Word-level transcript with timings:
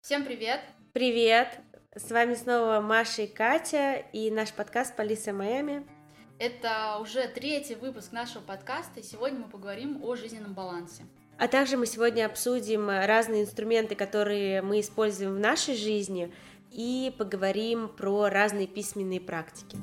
Всем 0.00 0.24
привет! 0.24 0.60
Привет! 0.92 1.58
С 1.94 2.10
вами 2.10 2.34
снова 2.34 2.80
Маша 2.80 3.22
и 3.22 3.26
Катя 3.26 3.96
и 4.12 4.30
наш 4.30 4.52
подкаст 4.52 4.96
«Полиция 4.96 5.34
Майами». 5.34 5.86
Это 6.38 6.98
уже 7.00 7.26
третий 7.28 7.74
выпуск 7.74 8.12
нашего 8.12 8.40
подкаста, 8.40 9.00
и 9.00 9.02
сегодня 9.02 9.40
мы 9.40 9.48
поговорим 9.50 10.02
о 10.02 10.14
жизненном 10.14 10.54
балансе. 10.54 11.02
А 11.36 11.48
также 11.48 11.76
мы 11.76 11.84
сегодня 11.86 12.26
обсудим 12.26 12.88
разные 12.88 13.42
инструменты, 13.42 13.96
которые 13.96 14.62
мы 14.62 14.80
используем 14.80 15.34
в 15.34 15.40
нашей 15.40 15.76
жизни, 15.76 16.32
и 16.70 17.12
поговорим 17.18 17.88
про 17.88 18.28
разные 18.28 18.66
письменные 18.66 19.20
практики. 19.20 19.76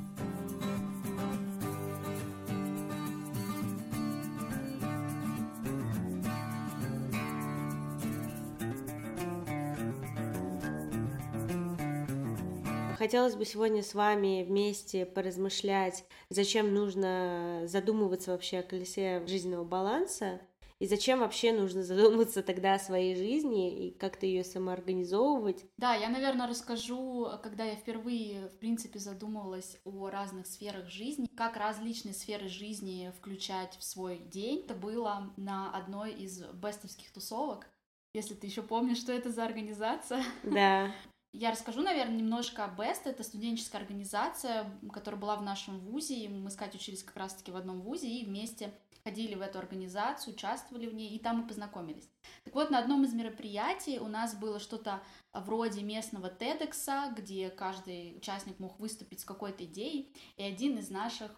Хотелось 13.05 13.35
бы 13.35 13.45
сегодня 13.45 13.83
с 13.83 13.93
вами 13.93 14.41
вместе 14.41 15.05
поразмышлять, 15.05 16.05
зачем 16.29 16.73
нужно 16.73 17.61
задумываться 17.65 18.31
вообще 18.31 18.57
о 18.57 18.63
колесе 18.63 19.23
жизненного 19.27 19.63
баланса, 19.63 20.41
и 20.79 20.87
зачем 20.87 21.19
вообще 21.19 21.53
нужно 21.53 21.83
задуматься 21.83 22.41
тогда 22.41 22.73
о 22.73 22.79
своей 22.79 23.15
жизни 23.15 23.89
и 23.89 23.91
как-то 23.91 24.25
ее 24.25 24.43
самоорганизовывать? 24.43 25.65
Да, 25.77 25.93
я, 25.93 26.09
наверное, 26.09 26.47
расскажу, 26.47 27.27
когда 27.43 27.63
я 27.63 27.75
впервые, 27.75 28.47
в 28.47 28.57
принципе, 28.57 28.97
задумывалась 28.97 29.77
о 29.83 30.09
разных 30.09 30.47
сферах 30.47 30.89
жизни, 30.89 31.27
как 31.37 31.57
различные 31.57 32.15
сферы 32.15 32.49
жизни 32.49 33.13
включать 33.19 33.77
в 33.77 33.83
свой 33.83 34.17
день. 34.17 34.61
Это 34.61 34.73
было 34.73 35.31
на 35.37 35.69
одной 35.77 36.11
из 36.11 36.43
бестовских 36.53 37.13
тусовок. 37.13 37.67
Если 38.15 38.33
ты 38.33 38.47
еще 38.47 38.63
помнишь, 38.63 38.97
что 38.97 39.11
это 39.11 39.29
за 39.29 39.45
организация. 39.45 40.23
Да. 40.41 40.91
Я 41.37 41.51
расскажу, 41.51 41.81
наверное, 41.81 42.15
немножко 42.15 42.63
о 42.63 42.73
Best. 42.73 43.01
Это 43.03 43.21
студенческая 43.23 43.79
организация, 43.79 44.71
которая 44.93 45.19
была 45.19 45.35
в 45.35 45.43
нашем 45.43 45.79
вузе. 45.79 46.29
Мы 46.29 46.49
с 46.49 46.55
Катей 46.55 46.79
учились 46.79 47.03
как 47.03 47.17
раз-таки 47.17 47.51
в 47.51 47.57
одном 47.57 47.81
вузе 47.81 48.07
и 48.07 48.23
вместе 48.23 48.73
ходили 49.03 49.35
в 49.35 49.41
эту 49.41 49.59
организацию, 49.59 50.33
участвовали 50.33 50.87
в 50.87 50.93
ней, 50.93 51.09
и 51.09 51.19
там 51.19 51.39
мы 51.39 51.47
познакомились. 51.47 52.09
Так 52.45 52.55
вот, 52.55 52.71
на 52.71 52.79
одном 52.79 53.03
из 53.03 53.13
мероприятий 53.13 53.99
у 53.99 54.07
нас 54.07 54.33
было 54.33 54.59
что-то 54.61 55.03
вроде 55.33 55.83
местного 55.83 56.33
TEDx, 56.33 57.13
где 57.13 57.49
каждый 57.49 58.15
участник 58.15 58.57
мог 58.59 58.79
выступить 58.79 59.19
с 59.19 59.25
какой-то 59.25 59.65
идеей, 59.65 60.15
и 60.37 60.43
один 60.43 60.77
из 60.77 60.89
наших 60.89 61.37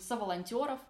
соволонтеров 0.00 0.80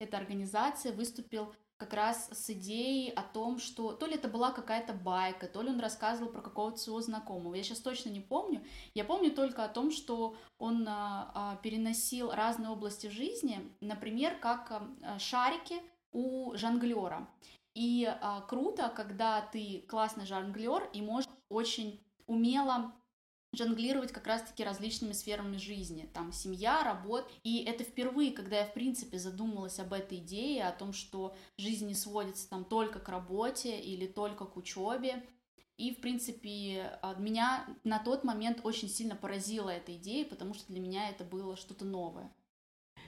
этой 0.00 0.18
организации 0.18 0.92
выступил 0.92 1.54
как 1.82 1.94
раз 1.94 2.28
с 2.30 2.50
идеей 2.50 3.10
о 3.10 3.22
том, 3.22 3.58
что 3.58 3.92
то 3.92 4.06
ли 4.06 4.14
это 4.14 4.28
была 4.28 4.52
какая-то 4.52 4.92
байка, 4.92 5.48
то 5.48 5.62
ли 5.62 5.70
он 5.70 5.80
рассказывал 5.80 6.30
про 6.30 6.40
какого-то 6.40 6.76
своего 6.76 7.00
знакомого. 7.00 7.56
Я 7.56 7.64
сейчас 7.64 7.80
точно 7.80 8.10
не 8.10 8.20
помню. 8.20 8.64
Я 8.94 9.04
помню 9.04 9.32
только 9.32 9.64
о 9.64 9.68
том, 9.68 9.90
что 9.90 10.36
он 10.58 10.86
а, 10.86 11.32
а, 11.34 11.56
переносил 11.56 12.30
разные 12.30 12.70
области 12.70 13.08
жизни, 13.08 13.68
например, 13.80 14.38
как 14.38 14.70
а, 14.70 15.18
шарики 15.18 15.82
у 16.12 16.54
жонглера. 16.54 17.28
И 17.74 18.06
а, 18.06 18.42
круто, 18.42 18.92
когда 18.94 19.40
ты 19.40 19.84
классный 19.88 20.26
жонглер 20.26 20.88
и 20.92 21.02
можешь 21.02 21.30
очень 21.48 22.00
умело 22.28 22.92
жонглировать 23.52 24.12
как 24.12 24.26
раз-таки 24.26 24.64
различными 24.64 25.12
сферами 25.12 25.56
жизни, 25.56 26.08
там 26.12 26.32
семья, 26.32 26.82
работа. 26.82 27.28
И 27.42 27.62
это 27.64 27.84
впервые, 27.84 28.32
когда 28.32 28.60
я, 28.60 28.66
в 28.66 28.74
принципе, 28.74 29.18
задумалась 29.18 29.78
об 29.78 29.92
этой 29.92 30.18
идее, 30.18 30.66
о 30.66 30.72
том, 30.72 30.92
что 30.92 31.36
жизнь 31.58 31.86
не 31.86 31.94
сводится 31.94 32.48
там 32.48 32.64
только 32.64 32.98
к 32.98 33.08
работе 33.08 33.78
или 33.78 34.06
только 34.06 34.46
к 34.46 34.56
учебе. 34.56 35.22
И, 35.76 35.94
в 35.94 36.00
принципе, 36.00 36.98
меня 37.18 37.66
на 37.82 37.98
тот 37.98 38.24
момент 38.24 38.60
очень 38.62 38.88
сильно 38.88 39.16
поразила 39.16 39.70
эта 39.70 39.96
идея, 39.96 40.24
потому 40.24 40.54
что 40.54 40.66
для 40.72 40.80
меня 40.80 41.08
это 41.08 41.24
было 41.24 41.56
что-то 41.56 41.84
новое. 41.84 42.30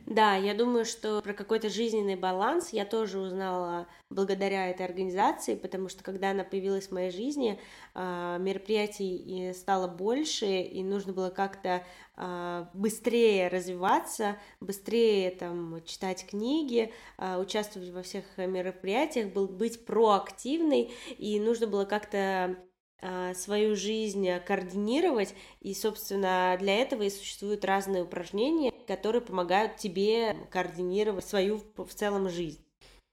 Да, 0.06 0.36
я 0.36 0.52
думаю, 0.54 0.84
что 0.84 1.22
про 1.22 1.32
какой-то 1.32 1.70
жизненный 1.70 2.14
баланс 2.16 2.74
я 2.74 2.84
тоже 2.84 3.18
узнала 3.18 3.88
благодаря 4.10 4.68
этой 4.68 4.84
организации, 4.84 5.54
потому 5.54 5.88
что 5.88 6.04
когда 6.04 6.30
она 6.30 6.44
появилась 6.44 6.88
в 6.88 6.92
моей 6.92 7.10
жизни, 7.10 7.58
а, 7.94 8.36
мероприятий 8.36 9.52
стало 9.54 9.88
больше, 9.88 10.60
и 10.60 10.82
нужно 10.82 11.14
было 11.14 11.30
как-то 11.30 11.84
а, 12.16 12.68
быстрее 12.74 13.48
развиваться, 13.48 14.36
быстрее 14.60 15.30
там 15.30 15.82
читать 15.86 16.26
книги, 16.26 16.92
а, 17.16 17.38
участвовать 17.38 17.88
во 17.88 18.02
всех 18.02 18.24
мероприятиях, 18.36 19.32
был 19.32 19.48
быть 19.48 19.86
проактивной, 19.86 20.92
и 21.16 21.40
нужно 21.40 21.66
было 21.66 21.86
как-то 21.86 22.58
свою 23.34 23.76
жизнь 23.76 24.28
координировать, 24.46 25.34
и, 25.60 25.74
собственно, 25.74 26.56
для 26.58 26.76
этого 26.76 27.02
и 27.02 27.10
существуют 27.10 27.64
разные 27.64 28.02
упражнения, 28.04 28.72
которые 28.86 29.22
помогают 29.22 29.76
тебе 29.76 30.34
координировать 30.50 31.26
свою 31.26 31.60
в 31.76 31.94
целом 31.94 32.30
жизнь. 32.30 32.64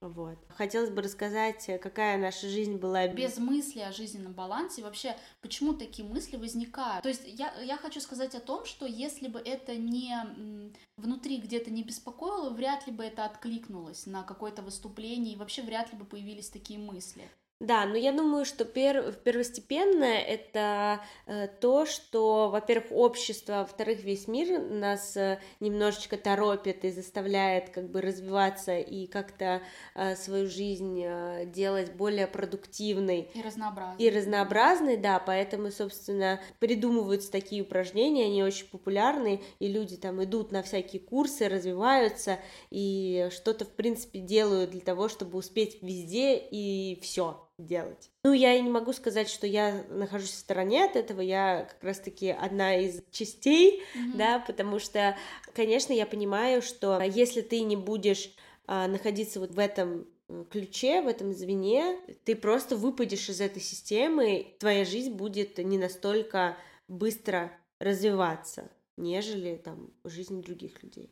Вот. 0.01 0.39
Хотелось 0.49 0.89
бы 0.89 1.03
рассказать, 1.03 1.63
какая 1.79 2.17
наша 2.17 2.49
жизнь 2.49 2.77
была 2.77 3.07
без 3.07 3.37
мысли 3.37 3.81
о 3.81 3.91
жизненном 3.91 4.33
балансе. 4.33 4.81
Вообще, 4.81 5.15
почему 5.41 5.73
такие 5.73 6.07
мысли 6.07 6.37
возникают? 6.37 7.03
То 7.03 7.09
есть 7.09 7.21
я, 7.27 7.53
я 7.61 7.77
хочу 7.77 8.01
сказать 8.01 8.33
о 8.33 8.39
том, 8.39 8.65
что 8.65 8.87
если 8.87 9.27
бы 9.27 9.39
это 9.39 9.75
не 9.75 10.15
внутри 10.97 11.37
где-то 11.37 11.69
не 11.69 11.83
беспокоило, 11.83 12.49
вряд 12.49 12.87
ли 12.87 12.93
бы 12.93 13.03
это 13.03 13.25
откликнулось 13.25 14.07
на 14.07 14.23
какое-то 14.23 14.63
выступление, 14.63 15.35
и 15.35 15.37
вообще 15.37 15.61
вряд 15.61 15.91
ли 15.93 15.99
бы 15.99 16.05
появились 16.05 16.49
такие 16.49 16.79
мысли. 16.79 17.29
Да, 17.61 17.85
но 17.85 17.95
я 17.95 18.11
думаю, 18.11 18.43
что 18.43 18.65
пер... 18.65 19.11
первостепенное 19.23 20.19
это 20.19 20.99
э, 21.27 21.47
то, 21.47 21.85
что, 21.85 22.49
во-первых, 22.49 22.91
общество, 22.91 23.59
во-вторых, 23.59 24.03
весь 24.03 24.27
мир 24.27 24.59
нас 24.59 25.15
э, 25.15 25.39
немножечко 25.59 26.17
торопит 26.17 26.83
и 26.83 26.89
заставляет 26.89 27.69
как 27.69 27.91
бы 27.91 28.01
развиваться 28.01 28.79
и 28.79 29.05
как-то 29.05 29.61
э, 29.93 30.15
свою 30.15 30.49
жизнь 30.49 31.03
э, 31.05 31.45
делать 31.45 31.93
более 31.93 32.25
продуктивной 32.25 33.29
и 33.31 33.41
разнообразной. 33.43 34.03
И 34.03 34.09
разнообразной, 34.09 34.97
да, 34.97 35.19
поэтому, 35.19 35.69
собственно, 35.69 36.41
придумываются 36.57 37.31
такие 37.31 37.61
упражнения, 37.61 38.25
они 38.25 38.43
очень 38.43 38.65
популярны, 38.69 39.39
и 39.59 39.67
люди 39.67 39.97
там 39.97 40.23
идут 40.23 40.51
на 40.51 40.63
всякие 40.63 40.99
курсы, 40.99 41.47
развиваются 41.47 42.39
и 42.71 43.29
что-то, 43.29 43.65
в 43.65 43.73
принципе, 43.75 44.17
делают 44.17 44.71
для 44.71 44.81
того, 44.81 45.09
чтобы 45.09 45.37
успеть 45.37 45.77
везде 45.83 46.39
и 46.39 46.99
все 47.03 47.50
делать. 47.65 48.09
Ну, 48.23 48.33
я 48.33 48.53
и 48.55 48.61
не 48.61 48.69
могу 48.69 48.93
сказать, 48.93 49.29
что 49.29 49.47
я 49.47 49.83
нахожусь 49.89 50.31
в 50.31 50.37
стороне 50.37 50.85
от 50.85 50.95
этого, 50.95 51.21
я 51.21 51.67
как 51.69 51.83
раз-таки 51.83 52.29
одна 52.29 52.77
из 52.77 53.01
частей, 53.11 53.81
mm-hmm. 53.81 54.17
да, 54.17 54.39
потому 54.39 54.79
что, 54.79 55.17
конечно, 55.53 55.93
я 55.93 56.05
понимаю, 56.05 56.61
что 56.61 57.01
если 57.01 57.41
ты 57.41 57.61
не 57.61 57.75
будешь 57.75 58.31
а, 58.67 58.87
находиться 58.87 59.39
вот 59.39 59.51
в 59.51 59.59
этом 59.59 60.07
ключе, 60.49 61.01
в 61.01 61.07
этом 61.07 61.33
звене, 61.33 61.97
ты 62.23 62.35
просто 62.35 62.75
выпадешь 62.75 63.29
из 63.29 63.41
этой 63.41 63.61
системы, 63.61 64.55
твоя 64.59 64.85
жизнь 64.85 65.13
будет 65.13 65.57
не 65.57 65.77
настолько 65.77 66.57
быстро 66.87 67.51
развиваться, 67.79 68.69
нежели 68.97 69.55
там 69.57 69.91
жизнь 70.03 70.41
других 70.41 70.81
людей. 70.83 71.11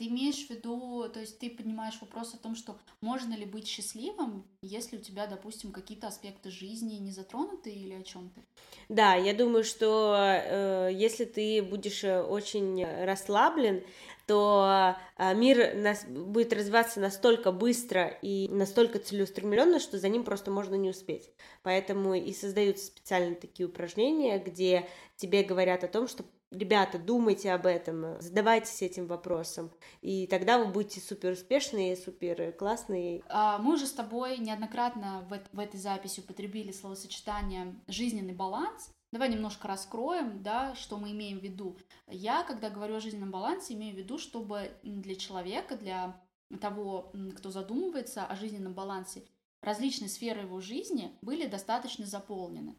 Ты 0.00 0.06
имеешь 0.06 0.46
в 0.46 0.48
виду, 0.48 1.10
то 1.12 1.20
есть 1.20 1.38
ты 1.40 1.50
поднимаешь 1.50 1.98
вопрос 2.00 2.32
о 2.32 2.38
том, 2.38 2.56
что 2.56 2.78
можно 3.02 3.34
ли 3.34 3.44
быть 3.44 3.66
счастливым, 3.66 4.46
если 4.62 4.96
у 4.96 5.00
тебя, 5.02 5.26
допустим, 5.26 5.72
какие-то 5.72 6.06
аспекты 6.06 6.50
жизни 6.50 6.94
не 6.94 7.12
затронуты 7.12 7.68
или 7.68 7.92
о 7.92 8.02
чем-то? 8.02 8.40
Да, 8.88 9.14
я 9.14 9.34
думаю, 9.34 9.62
что 9.62 10.16
э, 10.16 10.88
если 10.94 11.26
ты 11.26 11.62
будешь 11.62 12.02
э, 12.02 12.22
очень 12.22 12.82
расслаблен, 12.82 13.84
то 14.26 14.96
э, 15.18 15.34
мир 15.34 15.74
нас 15.74 16.06
будет 16.06 16.54
развиваться 16.54 16.98
настолько 16.98 17.52
быстро 17.52 18.06
и 18.22 18.48
настолько 18.48 19.00
целеустремленно, 19.00 19.78
что 19.80 19.98
за 19.98 20.08
ним 20.08 20.24
просто 20.24 20.50
можно 20.50 20.76
не 20.76 20.88
успеть. 20.88 21.28
Поэтому 21.62 22.14
и 22.14 22.32
создаются 22.32 22.86
специально 22.86 23.34
такие 23.34 23.68
упражнения, 23.68 24.38
где 24.38 24.88
тебе 25.16 25.42
говорят 25.42 25.84
о 25.84 25.88
том, 25.88 26.08
что 26.08 26.24
ребята, 26.50 26.98
думайте 26.98 27.52
об 27.52 27.66
этом, 27.66 28.20
задавайтесь 28.20 28.82
этим 28.82 29.06
вопросом, 29.06 29.70
и 30.00 30.26
тогда 30.26 30.58
вы 30.58 30.66
будете 30.66 31.00
супер 31.00 31.32
успешные, 31.32 31.96
супер 31.96 32.52
классные. 32.52 33.22
А, 33.28 33.58
мы 33.58 33.74
уже 33.74 33.86
с 33.86 33.92
тобой 33.92 34.38
неоднократно 34.38 35.26
в, 35.28 35.56
в 35.56 35.58
этой 35.58 35.78
записи 35.78 36.20
употребили 36.20 36.72
словосочетание 36.72 37.74
«жизненный 37.88 38.34
баланс», 38.34 38.90
Давай 39.12 39.28
немножко 39.28 39.66
раскроем, 39.66 40.40
да, 40.40 40.76
что 40.76 40.96
мы 40.96 41.10
имеем 41.10 41.40
в 41.40 41.42
виду. 41.42 41.76
Я, 42.06 42.44
когда 42.44 42.70
говорю 42.70 42.94
о 42.94 43.00
жизненном 43.00 43.32
балансе, 43.32 43.74
имею 43.74 43.96
в 43.96 43.98
виду, 43.98 44.18
чтобы 44.18 44.70
для 44.84 45.16
человека, 45.16 45.76
для 45.76 46.20
того, 46.60 47.12
кто 47.36 47.50
задумывается 47.50 48.24
о 48.24 48.36
жизненном 48.36 48.72
балансе, 48.72 49.24
различные 49.62 50.08
сферы 50.08 50.42
его 50.42 50.60
жизни 50.60 51.10
были 51.22 51.46
достаточно 51.46 52.06
заполнены. 52.06 52.76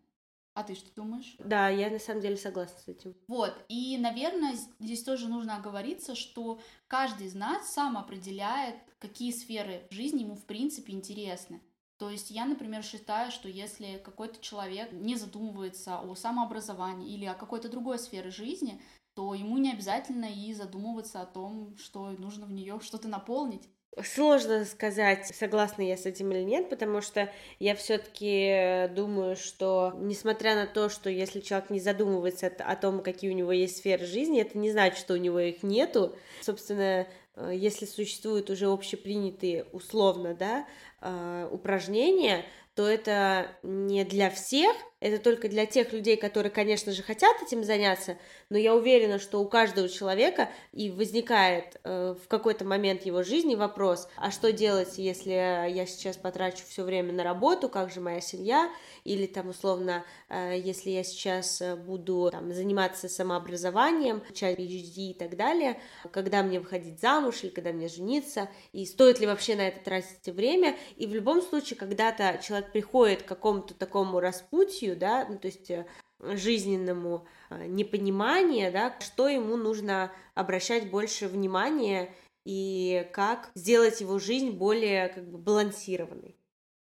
А 0.53 0.63
ты 0.63 0.75
что 0.75 0.93
думаешь? 0.95 1.35
Да, 1.39 1.69
я 1.69 1.89
на 1.89 1.99
самом 1.99 2.21
деле 2.21 2.35
согласна 2.35 2.77
с 2.79 2.87
этим. 2.87 3.15
Вот, 3.27 3.55
и, 3.69 3.97
наверное, 3.97 4.55
здесь 4.79 5.03
тоже 5.03 5.29
нужно 5.29 5.55
оговориться, 5.55 6.13
что 6.13 6.59
каждый 6.87 7.27
из 7.27 7.35
нас 7.35 7.71
сам 7.73 7.97
определяет, 7.97 8.75
какие 8.99 9.31
сферы 9.31 9.87
жизни 9.89 10.23
ему 10.23 10.35
в 10.35 10.45
принципе 10.45 10.93
интересны. 10.93 11.61
То 11.97 12.09
есть 12.09 12.31
я, 12.31 12.45
например, 12.45 12.83
считаю, 12.83 13.31
что 13.31 13.47
если 13.47 14.01
какой-то 14.03 14.41
человек 14.41 14.91
не 14.91 15.15
задумывается 15.15 15.99
о 15.99 16.15
самообразовании 16.15 17.13
или 17.13 17.25
о 17.25 17.35
какой-то 17.35 17.69
другой 17.69 17.99
сфере 17.99 18.31
жизни, 18.31 18.81
то 19.13 19.33
ему 19.33 19.57
не 19.57 19.71
обязательно 19.71 20.25
и 20.25 20.53
задумываться 20.53 21.21
о 21.21 21.25
том, 21.25 21.77
что 21.77 22.09
нужно 22.11 22.45
в 22.45 22.51
нее 22.51 22.79
что-то 22.81 23.07
наполнить. 23.07 23.69
Сложно 24.01 24.63
сказать, 24.63 25.27
согласна 25.35 25.81
я 25.81 25.97
с 25.97 26.05
этим 26.05 26.31
или 26.31 26.43
нет, 26.43 26.69
потому 26.69 27.01
что 27.01 27.29
я 27.59 27.75
все-таки 27.75 28.87
думаю, 28.95 29.35
что 29.35 29.93
несмотря 29.97 30.55
на 30.55 30.65
то, 30.65 30.87
что 30.87 31.09
если 31.09 31.41
человек 31.41 31.69
не 31.69 31.81
задумывается 31.81 32.47
о 32.47 32.75
том, 32.77 33.03
какие 33.03 33.29
у 33.31 33.35
него 33.35 33.51
есть 33.51 33.77
сферы 33.77 34.05
жизни, 34.05 34.39
это 34.39 34.57
не 34.57 34.71
значит, 34.71 34.97
что 34.97 35.15
у 35.15 35.17
него 35.17 35.39
их 35.41 35.61
нету. 35.61 36.15
Собственно, 36.39 37.05
э, 37.35 37.51
если 37.53 37.85
существуют 37.85 38.49
уже 38.49 38.67
общепринятые 38.67 39.65
условно, 39.73 40.35
да, 40.35 40.65
э, 41.01 41.49
упражнения, 41.51 42.45
то 42.75 42.87
это 42.87 43.47
не 43.61 44.05
для 44.05 44.29
всех, 44.29 44.73
это 45.01 45.21
только 45.21 45.49
для 45.49 45.65
тех 45.65 45.91
людей, 45.91 46.15
которые, 46.15 46.51
конечно 46.51 46.91
же, 46.91 47.01
хотят 47.01 47.41
этим 47.41 47.63
заняться, 47.63 48.17
но 48.49 48.57
я 48.57 48.75
уверена, 48.75 49.19
что 49.19 49.41
у 49.41 49.47
каждого 49.47 49.89
человека 49.89 50.49
и 50.71 50.91
возникает 50.91 51.81
э, 51.83 52.15
в 52.23 52.27
какой-то 52.27 52.65
момент 52.65 53.05
его 53.05 53.23
жизни 53.23 53.55
вопрос, 53.55 54.07
а 54.15 54.29
что 54.29 54.53
делать, 54.53 54.97
если 54.97 55.31
я 55.31 55.85
сейчас 55.87 56.17
потрачу 56.17 56.63
все 56.69 56.83
время 56.83 57.11
на 57.13 57.23
работу, 57.23 57.67
как 57.67 57.91
же 57.91 57.99
моя 57.99 58.21
семья, 58.21 58.69
или 59.03 59.25
там 59.25 59.49
условно, 59.49 60.05
э, 60.29 60.53
если 60.63 60.91
я 60.91 61.03
сейчас 61.03 61.63
буду 61.83 62.29
там, 62.31 62.53
заниматься 62.53 63.09
самообразованием, 63.09 64.21
часть 64.33 64.59
PhD 64.59 65.11
и 65.11 65.15
так 65.17 65.35
далее, 65.35 65.79
когда 66.11 66.43
мне 66.43 66.59
выходить 66.59 67.01
замуж 67.01 67.39
или 67.41 67.49
когда 67.49 67.71
мне 67.71 67.87
жениться, 67.87 68.49
и 68.71 68.85
стоит 68.85 69.19
ли 69.19 69.25
вообще 69.25 69.55
на 69.55 69.67
это 69.67 69.83
тратить 69.83 70.27
время, 70.27 70.77
и 70.95 71.07
в 71.07 71.15
любом 71.15 71.41
случае, 71.41 71.77
когда-то 71.77 72.39
человек 72.43 72.71
приходит 72.71 73.23
к 73.23 73.25
какому-то 73.25 73.73
такому 73.73 74.19
распутью, 74.19 74.90
депрессию, 74.91 74.97
да, 74.97 75.25
ну, 75.29 75.37
то 75.37 75.47
есть 75.47 75.69
э, 75.71 75.85
жизненному 76.19 77.25
э, 77.49 77.65
непониманию, 77.67 78.71
да, 78.71 78.95
что 78.99 79.27
ему 79.27 79.57
нужно 79.57 80.11
обращать 80.35 80.89
больше 80.89 81.27
внимания 81.27 82.13
и 82.45 83.07
как 83.13 83.51
сделать 83.55 84.01
его 84.01 84.19
жизнь 84.19 84.51
более 84.51 85.09
как 85.09 85.29
бы 85.29 85.37
балансированной, 85.37 86.35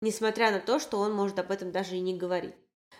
несмотря 0.01 0.51
на 0.51 0.61
то, 0.61 0.79
что 0.79 0.99
он 0.99 1.12
может 1.12 1.39
об 1.39 1.51
этом 1.51 1.71
даже 1.73 1.97
и 1.97 2.01
не 2.01 2.17
говорить. 2.17 2.55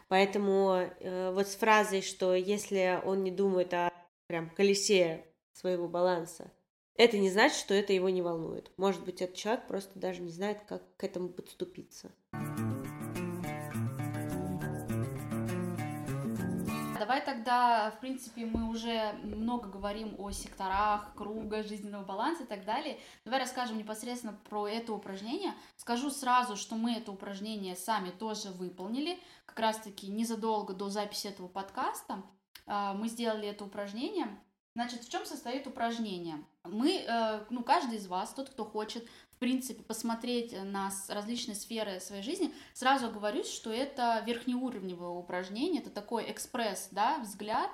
Поэтому 0.09 0.91
э, 1.01 1.33
вот 1.33 1.49
с 1.49 1.57
фразой, 1.57 2.03
что 2.03 2.35
если 2.35 3.01
он 3.05 3.25
не 3.25 3.31
думает 3.31 3.73
о 3.75 3.91
прям 4.27 4.51
колесе 4.51 5.25
своего 5.53 5.89
баланса, 5.89 6.51
это 6.97 7.19
не 7.19 7.31
значит, 7.31 7.59
что 7.59 7.75
это 7.75 7.93
его 7.93 8.09
не 8.09 8.23
волнует. 8.23 8.71
Может 8.77 9.05
быть, 9.05 9.21
этот 9.21 9.35
человек 9.35 9.67
просто 9.67 9.99
даже 9.99 10.23
не 10.23 10.31
знает, 10.31 10.59
как 10.69 10.83
к 10.97 11.05
этому 11.05 11.29
подступиться. 11.29 12.13
Давай 16.99 17.25
тогда, 17.25 17.91
в 17.91 18.01
принципе, 18.01 18.47
мы 18.47 18.69
уже 18.69 19.13
много 19.23 19.69
говорим 19.69 20.15
о 20.19 20.31
секторах, 20.31 21.15
круга, 21.15 21.63
жизненного 21.63 22.05
баланса 22.05 22.45
и 22.45 22.47
так 22.47 22.65
далее. 22.65 22.99
Давай 23.25 23.41
расскажем 23.41 23.79
непосредственно 23.79 24.39
про 24.49 24.69
это 24.69 24.93
упражнение. 24.93 25.53
Скажу 25.77 26.11
сразу, 26.11 26.57
что 26.57 26.77
мы 26.77 26.95
это 26.95 27.11
упражнение 27.11 27.75
сами 27.75 28.11
тоже 28.11 28.51
выполнили, 28.51 29.19
как 29.45 29.59
раз-таки 29.59 30.07
незадолго 30.09 30.73
до 30.73 30.89
записи 30.89 31.27
этого 31.27 31.49
подкаста. 31.49 32.23
А, 32.67 32.95
мы 32.95 33.09
сделали 33.09 33.49
это 33.49 33.65
упражнение. 33.65 34.29
Значит, 34.77 35.05
в 35.05 35.11
чем 35.11 35.25
состоит 35.25 35.67
упражнение? 35.69 36.45
Мы, 36.65 37.05
э, 37.07 37.45
ну, 37.51 37.63
каждый 37.63 37.99
из 37.99 38.09
вас, 38.09 38.35
тот, 38.35 38.51
кто 38.51 38.65
хочет 38.65 39.07
в 39.35 39.39
принципе, 39.39 39.83
посмотреть 39.83 40.55
на 40.65 40.91
различные 41.09 41.55
сферы 41.55 42.01
своей 42.01 42.23
жизни, 42.23 42.53
сразу 42.73 43.11
говорю, 43.11 43.45
что 43.45 43.71
это 43.71 44.23
верхнеуровневое 44.27 45.11
упражнение, 45.11 45.83
это 45.83 45.91
такой 45.91 46.31
экспресс, 46.31 46.89
да, 46.93 47.19
взгляд. 47.19 47.71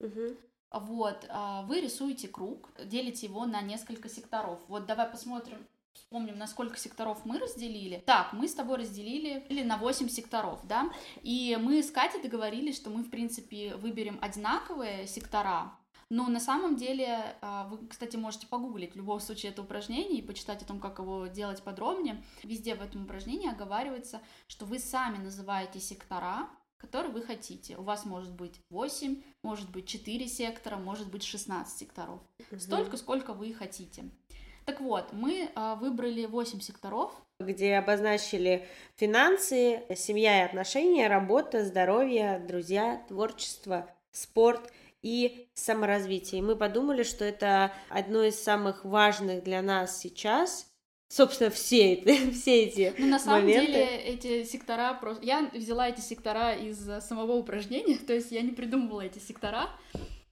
Угу. 0.00 0.36
Вот, 0.72 1.24
а, 1.28 1.62
вы 1.62 1.80
рисуете 1.80 2.26
круг, 2.26 2.70
делите 2.84 3.26
его 3.26 3.46
на 3.46 3.62
несколько 3.62 4.08
секторов. 4.08 4.58
Вот 4.66 4.86
давай 4.86 5.08
посмотрим, 5.08 5.64
вспомним, 5.92 6.36
на 6.36 6.48
сколько 6.48 6.76
секторов 6.76 7.24
мы 7.24 7.38
разделили. 7.38 8.02
Так, 8.04 8.32
мы 8.32 8.48
с 8.48 8.54
тобой 8.54 8.78
разделили 8.78 9.44
или 9.48 9.62
на 9.62 9.76
8 9.76 10.08
секторов, 10.08 10.66
да, 10.66 10.90
и 11.22 11.56
мы 11.60 11.82
с 11.82 11.90
Катей 11.90 12.20
договорились, 12.20 12.76
что 12.76 12.90
мы, 12.90 13.04
в 13.04 13.10
принципе, 13.10 13.76
выберем 13.76 14.18
одинаковые 14.20 15.06
сектора, 15.06 15.72
но 16.10 16.28
на 16.28 16.40
самом 16.40 16.76
деле, 16.76 17.36
а, 17.40 17.66
вы, 17.68 17.86
кстати, 17.88 18.16
можете 18.16 18.46
погуглить 18.46 18.92
в 18.92 18.96
любом 18.96 19.20
случае 19.20 19.52
это 19.52 19.62
упражнение 19.62 20.18
и 20.18 20.26
почитать 20.26 20.62
о 20.62 20.66
том, 20.66 20.80
как 20.80 20.98
его 20.98 21.26
делать 21.26 21.62
подробнее. 21.62 22.22
Везде 22.42 22.74
в 22.74 22.82
этом 22.82 23.04
упражнении 23.04 23.50
оговаривается, 23.50 24.20
что 24.46 24.66
вы 24.66 24.78
сами 24.78 25.18
называете 25.18 25.80
сектора, 25.80 26.48
которые 26.76 27.12
вы 27.12 27.22
хотите. 27.22 27.76
У 27.76 27.82
вас 27.82 28.04
может 28.04 28.32
быть 28.32 28.60
8, 28.70 29.22
может 29.42 29.70
быть 29.70 29.86
4 29.86 30.26
сектора, 30.28 30.76
может 30.76 31.10
быть 31.10 31.22
16 31.22 31.78
секторов. 31.78 32.20
Угу. 32.50 32.60
Столько, 32.60 32.96
сколько 32.96 33.32
вы 33.32 33.54
хотите. 33.54 34.04
Так 34.66 34.80
вот, 34.80 35.12
мы 35.12 35.50
а, 35.54 35.74
выбрали 35.74 36.26
8 36.26 36.60
секторов. 36.60 37.12
Где 37.40 37.76
обозначили 37.76 38.68
финансы, 38.96 39.82
семья 39.96 40.42
и 40.42 40.46
отношения, 40.46 41.08
работа, 41.08 41.64
здоровье, 41.64 42.42
друзья, 42.46 43.04
творчество, 43.08 43.90
спорт– 44.12 44.72
и 45.04 45.48
саморазвитие. 45.52 46.40
И 46.40 46.42
мы 46.42 46.56
подумали, 46.56 47.02
что 47.02 47.26
это 47.26 47.72
одно 47.90 48.24
из 48.24 48.42
самых 48.42 48.86
важных 48.86 49.44
для 49.44 49.60
нас 49.60 50.00
сейчас. 50.00 50.72
Собственно, 51.08 51.50
все, 51.50 52.02
все 52.32 52.64
эти 52.64 52.94
ну, 52.98 53.06
на 53.08 53.18
самом 53.18 53.42
моменты. 53.42 53.66
деле 53.66 53.96
эти 53.98 54.44
сектора 54.44 54.94
просто... 54.94 55.22
Я 55.22 55.50
взяла 55.52 55.90
эти 55.90 56.00
сектора 56.00 56.54
из 56.54 56.78
самого 57.04 57.32
упражнения, 57.32 57.98
то 58.06 58.14
есть 58.14 58.32
я 58.32 58.40
не 58.40 58.52
придумывала 58.52 59.02
эти 59.02 59.18
сектора. 59.18 59.68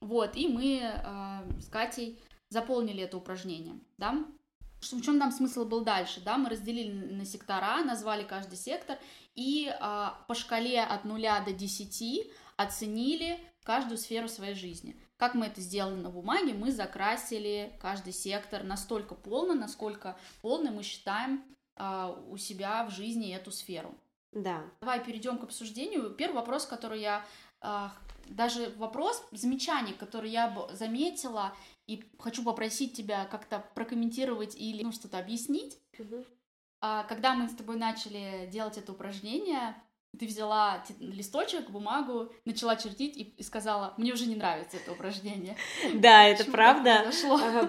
Вот, 0.00 0.36
и 0.36 0.48
мы 0.48 0.80
э, 0.82 1.60
с 1.60 1.68
Катей 1.68 2.18
заполнили 2.48 3.02
это 3.02 3.18
упражнение, 3.18 3.74
да. 3.98 4.24
В 4.80 5.00
чем 5.02 5.20
там 5.20 5.30
смысл 5.30 5.64
был 5.64 5.84
дальше, 5.84 6.20
да? 6.24 6.38
Мы 6.38 6.48
разделили 6.48 6.90
на 6.90 7.24
сектора, 7.24 7.84
назвали 7.84 8.24
каждый 8.24 8.56
сектор 8.56 8.98
и 9.34 9.68
э, 9.68 10.06
по 10.26 10.34
шкале 10.34 10.82
от 10.82 11.04
0 11.04 11.20
до 11.44 11.52
10 11.52 12.32
оценили 12.56 13.38
каждую 13.64 13.98
сферу 13.98 14.28
своей 14.28 14.54
жизни. 14.54 14.96
Как 15.16 15.34
мы 15.34 15.46
это 15.46 15.60
сделали 15.60 16.00
на 16.00 16.10
бумаге, 16.10 16.52
мы 16.52 16.72
закрасили 16.72 17.72
каждый 17.80 18.12
сектор 18.12 18.64
настолько 18.64 19.14
полно, 19.14 19.54
насколько 19.54 20.16
полно 20.40 20.70
мы 20.70 20.82
считаем 20.82 21.44
э, 21.76 22.14
у 22.28 22.36
себя 22.36 22.84
в 22.84 22.90
жизни 22.90 23.34
эту 23.34 23.50
сферу. 23.50 23.94
Да. 24.32 24.64
Давай 24.80 25.04
перейдем 25.04 25.38
к 25.38 25.44
обсуждению. 25.44 26.10
Первый 26.10 26.36
вопрос, 26.36 26.66
который 26.66 27.00
я 27.00 27.24
э, 27.60 27.88
даже 28.28 28.72
вопрос, 28.76 29.24
замечание, 29.30 29.94
который 29.94 30.30
я 30.30 30.68
заметила 30.72 31.54
и 31.86 32.04
хочу 32.18 32.42
попросить 32.42 32.96
тебя 32.96 33.24
как-то 33.26 33.64
прокомментировать 33.74 34.54
или 34.56 34.82
ну, 34.82 34.92
что-то 34.92 35.18
объяснить. 35.18 35.78
Угу. 35.98 36.24
Когда 36.80 37.34
мы 37.34 37.48
с 37.48 37.54
тобой 37.54 37.76
начали 37.76 38.48
делать 38.50 38.76
это 38.76 38.90
упражнение, 38.92 39.76
ты 40.18 40.26
взяла 40.26 40.84
листочек, 41.00 41.70
бумагу, 41.70 42.32
начала 42.44 42.76
чертить 42.76 43.16
и, 43.16 43.22
и 43.36 43.42
сказала, 43.42 43.94
мне 43.96 44.12
уже 44.12 44.26
не 44.26 44.36
нравится 44.36 44.76
это 44.76 44.92
упражнение. 44.92 45.56
Да, 45.94 46.24
это 46.24 46.44
правда, 46.50 47.10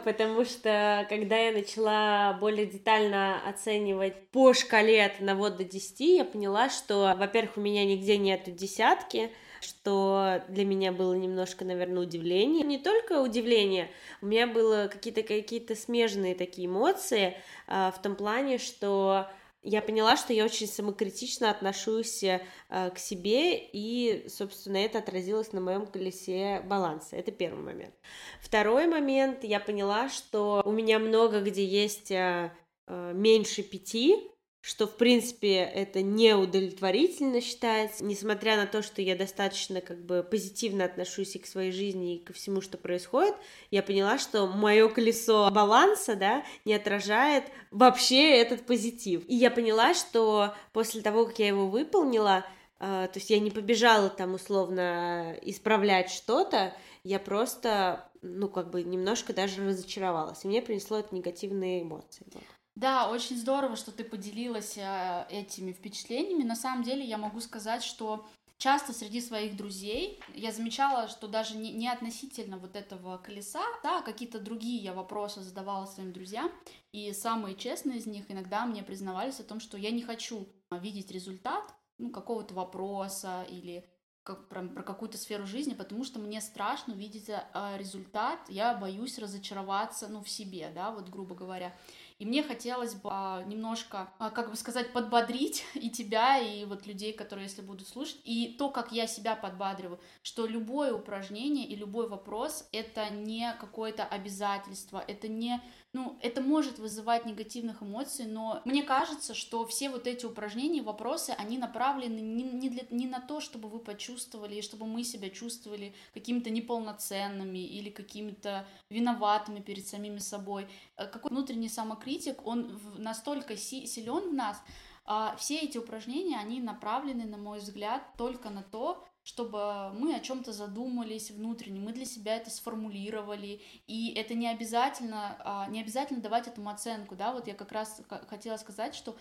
потому 0.03 0.43
что 0.43 1.05
когда 1.09 1.37
я 1.37 1.53
начала 1.53 2.33
более 2.39 2.65
детально 2.65 3.41
оценивать 3.47 4.27
по 4.29 4.53
шкале 4.53 5.05
от 5.05 5.19
1 5.19 5.27
до 5.27 5.63
10, 5.63 5.99
я 5.99 6.25
поняла, 6.25 6.69
что, 6.69 7.15
во-первых, 7.17 7.57
у 7.57 7.61
меня 7.61 7.85
нигде 7.85 8.17
нету 8.17 8.51
десятки, 8.51 9.31
что 9.61 10.43
для 10.49 10.65
меня 10.65 10.91
было 10.91 11.13
немножко, 11.13 11.63
наверное, 11.63 12.03
удивление. 12.03 12.63
Не 12.63 12.77
только 12.77 13.21
удивление, 13.21 13.89
у 14.21 14.25
меня 14.25 14.47
было 14.47 14.89
какие-то 14.91 15.23
какие-то 15.23 15.75
смежные 15.75 16.35
такие 16.35 16.67
эмоции 16.67 17.37
а, 17.67 17.91
в 17.91 18.01
том 18.01 18.15
плане, 18.15 18.57
что 18.57 19.29
я 19.63 19.81
поняла, 19.81 20.17
что 20.17 20.33
я 20.33 20.45
очень 20.45 20.67
самокритично 20.67 21.49
отношусь 21.49 22.23
э, 22.23 22.41
к 22.69 22.97
себе, 22.97 23.57
и, 23.57 24.27
собственно, 24.27 24.77
это 24.77 24.99
отразилось 24.99 25.53
на 25.53 25.61
моем 25.61 25.87
колесе 25.87 26.61
баланса. 26.65 27.15
Это 27.15 27.31
первый 27.31 27.63
момент. 27.63 27.95
Второй 28.41 28.87
момент, 28.87 29.43
я 29.43 29.59
поняла, 29.59 30.09
что 30.09 30.61
у 30.65 30.71
меня 30.71 30.99
много 30.99 31.41
где 31.41 31.65
есть 31.65 32.11
э, 32.11 32.51
э, 32.87 33.11
меньше 33.15 33.63
пяти, 33.63 34.32
что, 34.63 34.87
в 34.87 34.95
принципе, 34.95 35.57
это 35.57 36.01
неудовлетворительно 36.01 37.41
считается, 37.41 38.01
несмотря 38.05 38.55
на 38.55 38.65
то, 38.65 38.81
что 38.81 39.01
я 39.01 39.13
достаточно 39.13 39.81
как 39.81 39.99
бы 40.05 40.23
позитивно 40.23 40.85
отношусь 40.85 41.35
и 41.35 41.39
к 41.39 41.45
своей 41.45 41.73
жизни, 41.73 42.15
и 42.15 42.23
ко 42.23 42.31
всему, 42.31 42.61
что 42.61 42.77
происходит, 42.77 43.35
я 43.71 43.83
поняла, 43.83 44.17
что 44.17 44.47
мое 44.47 44.87
колесо 44.87 45.49
баланса, 45.51 46.15
да, 46.15 46.45
не 46.63 46.73
отражает 46.73 47.43
вообще 47.71 48.37
этот 48.37 48.65
позитив. 48.65 49.23
И 49.27 49.35
я 49.35 49.51
поняла, 49.51 49.93
что 49.93 50.55
после 50.71 51.01
того, 51.01 51.25
как 51.25 51.39
я 51.39 51.49
его 51.49 51.67
выполнила, 51.67 52.45
э, 52.79 53.09
то 53.11 53.19
есть 53.19 53.31
я 53.31 53.39
не 53.39 53.51
побежала 53.51 54.09
там 54.09 54.33
условно 54.33 55.37
исправлять 55.41 56.09
что-то, 56.09 56.73
я 57.03 57.19
просто, 57.19 58.09
ну, 58.21 58.47
как 58.47 58.69
бы 58.69 58.83
немножко 58.83 59.33
даже 59.33 59.67
разочаровалась, 59.67 60.45
и 60.45 60.47
мне 60.47 60.61
принесло 60.61 60.99
это 60.99 61.13
негативные 61.13 61.81
эмоции. 61.81 62.25
Вот. 62.33 62.43
Да, 62.75 63.09
очень 63.09 63.37
здорово, 63.37 63.75
что 63.75 63.91
ты 63.91 64.03
поделилась 64.03 64.77
э, 64.77 65.27
этими 65.29 65.73
впечатлениями. 65.73 66.43
На 66.43 66.55
самом 66.55 66.83
деле 66.83 67.05
я 67.05 67.19
могу 67.19 67.39
сказать, 67.39 67.83
что 67.83 68.25
часто 68.57 68.93
среди 68.93 69.21
своих 69.21 69.55
друзей 69.55 70.19
я 70.33 70.51
замечала, 70.51 71.07
что 71.07 71.27
даже 71.27 71.55
не, 71.55 71.71
не 71.71 71.87
относительно 71.87 72.57
вот 72.57 72.75
этого 72.75 73.17
колеса, 73.17 73.63
да, 73.83 74.01
какие-то 74.01 74.39
другие 74.39 74.81
я 74.81 74.93
вопросы 74.93 75.41
задавала 75.41 75.85
своим 75.85 76.13
друзьям, 76.13 76.51
и 76.91 77.13
самые 77.13 77.55
честные 77.55 77.99
из 77.99 78.07
них 78.07 78.31
иногда 78.31 78.65
мне 78.65 78.81
признавались 78.81 79.39
о 79.39 79.43
том, 79.43 79.59
что 79.59 79.77
я 79.77 79.91
не 79.91 80.01
хочу 80.01 80.47
видеть 80.71 81.11
результат 81.11 81.75
ну, 81.99 82.09
какого-то 82.09 82.55
вопроса 82.55 83.45
или 83.49 83.87
как, 84.23 84.47
про, 84.47 84.63
про 84.63 84.83
какую-то 84.83 85.17
сферу 85.17 85.45
жизни, 85.45 85.73
потому 85.73 86.03
что 86.03 86.19
мне 86.19 86.39
страшно 86.41 86.93
увидеть 86.93 87.29
а, 87.29 87.77
результат, 87.77 88.39
я 88.47 88.73
боюсь 88.73 89.19
разочароваться, 89.19 90.07
ну, 90.07 90.23
в 90.23 90.29
себе, 90.29 90.71
да, 90.73 90.91
вот 90.91 91.09
грубо 91.09 91.35
говоря. 91.35 91.75
И 92.23 92.25
мне 92.25 92.41
хотелось 92.41 92.93
бы 92.93 93.09
а, 93.11 93.43
немножко, 93.43 94.09
а, 94.17 94.29
как 94.29 94.49
бы 94.49 94.55
сказать, 94.55 94.93
подбодрить 94.93 95.65
и 95.73 95.89
тебя, 95.89 96.39
и 96.39 96.63
вот 96.63 96.87
людей, 96.87 97.11
которые, 97.11 97.47
если 97.47 97.61
будут 97.61 97.85
слушать, 97.85 98.17
и 98.23 98.55
то, 98.57 98.69
как 98.69 98.93
я 98.93 99.07
себя 99.07 99.35
подбадриваю, 99.35 99.99
что 100.21 100.45
любое 100.45 100.93
упражнение 100.93 101.67
и 101.67 101.75
любой 101.75 102.07
вопрос— 102.07 102.65
это 102.71 103.09
не 103.09 103.53
какое-то 103.59 104.05
обязательство, 104.05 105.03
это 105.05 105.27
не 105.27 105.61
ну, 105.95 106.17
это 106.21 106.41
может 106.41 106.79
вызывать 106.79 107.27
негативных 107.27 107.83
эмоций, 107.83 108.25
но 108.25 108.63
мне 108.65 108.81
кажется, 108.81 109.35
что 109.35 109.63
все 109.67 109.91
вот 109.91 110.07
эти 110.07 110.25
упражнения, 110.25 110.81
вопросы, 110.81 111.35
они 111.37 111.59
направлены 111.59 112.19
не, 112.19 112.43
не, 112.43 112.69
для, 112.69 112.83
не 112.89 113.05
на 113.05 113.19
то, 113.19 113.39
чтобы 113.39 113.69
вы 113.69 113.77
почувствовали, 113.77 114.55
и 114.55 114.61
чтобы 114.63 114.87
мы 114.87 115.03
себя 115.03 115.29
чувствовали 115.29 115.93
какими-то 116.15 116.49
неполноценными 116.49 117.59
или 117.59 117.91
какими-то 117.91 118.67
виноватыми 118.89 119.59
перед 119.59 119.85
самими 119.85 120.17
собой. 120.17 120.67
Э, 120.97 121.07
какой 121.07 121.31
внутренний 121.31 121.69
самокритик, 121.69 122.45
он 122.45 122.79
настолько 122.97 123.57
си, 123.57 123.85
силен 123.87 124.29
в 124.29 124.33
нас, 124.33 124.61
а 125.05 125.35
все 125.35 125.59
эти 125.59 125.77
упражнения, 125.77 126.37
они 126.37 126.61
направлены, 126.61 127.25
на 127.25 127.37
мой 127.37 127.59
взгляд, 127.59 128.03
только 128.17 128.49
на 128.49 128.63
то, 128.63 129.05
чтобы 129.23 129.91
мы 129.93 130.15
о 130.15 130.19
чем-то 130.19 130.53
задумались 130.53 131.31
внутренне, 131.31 131.79
мы 131.79 131.93
для 131.93 132.05
себя 132.05 132.35
это 132.35 132.49
сформулировали, 132.49 133.61
и 133.87 134.13
это 134.13 134.33
не 134.33 134.47
обязательно, 134.47 135.37
а, 135.39 135.67
не 135.69 135.81
обязательно 135.81 136.21
давать 136.21 136.47
этому 136.47 136.69
оценку, 136.69 137.15
да, 137.15 137.33
вот 137.33 137.47
я 137.47 137.53
как 137.53 137.71
раз 137.71 138.01
хотела 138.27 138.57
сказать, 138.57 138.95
что 138.95 139.17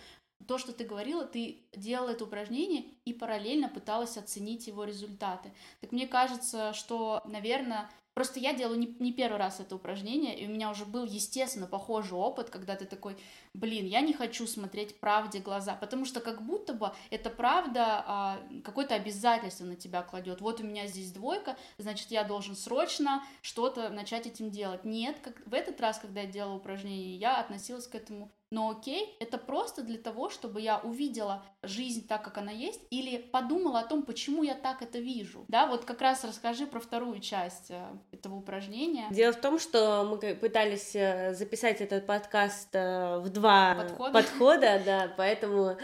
то, 0.46 0.58
что 0.58 0.72
ты 0.72 0.84
говорила, 0.84 1.24
ты 1.24 1.64
делала 1.72 2.10
это 2.10 2.24
упражнение 2.24 2.84
и 3.04 3.12
параллельно 3.12 3.68
пыталась 3.68 4.16
оценить 4.16 4.66
его 4.66 4.84
результаты. 4.84 5.52
Так 5.80 5.92
мне 5.92 6.08
кажется, 6.08 6.72
что, 6.72 7.22
наверное, 7.24 7.88
Просто 8.14 8.40
я 8.40 8.52
делаю 8.52 8.78
не, 8.78 8.94
не 8.98 9.12
первый 9.12 9.38
раз 9.38 9.60
это 9.60 9.74
упражнение, 9.74 10.38
и 10.38 10.46
у 10.46 10.50
меня 10.50 10.70
уже 10.70 10.84
был, 10.84 11.04
естественно, 11.04 11.66
похожий 11.66 12.16
опыт, 12.16 12.50
когда 12.50 12.76
ты 12.76 12.84
такой, 12.84 13.16
блин, 13.54 13.86
я 13.86 14.02
не 14.02 14.12
хочу 14.12 14.46
смотреть 14.46 15.00
правде 15.00 15.38
глаза, 15.38 15.74
потому 15.74 16.04
что 16.04 16.20
как 16.20 16.42
будто 16.42 16.74
бы 16.74 16.92
эта 17.10 17.30
правда 17.30 18.04
а, 18.06 18.38
какое-то 18.64 18.94
обязательство 18.94 19.64
на 19.64 19.76
тебя 19.76 20.02
кладет. 20.02 20.42
Вот 20.42 20.60
у 20.60 20.64
меня 20.64 20.86
здесь 20.86 21.10
двойка, 21.10 21.56
значит, 21.78 22.10
я 22.10 22.24
должен 22.24 22.54
срочно 22.54 23.24
что-то 23.40 23.88
начать 23.88 24.26
этим 24.26 24.50
делать. 24.50 24.84
Нет, 24.84 25.18
как 25.22 25.40
в 25.46 25.54
этот 25.54 25.80
раз, 25.80 25.98
когда 25.98 26.20
я 26.20 26.26
делала 26.26 26.56
упражнение, 26.56 27.16
я 27.16 27.40
относилась 27.40 27.86
к 27.86 27.94
этому 27.94 28.30
но 28.52 28.68
окей, 28.68 29.16
это 29.18 29.38
просто 29.38 29.80
для 29.80 29.96
того, 29.96 30.28
чтобы 30.28 30.60
я 30.60 30.76
увидела 30.76 31.42
жизнь 31.62 32.06
так, 32.06 32.22
как 32.22 32.36
она 32.36 32.52
есть, 32.52 32.82
или 32.90 33.16
подумала 33.16 33.80
о 33.80 33.84
том, 33.84 34.02
почему 34.02 34.42
я 34.42 34.54
так 34.54 34.82
это 34.82 34.98
вижу. 34.98 35.46
Да, 35.48 35.66
вот 35.66 35.86
как 35.86 36.02
раз 36.02 36.22
расскажи 36.22 36.66
про 36.66 36.78
вторую 36.78 37.20
часть 37.20 37.70
э, 37.70 37.82
этого 38.12 38.34
упражнения. 38.34 39.06
Дело 39.10 39.32
в 39.32 39.40
том, 39.40 39.58
что 39.58 40.04
мы 40.04 40.34
пытались 40.34 40.94
э, 40.94 41.32
записать 41.32 41.80
этот 41.80 42.04
подкаст 42.04 42.68
э, 42.74 43.20
в 43.20 43.30
два 43.30 43.74
подхода, 43.74 44.12
подхода 44.12 44.82
да, 44.84 45.10
поэтому 45.16 45.78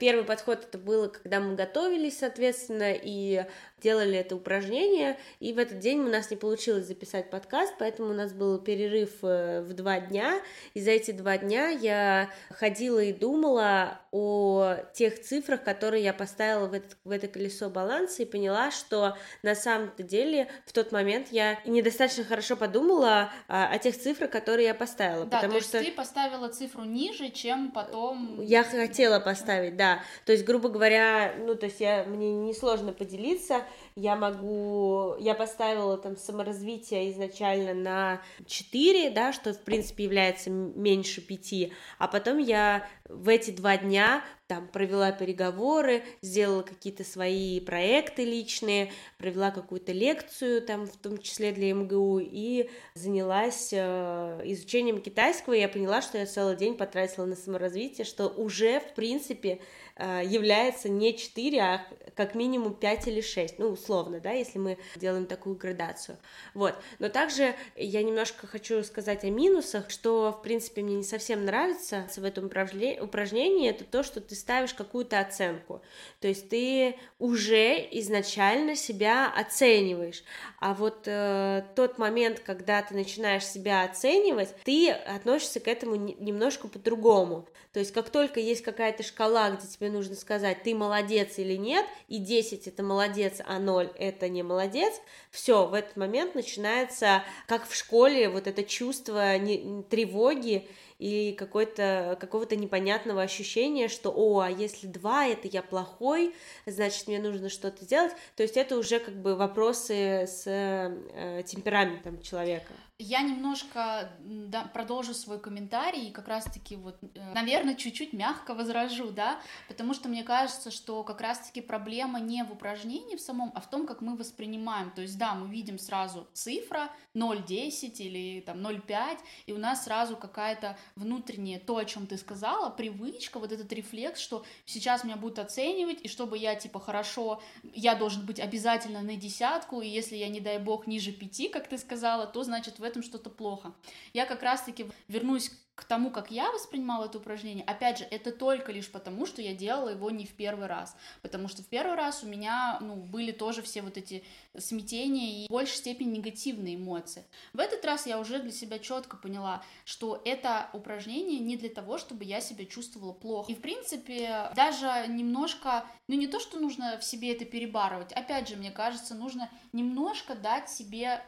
первый 0.00 0.24
подход 0.24 0.64
это 0.64 0.78
было, 0.78 1.08
когда 1.08 1.40
мы 1.40 1.56
готовились, 1.56 2.20
соответственно, 2.20 2.94
и 2.94 3.44
делали 3.80 4.18
это 4.18 4.36
упражнение, 4.36 5.18
и 5.40 5.52
в 5.52 5.58
этот 5.58 5.78
день 5.78 6.00
у 6.00 6.08
нас 6.08 6.30
не 6.30 6.36
получилось 6.36 6.86
записать 6.86 7.30
подкаст, 7.30 7.74
поэтому 7.78 8.10
у 8.10 8.14
нас 8.14 8.32
был 8.32 8.58
перерыв 8.58 9.10
э, 9.22 9.60
в 9.62 9.72
два 9.74 10.00
дня, 10.00 10.40
и 10.74 10.80
за 10.80 10.92
эти 10.92 11.10
два 11.10 11.38
дня 11.38 11.68
я 11.68 12.30
ходила 12.50 12.98
и 12.98 13.12
думала 13.12 14.00
о 14.10 14.76
тех 14.94 15.20
цифрах, 15.20 15.62
которые 15.62 16.02
я 16.02 16.12
поставила 16.12 16.66
в, 16.66 16.72
этот, 16.72 16.96
в 17.04 17.10
это 17.10 17.28
колесо 17.28 17.68
баланса, 17.68 18.22
и 18.22 18.26
поняла, 18.26 18.70
что 18.70 19.16
на 19.42 19.54
самом-то 19.54 20.02
деле 20.02 20.48
в 20.66 20.72
тот 20.72 20.92
момент 20.92 21.28
я 21.30 21.60
недостаточно 21.64 22.24
хорошо 22.24 22.56
подумала 22.56 23.30
о, 23.46 23.66
о 23.66 23.78
тех 23.78 23.96
цифрах, 23.96 24.30
которые 24.30 24.68
я 24.68 24.74
поставила, 24.74 25.24
да, 25.24 25.36
потому 25.36 25.52
то 25.52 25.58
есть 25.58 25.68
что... 25.68 25.82
ты 25.82 25.92
поставила 25.92 26.48
цифру 26.48 26.84
ниже, 26.84 27.30
чем 27.30 27.70
потом... 27.70 28.40
Я 28.40 28.64
хотела 28.64 29.20
поставить, 29.20 29.76
да, 29.76 30.02
то 30.24 30.32
есть, 30.32 30.44
грубо 30.44 30.68
говоря, 30.68 31.34
ну, 31.38 31.54
то 31.54 31.66
есть 31.66 31.80
я, 31.80 32.04
мне 32.04 32.32
несложно 32.32 32.92
поделиться, 32.92 33.62
я 33.96 34.16
могу, 34.16 35.16
я 35.18 35.34
поставила 35.34 35.96
там 35.98 36.16
саморазвитие 36.16 37.10
изначально 37.10 37.74
на 37.74 38.22
4, 38.46 39.10
да, 39.10 39.32
что 39.32 39.52
в 39.52 39.60
принципе 39.60 40.04
является 40.04 40.50
меньше 40.50 41.20
5, 41.20 41.72
а 41.98 42.08
потом 42.08 42.38
я 42.38 42.86
в 43.08 43.28
эти 43.28 43.50
два 43.50 43.76
дня 43.76 44.22
там 44.48 44.66
провела 44.66 45.12
переговоры, 45.12 46.02
сделала 46.22 46.62
какие-то 46.62 47.04
свои 47.04 47.60
проекты 47.60 48.24
личные, 48.24 48.90
провела 49.18 49.50
какую-то 49.50 49.92
лекцию 49.92 50.62
там 50.62 50.86
в 50.86 50.96
том 50.96 51.18
числе 51.18 51.52
для 51.52 51.74
МГУ 51.74 52.20
и 52.20 52.70
занялась 52.94 53.70
э, 53.72 54.40
изучением 54.44 55.00
китайского, 55.02 55.52
и 55.52 55.60
я 55.60 55.68
поняла, 55.68 56.00
что 56.00 56.16
я 56.16 56.24
целый 56.24 56.56
день 56.56 56.76
потратила 56.76 57.26
на 57.26 57.36
саморазвитие, 57.36 58.06
что 58.06 58.28
уже 58.28 58.80
в 58.80 58.94
принципе 58.94 59.60
является 59.98 60.88
не 60.88 61.16
4, 61.16 61.60
а 61.60 61.86
как 62.18 62.34
минимум 62.34 62.74
5 62.74 63.06
или 63.06 63.20
6, 63.20 63.60
ну, 63.60 63.68
условно, 63.68 64.18
да, 64.18 64.32
если 64.32 64.58
мы 64.58 64.76
делаем 64.96 65.26
такую 65.26 65.54
градацию. 65.54 66.18
Вот. 66.52 66.74
Но 66.98 67.08
также 67.08 67.54
я 67.76 68.02
немножко 68.02 68.48
хочу 68.48 68.82
сказать 68.82 69.22
о 69.22 69.30
минусах, 69.30 69.88
что, 69.88 70.32
в 70.32 70.42
принципе, 70.42 70.82
мне 70.82 70.96
не 70.96 71.04
совсем 71.04 71.44
нравится 71.44 72.08
в 72.16 72.24
этом 72.24 72.46
упражнении, 72.46 73.70
это 73.70 73.84
то, 73.84 74.02
что 74.02 74.20
ты 74.20 74.34
ставишь 74.34 74.74
какую-то 74.74 75.20
оценку. 75.20 75.80
То 76.20 76.26
есть 76.26 76.48
ты 76.48 76.96
уже 77.20 77.76
изначально 77.92 78.74
себя 78.74 79.32
оцениваешь. 79.32 80.24
А 80.58 80.74
вот 80.74 81.04
э, 81.06 81.62
тот 81.76 81.98
момент, 81.98 82.40
когда 82.40 82.82
ты 82.82 82.94
начинаешь 82.94 83.46
себя 83.46 83.84
оценивать, 83.84 84.54
ты 84.64 84.90
относишься 84.90 85.60
к 85.60 85.68
этому 85.68 85.94
немножко 85.94 86.66
по-другому. 86.66 87.48
То 87.72 87.80
есть 87.80 87.92
как 87.92 88.10
только 88.10 88.40
есть 88.40 88.62
какая-то 88.62 89.04
шкала, 89.04 89.50
где 89.50 89.66
тебе 89.68 89.87
нужно 89.90 90.14
сказать, 90.14 90.62
ты 90.62 90.74
молодец 90.74 91.38
или 91.38 91.54
нет, 91.54 91.84
и 92.08 92.18
10 92.18 92.66
это 92.66 92.82
молодец, 92.82 93.40
а 93.46 93.58
0 93.58 93.90
это 93.98 94.28
не 94.28 94.42
молодец, 94.42 94.94
все, 95.30 95.66
в 95.66 95.74
этот 95.74 95.96
момент 95.96 96.34
начинается, 96.34 97.22
как 97.46 97.68
в 97.68 97.74
школе, 97.74 98.28
вот 98.28 98.46
это 98.46 98.64
чувство 98.64 99.36
не, 99.38 99.82
тревоги 99.84 100.68
и 100.98 101.32
какой-то, 101.38 102.16
какого-то 102.20 102.56
непонятного 102.56 103.22
ощущения, 103.22 103.88
что, 103.88 104.10
о, 104.10 104.40
а 104.40 104.50
если 104.50 104.86
два, 104.86 105.26
это 105.26 105.46
я 105.48 105.62
плохой, 105.62 106.34
значит, 106.66 107.06
мне 107.06 107.18
нужно 107.18 107.48
что-то 107.48 107.84
сделать, 107.84 108.12
то 108.36 108.42
есть 108.42 108.56
это 108.56 108.76
уже 108.76 108.98
как 108.98 109.14
бы 109.14 109.36
вопросы 109.36 110.26
с 110.26 110.42
э, 110.46 111.42
темпераментом 111.46 112.20
человека. 112.20 112.72
Я 113.00 113.22
немножко 113.22 114.10
да, 114.18 114.64
продолжу 114.74 115.14
свой 115.14 115.38
комментарий 115.38 116.08
и 116.08 116.10
как 116.10 116.26
раз-таки 116.26 116.74
вот, 116.74 116.98
э, 117.14 117.32
наверное, 117.32 117.76
чуть-чуть 117.76 118.12
мягко 118.12 118.54
возражу, 118.54 119.12
да, 119.12 119.40
потому 119.68 119.94
что 119.94 120.08
мне 120.08 120.24
кажется, 120.24 120.72
что 120.72 121.04
как 121.04 121.20
раз-таки 121.20 121.60
проблема 121.60 122.18
не 122.18 122.42
в 122.42 122.50
упражнении 122.50 123.14
в 123.14 123.20
самом, 123.20 123.52
а 123.54 123.60
в 123.60 123.70
том, 123.70 123.86
как 123.86 124.00
мы 124.00 124.16
воспринимаем. 124.16 124.90
То 124.90 125.02
есть, 125.02 125.16
да, 125.16 125.36
мы 125.36 125.48
видим 125.48 125.78
сразу 125.78 126.26
цифра 126.32 126.90
0,10 127.14 127.98
или 127.98 128.40
там 128.40 128.58
0,5, 128.66 129.18
и 129.46 129.52
у 129.52 129.58
нас 129.58 129.84
сразу 129.84 130.16
какая-то 130.16 130.76
внутренняя, 130.96 131.60
то, 131.60 131.76
о 131.76 131.84
чем 131.84 132.08
ты 132.08 132.16
сказала, 132.16 132.68
привычка, 132.68 133.38
вот 133.38 133.52
этот 133.52 133.72
рефлекс, 133.72 134.18
что 134.18 134.44
сейчас 134.64 135.04
меня 135.04 135.16
будут 135.16 135.38
оценивать, 135.38 136.00
и 136.02 136.08
чтобы 136.08 136.36
я, 136.36 136.56
типа, 136.56 136.80
хорошо, 136.80 137.40
я 137.62 137.94
должен 137.94 138.26
быть 138.26 138.40
обязательно 138.40 139.02
на 139.02 139.14
десятку, 139.14 139.82
и 139.82 139.86
если 139.86 140.16
я, 140.16 140.28
не 140.28 140.40
дай 140.40 140.58
бог, 140.58 140.88
ниже 140.88 141.12
пяти, 141.12 141.48
как 141.48 141.68
ты 141.68 141.78
сказала, 141.78 142.26
то, 142.26 142.42
значит, 142.42 142.80
в 142.80 142.87
этом 142.88 143.02
что-то 143.02 143.30
плохо. 143.30 143.74
Я 144.12 144.26
как 144.26 144.42
раз-таки 144.42 144.86
вернусь 145.06 145.52
к 145.78 145.84
тому, 145.84 146.10
как 146.10 146.32
я 146.32 146.50
воспринимала 146.50 147.04
это 147.04 147.18
упражнение, 147.18 147.64
опять 147.64 147.98
же, 147.98 148.04
это 148.10 148.32
только 148.32 148.72
лишь 148.72 148.90
потому, 148.90 149.26
что 149.26 149.40
я 149.40 149.54
делала 149.54 149.90
его 149.90 150.10
не 150.10 150.26
в 150.26 150.34
первый 150.34 150.66
раз, 150.66 150.96
потому 151.22 151.46
что 151.46 151.62
в 151.62 151.66
первый 151.66 151.94
раз 151.94 152.24
у 152.24 152.26
меня, 152.26 152.78
ну, 152.80 152.96
были 152.96 153.30
тоже 153.30 153.62
все 153.62 153.80
вот 153.82 153.96
эти 153.96 154.24
смятения 154.58 155.44
и 155.44 155.46
в 155.46 155.50
большей 155.52 155.76
степени 155.76 156.16
негативные 156.16 156.74
эмоции. 156.74 157.24
В 157.52 157.60
этот 157.60 157.84
раз 157.84 158.08
я 158.08 158.18
уже 158.18 158.40
для 158.40 158.50
себя 158.50 158.80
четко 158.80 159.16
поняла, 159.16 159.62
что 159.84 160.20
это 160.24 160.68
упражнение 160.72 161.38
не 161.38 161.56
для 161.56 161.68
того, 161.68 161.98
чтобы 161.98 162.24
я 162.24 162.40
себя 162.40 162.64
чувствовала 162.64 163.12
плохо. 163.12 163.52
И, 163.52 163.54
в 163.54 163.60
принципе, 163.60 164.50
даже 164.56 165.06
немножко, 165.06 165.86
ну, 166.08 166.16
не 166.16 166.26
то, 166.26 166.40
что 166.40 166.58
нужно 166.58 166.98
в 166.98 167.04
себе 167.04 167.32
это 167.32 167.44
перебарывать, 167.44 168.12
опять 168.12 168.48
же, 168.48 168.56
мне 168.56 168.72
кажется, 168.72 169.14
нужно 169.14 169.48
немножко 169.72 170.34
дать 170.34 170.68
себе 170.68 171.22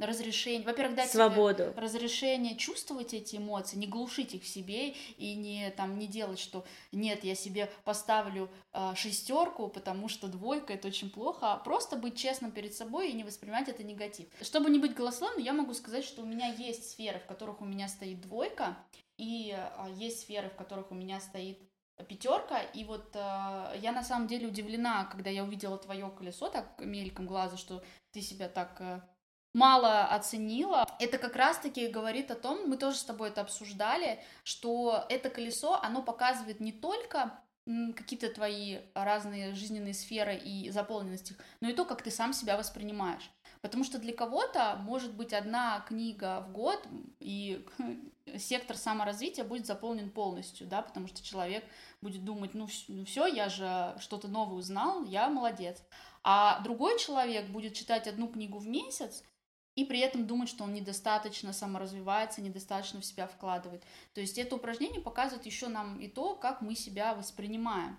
разрешение, 0.00 0.66
во-первых, 0.66 0.96
дать 0.96 1.10
свободу, 1.12 1.62
себе 1.62 1.72
разрешение 1.76 2.56
чувствовать 2.56 3.14
эти 3.14 3.36
эмоции, 3.36 3.76
не 3.76 3.91
глушить 3.92 4.34
их 4.34 4.42
в 4.42 4.48
себе 4.48 4.90
и 4.90 5.34
не 5.34 5.70
там 5.70 5.98
не 5.98 6.06
делать, 6.06 6.38
что 6.38 6.64
нет, 6.90 7.22
я 7.24 7.34
себе 7.34 7.70
поставлю 7.84 8.50
э, 8.72 8.94
шестерку, 8.96 9.68
потому 9.68 10.08
что 10.08 10.28
двойка 10.28 10.72
это 10.72 10.88
очень 10.88 11.10
плохо, 11.10 11.52
а 11.52 11.56
просто 11.56 11.96
быть 11.96 12.16
честным 12.16 12.50
перед 12.50 12.74
собой 12.74 13.10
и 13.10 13.12
не 13.12 13.24
воспринимать 13.24 13.68
это 13.68 13.84
негатив. 13.84 14.26
Чтобы 14.40 14.70
не 14.70 14.78
быть 14.78 14.94
голословным, 14.94 15.42
я 15.44 15.52
могу 15.52 15.74
сказать, 15.74 16.04
что 16.04 16.22
у 16.22 16.26
меня 16.26 16.46
есть 16.46 16.90
сферы, 16.90 17.20
в 17.20 17.26
которых 17.26 17.60
у 17.60 17.64
меня 17.64 17.88
стоит 17.88 18.20
двойка, 18.20 18.76
и 19.16 19.54
э, 19.56 19.92
есть 19.94 20.22
сферы, 20.22 20.48
в 20.48 20.56
которых 20.56 20.90
у 20.90 20.94
меня 20.94 21.20
стоит 21.20 21.58
пятерка, 22.08 22.60
и 22.60 22.84
вот 22.84 23.14
э, 23.14 23.18
я 23.80 23.92
на 23.92 24.02
самом 24.02 24.26
деле 24.26 24.48
удивлена, 24.48 25.04
когда 25.04 25.30
я 25.30 25.44
увидела 25.44 25.78
твое 25.78 26.10
колесо 26.10 26.48
так 26.48 26.80
мельком 26.80 27.26
глаза, 27.26 27.56
что 27.56 27.82
ты 28.12 28.20
себя 28.20 28.48
так 28.48 28.76
э, 28.80 29.00
мало 29.54 30.04
оценила. 30.04 30.86
Это 30.98 31.18
как 31.18 31.36
раз-таки 31.36 31.88
говорит 31.88 32.30
о 32.30 32.34
том, 32.34 32.68
мы 32.68 32.76
тоже 32.76 32.96
с 32.96 33.04
тобой 33.04 33.28
это 33.28 33.40
обсуждали, 33.40 34.20
что 34.44 35.04
это 35.08 35.30
колесо, 35.30 35.78
оно 35.82 36.02
показывает 36.02 36.60
не 36.60 36.72
только 36.72 37.38
какие-то 37.94 38.28
твои 38.28 38.78
разные 38.94 39.54
жизненные 39.54 39.94
сферы 39.94 40.36
и 40.36 40.70
заполненность 40.70 41.30
их, 41.30 41.36
но 41.60 41.68
и 41.68 41.74
то, 41.74 41.84
как 41.84 42.02
ты 42.02 42.10
сам 42.10 42.32
себя 42.32 42.56
воспринимаешь. 42.56 43.30
Потому 43.60 43.84
что 43.84 43.98
для 43.98 44.12
кого-то 44.12 44.76
может 44.80 45.14
быть 45.14 45.32
одна 45.32 45.84
книга 45.86 46.40
в 46.40 46.50
год, 46.50 46.84
и 47.20 47.64
сектор 48.36 48.76
саморазвития 48.76 49.44
будет 49.44 49.66
заполнен 49.66 50.10
полностью, 50.10 50.66
да, 50.66 50.82
потому 50.82 51.06
что 51.06 51.22
человек 51.22 51.64
будет 52.00 52.24
думать, 52.24 52.54
ну, 52.54 52.66
ну 52.88 53.04
все, 53.04 53.26
я 53.26 53.48
же 53.48 53.94
что-то 54.00 54.26
новое 54.26 54.58
узнал, 54.58 55.04
я 55.04 55.28
молодец. 55.28 55.80
А 56.24 56.60
другой 56.60 56.98
человек 56.98 57.46
будет 57.50 57.74
читать 57.74 58.08
одну 58.08 58.26
книгу 58.26 58.58
в 58.58 58.66
месяц, 58.66 59.22
и 59.74 59.84
при 59.84 60.00
этом 60.00 60.26
думать, 60.26 60.48
что 60.48 60.64
он 60.64 60.74
недостаточно 60.74 61.52
саморазвивается, 61.52 62.42
недостаточно 62.42 63.00
в 63.00 63.04
себя 63.04 63.26
вкладывает. 63.26 63.82
То 64.14 64.20
есть 64.20 64.38
это 64.38 64.56
упражнение 64.56 65.00
показывает 65.00 65.46
еще 65.46 65.68
нам 65.68 65.98
и 66.00 66.08
то, 66.08 66.34
как 66.34 66.60
мы 66.60 66.74
себя 66.74 67.14
воспринимаем. 67.14 67.98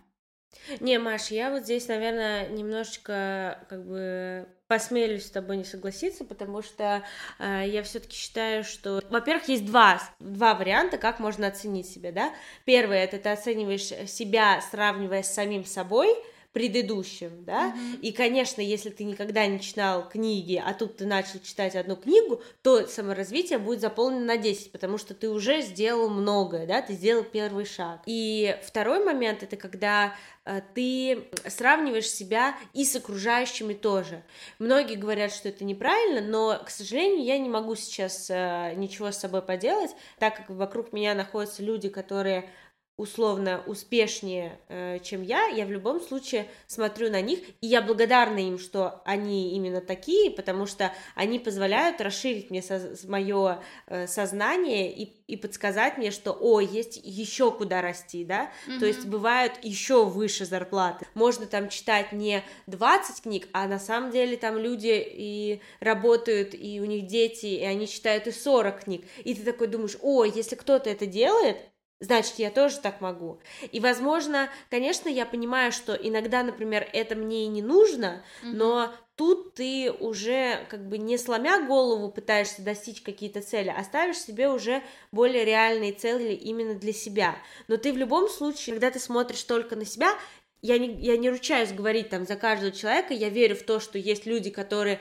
Не, 0.79 0.99
Маш, 0.99 1.31
я 1.31 1.49
вот 1.49 1.63
здесь, 1.63 1.87
наверное, 1.87 2.47
немножечко 2.49 3.65
как 3.69 3.85
бы 3.85 4.47
посмелюсь 4.67 5.25
с 5.25 5.31
тобой 5.31 5.57
не 5.57 5.63
согласиться, 5.63 6.25
потому 6.25 6.61
что 6.61 7.03
э, 7.39 7.63
я 7.67 7.83
все-таки 7.83 8.15
считаю, 8.15 8.63
что, 8.63 9.01
во-первых, 9.09 9.47
есть 9.47 9.65
два, 9.65 10.01
два 10.19 10.53
варианта, 10.53 10.97
как 10.97 11.19
можно 11.19 11.47
оценить 11.47 11.87
себя, 11.87 12.11
да. 12.11 12.33
Первый 12.65 12.99
это 12.99 13.17
ты 13.17 13.29
оцениваешь 13.29 14.09
себя, 14.09 14.61
сравнивая 14.61 15.23
с 15.23 15.33
самим 15.33 15.65
собой, 15.65 16.15
предыдущим, 16.53 17.43
да, 17.45 17.69
mm-hmm. 17.69 17.99
и, 18.01 18.11
конечно, 18.11 18.61
если 18.61 18.91
ты 18.91 19.03
никогда 19.03 19.47
не 19.47 19.59
читал 19.59 20.07
книги, 20.07 20.61
а 20.63 20.75
тут 20.75 20.97
ты 20.97 21.05
начал 21.07 21.39
читать 21.39 21.75
одну 21.75 21.95
книгу, 21.95 22.41
то 22.61 22.85
саморазвитие 22.85 23.57
будет 23.57 23.81
заполнено 23.81 24.25
на 24.25 24.37
10, 24.37 24.71
потому 24.71 24.99
что 24.99 25.15
ты 25.15 25.29
уже 25.29 25.61
сделал 25.61 26.09
многое, 26.09 26.67
да, 26.67 26.83
ты 26.83 26.93
сделал 26.93 27.23
первый 27.23 27.65
шаг. 27.65 28.01
И 28.05 28.55
второй 28.63 29.03
момент, 29.03 29.41
это 29.41 29.57
когда 29.57 30.15
э, 30.45 30.61
ты 30.75 31.27
сравниваешь 31.47 32.07
себя 32.07 32.55
и 32.73 32.85
с 32.85 32.95
окружающими 32.95 33.73
тоже. 33.73 34.21
Многие 34.59 34.95
говорят, 34.95 35.33
что 35.33 35.49
это 35.49 35.63
неправильно, 35.63 36.21
но, 36.21 36.61
к 36.63 36.69
сожалению, 36.69 37.25
я 37.25 37.39
не 37.39 37.49
могу 37.49 37.73
сейчас 37.73 38.29
э, 38.29 38.73
ничего 38.75 39.11
с 39.11 39.17
собой 39.17 39.41
поделать, 39.41 39.91
так 40.19 40.37
как 40.37 40.51
вокруг 40.51 40.93
меня 40.93 41.15
находятся 41.15 41.63
люди, 41.63 41.89
которые 41.89 42.47
условно 42.95 43.63
успешнее, 43.65 44.59
э, 44.69 44.99
чем 44.99 45.23
я, 45.23 45.47
я 45.47 45.65
в 45.65 45.71
любом 45.71 45.99
случае 45.99 46.47
смотрю 46.67 47.09
на 47.09 47.21
них, 47.21 47.39
и 47.59 47.67
я 47.67 47.81
благодарна 47.81 48.37
им, 48.37 48.59
что 48.59 49.01
они 49.03 49.55
именно 49.55 49.81
такие, 49.81 50.29
потому 50.29 50.67
что 50.67 50.93
они 51.15 51.39
позволяют 51.39 52.01
расширить 52.01 52.51
мне 52.51 52.59
соз- 52.59 53.07
мое 53.07 53.63
э, 53.87 54.05
сознание 54.05 54.93
и, 54.93 55.11
и 55.25 55.35
подсказать 55.37 55.97
мне, 55.97 56.11
что, 56.11 56.37
о, 56.39 56.59
есть 56.59 56.99
еще 57.03 57.51
куда 57.51 57.81
расти, 57.81 58.23
да, 58.23 58.51
mm-hmm. 58.67 58.79
то 58.79 58.85
есть 58.85 59.07
бывают 59.07 59.53
еще 59.63 60.05
выше 60.05 60.45
зарплаты. 60.45 61.07
Можно 61.15 61.47
там 61.47 61.69
читать 61.69 62.11
не 62.11 62.43
20 62.67 63.23
книг, 63.23 63.47
а 63.53 63.67
на 63.67 63.79
самом 63.79 64.11
деле 64.11 64.37
там 64.37 64.55
люди 64.59 65.03
и 65.03 65.61
работают, 65.79 66.53
и 66.53 66.79
у 66.79 66.85
них 66.85 67.07
дети, 67.07 67.47
и 67.47 67.63
они 67.63 67.87
читают 67.87 68.27
и 68.27 68.31
40 68.31 68.83
книг, 68.83 69.05
и 69.23 69.33
ты 69.33 69.41
такой 69.41 69.65
думаешь, 69.65 69.97
о, 70.03 70.25
если 70.25 70.55
кто-то 70.55 70.91
это 70.91 71.07
делает, 71.07 71.57
значит, 72.03 72.35
я 72.37 72.51
тоже 72.51 72.79
так 72.79 73.01
могу. 73.01 73.39
И, 73.71 73.79
возможно, 73.79 74.49
конечно, 74.69 75.09
я 75.09 75.25
понимаю, 75.25 75.71
что 75.71 75.93
иногда, 75.93 76.43
например, 76.43 76.87
это 76.93 77.15
мне 77.15 77.45
и 77.45 77.47
не 77.47 77.61
нужно, 77.61 78.23
mm-hmm. 78.43 78.51
но 78.53 78.93
тут 79.15 79.55
ты 79.55 79.91
уже 79.91 80.65
как 80.69 80.87
бы 80.87 80.97
не 80.97 81.17
сломя 81.17 81.65
голову 81.65 82.11
пытаешься 82.11 82.61
достичь 82.61 83.01
какие-то 83.01 83.41
цели, 83.41 83.73
а 83.75 83.83
ставишь 83.83 84.17
себе 84.17 84.49
уже 84.49 84.83
более 85.11 85.45
реальные 85.45 85.93
цели 85.93 86.33
именно 86.33 86.75
для 86.75 86.93
себя. 86.93 87.35
Но 87.67 87.77
ты 87.77 87.93
в 87.93 87.97
любом 87.97 88.29
случае, 88.29 88.73
когда 88.73 88.91
ты 88.91 88.99
смотришь 88.99 89.43
только 89.43 89.75
на 89.75 89.85
себя, 89.85 90.13
я 90.61 90.77
не, 90.77 90.93
я 91.01 91.17
не 91.17 91.29
ручаюсь 91.29 91.71
говорить 91.71 92.09
там 92.09 92.25
за 92.25 92.35
каждого 92.35 92.71
человека, 92.71 93.13
я 93.13 93.29
верю 93.29 93.55
в 93.55 93.63
то, 93.63 93.79
что 93.79 93.97
есть 93.97 94.25
люди, 94.25 94.49
которые 94.49 94.99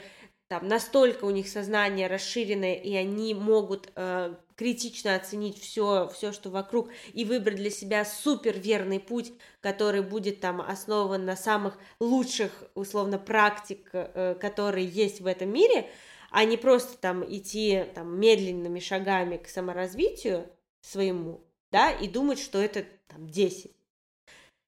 там 0.53 0.69
настолько 0.69 1.25
у 1.25 1.31
них 1.31 1.49
сознание 1.49 2.09
расширенное, 2.09 2.75
и 2.75 2.95
они 2.95 3.33
могут 3.33 3.91
э, 3.97 4.35
критично 4.55 5.15
оценить 5.17 5.59
все, 5.59 6.11
все, 6.15 6.31
что 6.31 6.51
вокруг, 6.51 6.91
и 7.15 7.25
выбрать 7.25 7.57
для 7.57 7.71
себя 7.71 8.05
супер 8.05 8.59
верный 8.59 9.01
путь, 9.01 9.33
который 9.63 10.03
будет 10.03 10.41
там 10.41 10.61
основан 10.61 11.25
на 11.25 11.37
самых 11.37 11.79
лучших, 12.01 12.65
условно, 12.75 13.19
практик, 13.19 13.89
э, 13.95 14.37
которые 14.39 14.87
есть 14.87 15.23
в 15.23 15.27
этом 15.27 15.51
мире, 15.51 15.89
а 16.31 16.45
не 16.45 16.59
просто 16.59 16.99
там 16.99 17.25
идти 17.25 17.87
там 17.95 18.21
медленными 18.21 18.79
шагами 18.79 19.39
к 19.39 19.49
саморазвитию 19.49 20.47
своему, 20.83 21.41
да, 21.71 21.91
и 21.93 22.09
думать, 22.09 22.39
что 22.39 22.61
это 22.61 22.85
там 23.09 23.27
10. 23.27 23.73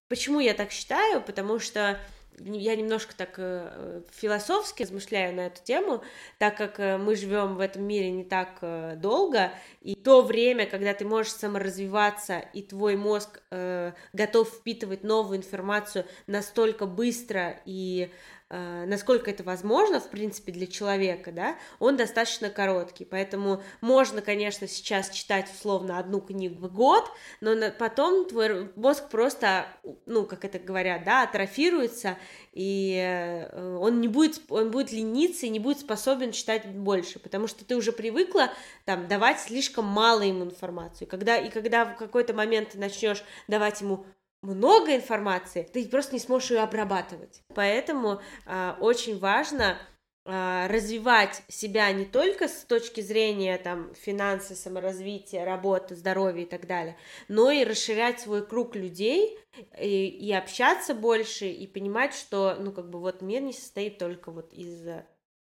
Почему 0.09 0.41
я 0.41 0.55
так 0.55 0.73
считаю? 0.73 1.21
Потому 1.21 1.59
что 1.59 2.01
я 2.39 2.77
немножко 2.77 3.15
так 3.17 3.35
э, 3.39 4.03
философски 4.13 4.83
размышляю 4.83 5.35
на 5.35 5.47
эту 5.47 5.63
тему, 5.63 6.03
так 6.39 6.57
как 6.57 6.81
э, 6.81 6.99
мы 6.99 7.17
живем 7.17 7.57
в 7.57 7.61
этом 7.61 7.85
мире 7.85 8.11
не 8.11 8.25
так 8.25 8.59
э, 8.61 8.97
долго, 8.97 9.53
и 9.81 9.95
то 9.95 10.23
время, 10.23 10.67
когда 10.67 10.95
ты 10.95 11.05
можешь 11.05 11.33
саморазвиваться, 11.33 12.39
и 12.39 12.63
твой 12.63 12.97
мозг 12.97 13.43
э, 13.51 13.93
готов 14.13 14.49
впитывать 14.49 15.05
новую 15.05 15.39
информацию 15.39 16.07
настолько 16.27 16.87
быстро 16.87 17.61
и 17.65 18.11
Э, 18.44 18.44
насколько 18.87 19.31
это 19.31 19.43
возможно, 19.43 20.01
в 20.01 20.09
принципе, 20.11 20.53
для 20.53 20.67
человека, 20.67 21.33
да, 21.33 21.57
он 21.79 21.97
достаточно 21.97 22.51
короткий, 22.51 23.05
поэтому 23.05 23.63
можно, 23.81 24.23
конечно, 24.23 24.69
сейчас 24.69 25.11
читать 25.11 25.51
условно 25.53 25.99
одну 25.99 26.21
книгу 26.21 26.67
в 26.67 26.73
год, 26.73 27.05
но 27.41 27.55
потом 27.79 28.27
твой 28.29 28.71
мозг 28.77 29.09
просто, 29.09 29.67
ну, 30.07 30.25
как 30.25 30.45
это 30.45 30.59
говорят, 30.59 31.05
да, 31.05 31.23
атрофируется, 31.23 32.19
и 32.53 32.97
э, 32.97 33.77
он 33.77 34.01
не 34.01 34.09
будет, 34.09 34.41
он 34.49 34.71
будет 34.71 34.93
лениться 34.93 35.47
и 35.47 35.51
не 35.51 35.59
будет 35.59 35.81
способен 35.81 36.33
читать 36.33 36.67
больше, 36.67 37.19
потому 37.19 37.47
что 37.47 37.65
ты 37.65 37.77
уже 37.77 37.93
привыкла 37.93 38.51
там 38.85 39.09
давать 39.09 39.41
слишком 39.41 39.85
мало 39.85 40.23
ему 40.23 40.45
информацию, 40.45 41.09
когда, 41.09 41.37
и 41.37 41.51
когда 41.51 41.85
в 41.85 41.97
какой-то 41.97 42.35
момент 42.35 42.71
ты 42.71 42.79
начнешь 42.79 43.25
давать 43.49 43.81
ему 43.81 44.07
много 44.45 44.95
информации, 44.95 45.69
ты 45.73 45.87
просто 45.89 46.15
не 46.15 46.21
сможешь 46.21 46.51
ее 46.51 46.61
обрабатывать. 46.61 47.43
Поэтому 47.55 48.21
э, 48.47 48.75
очень 48.81 49.19
важно 49.19 49.79
э, 50.25 50.67
развивать 50.69 51.43
себя 51.49 51.91
не 51.93 52.05
только 52.05 52.49
с 52.49 52.65
точки 52.65 53.01
зрения 53.01 53.57
там 53.59 53.95
финансы, 53.95 54.55
саморазвития, 54.55 55.45
работы, 55.45 55.97
здоровья 55.97 56.43
и 56.43 56.49
так 56.49 56.67
далее, 56.67 56.97
но 57.29 57.51
и 57.51 57.65
расширять 57.65 58.21
свой 58.21 58.47
круг 58.47 58.77
людей 58.77 59.39
и, 59.81 60.09
и 60.09 60.33
общаться 60.33 60.95
больше 60.95 61.47
и 61.47 61.67
понимать, 61.67 62.15
что 62.15 62.57
ну 62.59 62.73
как 62.73 62.91
бы 62.91 63.01
вот 63.01 63.23
мир 63.23 63.43
не 63.43 63.53
состоит 63.53 63.99
только 63.99 64.31
вот 64.31 64.53
из 64.53 64.87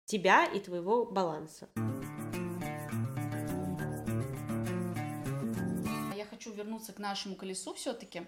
тебя 0.05 0.45
и 0.45 0.60
твоего 0.60 1.05
баланса. 1.05 1.67
Я 6.15 6.25
хочу 6.25 6.51
вернуться 6.53 6.93
к 6.93 6.99
нашему 6.99 7.36
колесу 7.36 7.73
все-таки. 7.73 8.23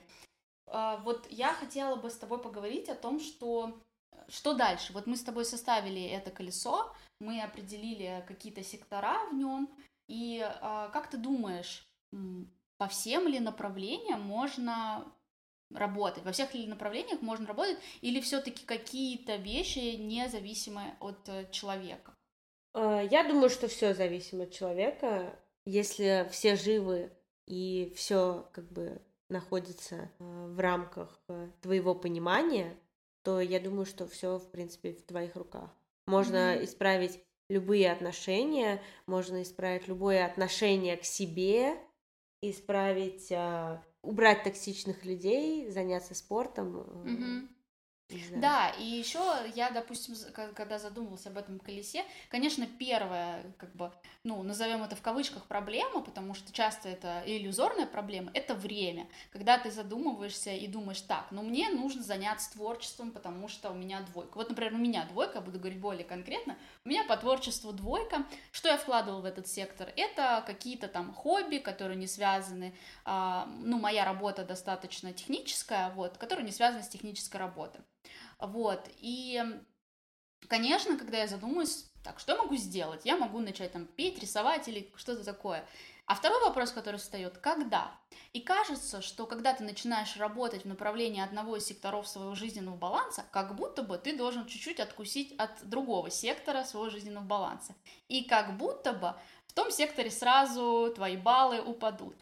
А, 0.68 0.98
вот 0.98 1.28
я 1.30 1.54
хотела 1.54 1.96
бы 1.96 2.10
с 2.10 2.18
тобой 2.18 2.40
поговорить 2.40 2.90
о 2.90 2.96
том, 2.96 3.20
что 3.20 3.80
что 4.30 4.54
дальше? 4.54 4.94
Вот 4.94 5.08
мы 5.08 5.16
с 5.16 5.24
тобой 5.24 5.46
составили 5.46 6.04
это 6.04 6.32
колесо, 6.32 6.94
мы 7.20 7.42
определили 7.42 8.24
какие-то 8.28 8.64
сектора 8.64 9.26
в 9.32 9.34
нем, 9.34 9.70
и 10.08 10.42
а, 10.44 10.90
как 10.90 11.10
ты 11.10 11.18
думаешь, 11.18 11.88
по 12.78 12.88
всем 12.88 13.28
ли 13.28 13.40
направлениям 13.40 14.22
можно 14.22 15.06
работать, 15.74 16.24
во 16.24 16.32
всех 16.32 16.54
ли 16.54 16.68
направлениях 16.68 17.22
можно 17.22 17.48
работать, 17.48 17.78
или 18.02 18.22
все-таки 18.22 18.66
какие-то 18.66 19.36
вещи 19.36 19.96
независимы 19.98 20.96
от 21.00 21.28
э, 21.28 21.50
человека? 21.52 22.14
А, 22.74 23.02
я 23.02 23.24
думаю, 23.24 23.50
что 23.50 23.68
все 23.68 23.94
зависимо 23.94 24.44
от 24.44 24.52
человека. 24.52 25.38
Если 25.66 26.28
все 26.32 26.56
живы 26.56 27.12
и 27.46 27.94
все 27.96 28.50
как 28.54 28.72
бы 28.72 29.02
находится 29.30 30.10
э, 30.20 30.46
в 30.48 30.60
рамках 30.60 31.20
э, 31.28 31.50
твоего 31.62 31.96
понимания, 31.96 32.78
то 33.24 33.40
я 33.40 33.60
думаю, 33.60 33.86
что 33.86 34.08
все, 34.08 34.38
в 34.38 34.50
принципе, 34.52 34.94
в 34.94 35.02
твоих 35.04 35.36
руках. 35.36 35.70
Можно 36.06 36.56
mm-hmm. 36.56 36.64
исправить 36.64 37.20
любые 37.50 37.92
отношения, 37.92 38.82
можно 39.06 39.42
исправить 39.42 39.88
любое 39.88 40.26
отношение 40.26 40.98
к 40.98 41.04
себе, 41.04 41.78
исправить, 42.42 43.32
а, 43.32 43.84
убрать 44.02 44.44
токсичных 44.44 45.06
людей, 45.06 45.70
заняться 45.70 46.16
спортом. 46.16 46.78
Угу. 46.78 47.48
Да, 48.36 48.70
и 48.70 48.84
еще 48.86 49.20
я, 49.56 49.70
допустим, 49.70 50.16
когда 50.34 50.80
задумывался 50.80 51.30
об 51.30 51.38
этом 51.38 51.60
колесе, 51.60 52.06
конечно, 52.30 52.66
первое, 52.66 53.54
как 53.58 53.76
бы, 53.76 53.92
ну, 54.24 54.42
назовем 54.44 54.84
это 54.84 54.96
в 54.96 55.02
кавычках 55.02 55.46
проблема, 55.46 56.02
потому 56.02 56.34
что 56.34 56.54
часто 56.54 56.88
это 56.88 57.22
иллюзорная 57.26 57.86
проблема, 57.86 58.32
это 58.34 58.56
время. 58.56 59.08
Когда 59.32 59.58
ты 59.58 59.72
задумываешься 59.72 60.52
и 60.52 60.68
думаешь, 60.68 61.02
так, 61.02 61.28
ну 61.32 61.42
мне 61.42 61.70
нужно 61.70 62.02
заняться 62.02 62.52
творчеством, 62.54 63.12
потому 63.12 63.50
что 63.50 63.72
у 63.72 63.74
меня 63.74 64.02
двойка. 64.02 64.38
Вот, 64.38 64.50
например, 64.50 64.74
у 64.74 64.78
меня 64.78 65.06
двойка, 65.06 65.42
буду 65.42 65.60
говорить 65.60 65.80
более 65.80 66.06
конкретно, 66.06 66.58
у 66.86 66.90
меня 66.90 67.04
по 67.04 67.18
творчеству 67.18 67.74
двойка. 67.74 68.26
Что 68.52 68.70
я 68.70 68.78
вкладывала 68.78 69.22
в 69.22 69.26
этот 69.26 69.48
сектор? 69.48 69.92
Это 69.98 70.44
какие-то 70.48 70.88
там 70.88 71.14
хобби, 71.14 71.58
которые 71.58 71.98
не 71.98 72.08
связаны, 72.08 72.74
а, 73.04 73.48
ну, 73.60 73.80
моя 73.80 74.06
работа 74.06 74.46
достаточно 74.46 75.12
техническая, 75.12 75.90
вот, 75.92 76.18
которые 76.18 76.46
не 76.46 76.52
связаны 76.52 76.84
с 76.84 76.88
технической 76.88 77.40
работой. 77.40 77.82
Вот, 78.40 78.88
и, 79.00 79.44
конечно, 80.48 80.98
когда 80.98 81.20
я 81.20 81.28
задумаюсь, 81.28 81.86
так, 82.04 82.20
что 82.20 82.34
я 82.34 82.38
могу 82.38 82.56
сделать? 82.56 83.06
Я 83.06 83.18
могу 83.18 83.40
начать 83.40 83.74
там 83.74 83.86
петь, 83.86 84.20
рисовать 84.20 84.68
или 84.68 84.92
что-то 84.96 85.26
такое. 85.26 85.68
А 86.06 86.16
второй 86.16 86.40
вопрос, 86.40 86.72
который 86.72 86.96
встает, 86.96 87.38
когда? 87.40 87.92
И 88.32 88.40
кажется, 88.40 89.02
что 89.02 89.26
когда 89.26 89.54
ты 89.54 89.66
начинаешь 89.66 90.16
работать 90.16 90.64
в 90.64 90.68
направлении 90.68 91.22
одного 91.22 91.58
из 91.58 91.66
секторов 91.66 92.08
своего 92.08 92.34
жизненного 92.34 92.78
баланса, 92.78 93.26
как 93.32 93.56
будто 93.56 93.84
бы 93.84 93.98
ты 93.98 94.16
должен 94.16 94.46
чуть-чуть 94.46 94.80
откусить 94.80 95.34
от 95.38 95.68
другого 95.68 96.10
сектора 96.10 96.64
своего 96.64 96.90
жизненного 96.90 97.26
баланса. 97.26 97.76
И 98.08 98.24
как 98.24 98.56
будто 98.56 98.94
бы 98.94 99.16
в 99.48 99.54
том 99.54 99.70
секторе 99.70 100.10
сразу 100.10 100.94
твои 100.96 101.18
баллы 101.18 101.60
упадут. 101.60 102.16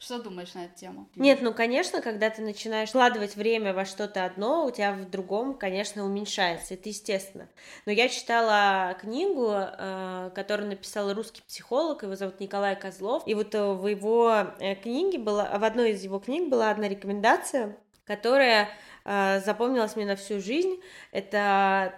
Что 0.00 0.18
думаешь 0.18 0.54
на 0.54 0.64
эту 0.64 0.76
тему? 0.76 1.10
Нет, 1.14 1.40
ну, 1.42 1.52
конечно, 1.52 2.00
когда 2.00 2.30
ты 2.30 2.40
начинаешь 2.40 2.88
вкладывать 2.88 3.36
время 3.36 3.74
во 3.74 3.84
что-то 3.84 4.24
одно, 4.24 4.64
у 4.64 4.70
тебя 4.70 4.94
в 4.94 5.10
другом, 5.10 5.52
конечно, 5.52 6.06
уменьшается, 6.06 6.72
это 6.72 6.88
естественно. 6.88 7.50
Но 7.84 7.92
я 7.92 8.08
читала 8.08 8.96
книгу, 8.98 9.52
э, 9.52 10.30
которую 10.34 10.70
написал 10.70 11.12
русский 11.12 11.42
психолог, 11.46 12.02
его 12.02 12.16
зовут 12.16 12.40
Николай 12.40 12.80
Козлов, 12.80 13.24
и 13.26 13.34
вот 13.34 13.52
в 13.52 13.86
его 13.86 14.54
э, 14.58 14.74
книге 14.76 15.18
была, 15.18 15.58
в 15.58 15.64
одной 15.64 15.90
из 15.90 16.02
его 16.02 16.18
книг 16.18 16.48
была 16.48 16.70
одна 16.70 16.88
рекомендация, 16.88 17.76
которая 18.04 18.70
э, 19.04 19.42
запомнилась 19.44 19.96
мне 19.96 20.06
на 20.06 20.16
всю 20.16 20.40
жизнь, 20.40 20.80
это 21.12 21.94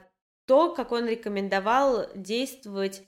то, 0.47 0.75
как 0.75 0.91
он 0.91 1.07
рекомендовал 1.07 2.09
действовать 2.17 3.05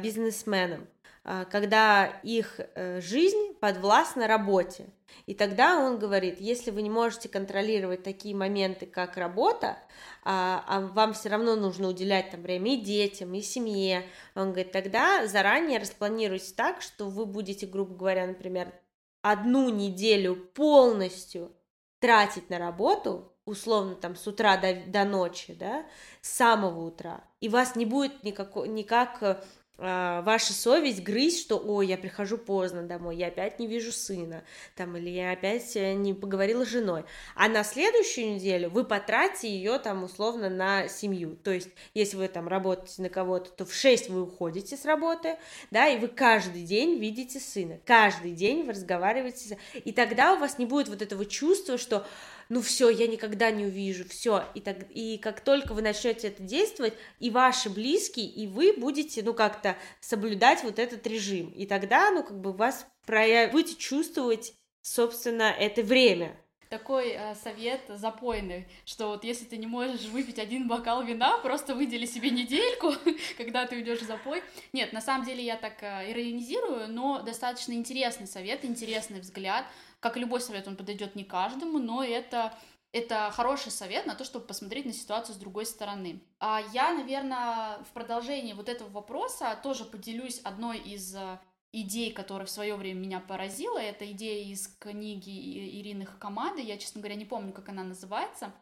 бизнесменам. 0.00 0.86
А, 1.28 1.44
когда 1.44 2.06
их 2.22 2.60
э, 2.60 3.00
жизнь 3.00 3.54
подвластна 3.58 4.28
работе. 4.28 4.86
И 5.26 5.34
тогда 5.34 5.80
он 5.80 5.98
говорит, 5.98 6.40
если 6.40 6.70
вы 6.70 6.82
не 6.82 6.90
можете 6.90 7.28
контролировать 7.28 8.04
такие 8.04 8.32
моменты, 8.32 8.86
как 8.86 9.16
работа, 9.16 9.76
а, 10.22 10.64
а 10.68 10.82
вам 10.82 11.14
все 11.14 11.28
равно 11.28 11.56
нужно 11.56 11.88
уделять 11.88 12.30
там 12.30 12.42
время 12.42 12.74
и 12.74 12.80
детям, 12.80 13.34
и 13.34 13.42
семье, 13.42 14.04
он 14.36 14.52
говорит, 14.52 14.70
тогда 14.70 15.26
заранее 15.26 15.80
распланируйте 15.80 16.54
так, 16.54 16.80
что 16.80 17.06
вы 17.06 17.26
будете, 17.26 17.66
грубо 17.66 17.96
говоря, 17.96 18.24
например, 18.28 18.72
одну 19.20 19.68
неделю 19.68 20.36
полностью 20.36 21.50
тратить 21.98 22.50
на 22.50 22.60
работу, 22.60 23.32
условно 23.44 23.96
там 23.96 24.14
с 24.14 24.28
утра 24.28 24.56
до, 24.58 24.74
до 24.86 25.04
ночи, 25.04 25.54
да, 25.54 25.86
с 26.20 26.30
самого 26.30 26.86
утра, 26.86 27.24
и 27.40 27.48
вас 27.48 27.74
не 27.74 27.84
будет 27.84 28.22
никакой, 28.22 28.68
никак 28.68 29.20
а, 29.24 29.42
ваша 29.78 30.52
совесть 30.52 31.02
грызть, 31.02 31.40
что, 31.40 31.58
ой, 31.58 31.86
я 31.86 31.98
прихожу 31.98 32.38
поздно 32.38 32.82
домой, 32.82 33.16
я 33.16 33.28
опять 33.28 33.58
не 33.58 33.66
вижу 33.66 33.92
сына, 33.92 34.42
там, 34.74 34.96
или 34.96 35.10
я 35.10 35.32
опять 35.32 35.76
э, 35.76 35.92
не 35.92 36.14
поговорила 36.14 36.64
с 36.64 36.68
женой, 36.68 37.04
а 37.34 37.48
на 37.48 37.62
следующую 37.62 38.34
неделю 38.34 38.70
вы 38.70 38.84
потратите 38.84 39.48
ее 39.48 39.78
там 39.78 40.04
условно 40.04 40.48
на 40.48 40.88
семью, 40.88 41.36
то 41.42 41.50
есть, 41.50 41.68
если 41.92 42.16
вы 42.16 42.28
там 42.28 42.48
работаете 42.48 43.02
на 43.02 43.10
кого-то, 43.10 43.50
то 43.50 43.66
в 43.66 43.74
6 43.74 44.08
вы 44.08 44.22
уходите 44.22 44.76
с 44.76 44.84
работы, 44.84 45.36
да, 45.70 45.88
и 45.88 45.98
вы 45.98 46.08
каждый 46.08 46.62
день 46.62 46.98
видите 46.98 47.38
сына, 47.38 47.78
каждый 47.84 48.32
день 48.32 48.64
вы 48.64 48.72
разговариваете, 48.72 49.58
и 49.74 49.92
тогда 49.92 50.34
у 50.34 50.38
вас 50.38 50.58
не 50.58 50.64
будет 50.64 50.88
вот 50.88 51.02
этого 51.02 51.26
чувства, 51.26 51.76
что 51.76 52.06
ну 52.48 52.62
все, 52.62 52.88
я 52.88 53.06
никогда 53.06 53.50
не 53.50 53.66
увижу, 53.66 54.04
все. 54.08 54.44
И, 54.54 54.60
так, 54.60 54.78
и 54.90 55.18
как 55.18 55.40
только 55.40 55.74
вы 55.74 55.82
начнете 55.82 56.28
это 56.28 56.42
действовать, 56.42 56.94
и 57.18 57.30
ваши 57.30 57.70
близкие, 57.70 58.26
и 58.26 58.46
вы 58.46 58.72
будете, 58.72 59.22
ну, 59.22 59.34
как-то 59.34 59.76
соблюдать 60.00 60.62
вот 60.62 60.78
этот 60.78 61.06
режим. 61.06 61.50
И 61.50 61.66
тогда, 61.66 62.10
ну, 62.10 62.22
как 62.22 62.40
бы 62.40 62.52
вас 62.52 62.86
прояв... 63.04 63.52
будете 63.52 63.76
чувствовать, 63.76 64.54
собственно, 64.82 65.44
это 65.44 65.82
время 65.82 66.40
такой 66.68 67.10
э, 67.10 67.34
совет 67.34 67.80
запойный, 67.88 68.66
что 68.84 69.08
вот 69.08 69.24
если 69.24 69.44
ты 69.44 69.56
не 69.56 69.66
можешь 69.66 70.06
выпить 70.06 70.38
один 70.38 70.68
бокал 70.68 71.02
вина, 71.02 71.38
просто 71.38 71.74
выдели 71.74 72.06
себе 72.06 72.30
недельку, 72.30 72.92
когда 73.36 73.66
ты 73.66 73.76
уйдешь 73.76 74.00
в 74.00 74.06
запой. 74.06 74.42
Нет, 74.72 74.92
на 74.92 75.00
самом 75.00 75.26
деле 75.26 75.44
я 75.44 75.56
так 75.56 75.82
э, 75.82 76.10
иронизирую, 76.10 76.88
но 76.88 77.22
достаточно 77.22 77.72
интересный 77.72 78.26
совет, 78.26 78.64
интересный 78.64 79.20
взгляд. 79.20 79.66
Как 80.00 80.16
любой 80.16 80.40
совет, 80.40 80.68
он 80.68 80.76
подойдет 80.76 81.14
не 81.14 81.24
каждому, 81.24 81.78
но 81.78 82.02
это 82.04 82.52
это 82.92 83.30
хороший 83.30 83.72
совет 83.72 84.06
на 84.06 84.14
то, 84.14 84.24
чтобы 84.24 84.46
посмотреть 84.46 84.86
на 84.86 84.92
ситуацию 84.92 85.34
с 85.34 85.38
другой 85.38 85.66
стороны. 85.66 86.22
А 86.40 86.62
я, 86.72 86.94
наверное, 86.94 87.78
в 87.84 87.92
продолжении 87.92 88.54
вот 88.54 88.70
этого 88.70 88.88
вопроса 88.88 89.58
тоже 89.62 89.84
поделюсь 89.84 90.40
одной 90.44 90.78
из 90.78 91.14
э, 91.14 91.38
идей, 91.82 92.10
которая 92.10 92.46
в 92.46 92.50
свое 92.50 92.74
время 92.74 93.00
меня 93.00 93.20
поразила. 93.20 93.78
Это 93.78 94.10
идея 94.12 94.44
из 94.46 94.66
книги 94.78 95.78
Ирины 95.80 96.06
Хакамады, 96.06 96.62
я, 96.62 96.78
честно 96.78 97.00
говоря, 97.00 97.16
не 97.16 97.26
помню, 97.26 97.52
как 97.52 97.68
она 97.68 97.84
называется. 97.84 98.52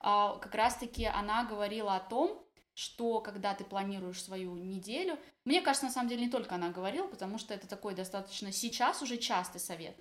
А, 0.00 0.38
как 0.38 0.54
раз-таки 0.54 1.04
она 1.04 1.44
говорила 1.44 1.94
о 1.94 2.00
том, 2.00 2.42
что 2.74 3.20
когда 3.20 3.54
ты 3.54 3.64
планируешь 3.64 4.22
свою 4.22 4.56
неделю, 4.56 5.18
мне 5.44 5.60
кажется, 5.60 5.86
на 5.86 5.92
самом 5.92 6.08
деле 6.08 6.24
не 6.24 6.30
только 6.30 6.54
она 6.54 6.70
говорила, 6.70 7.06
потому 7.06 7.38
что 7.38 7.52
это 7.52 7.68
такой 7.68 7.94
достаточно 7.94 8.50
сейчас 8.52 9.02
уже 9.02 9.18
частый 9.18 9.60
совет. 9.60 9.96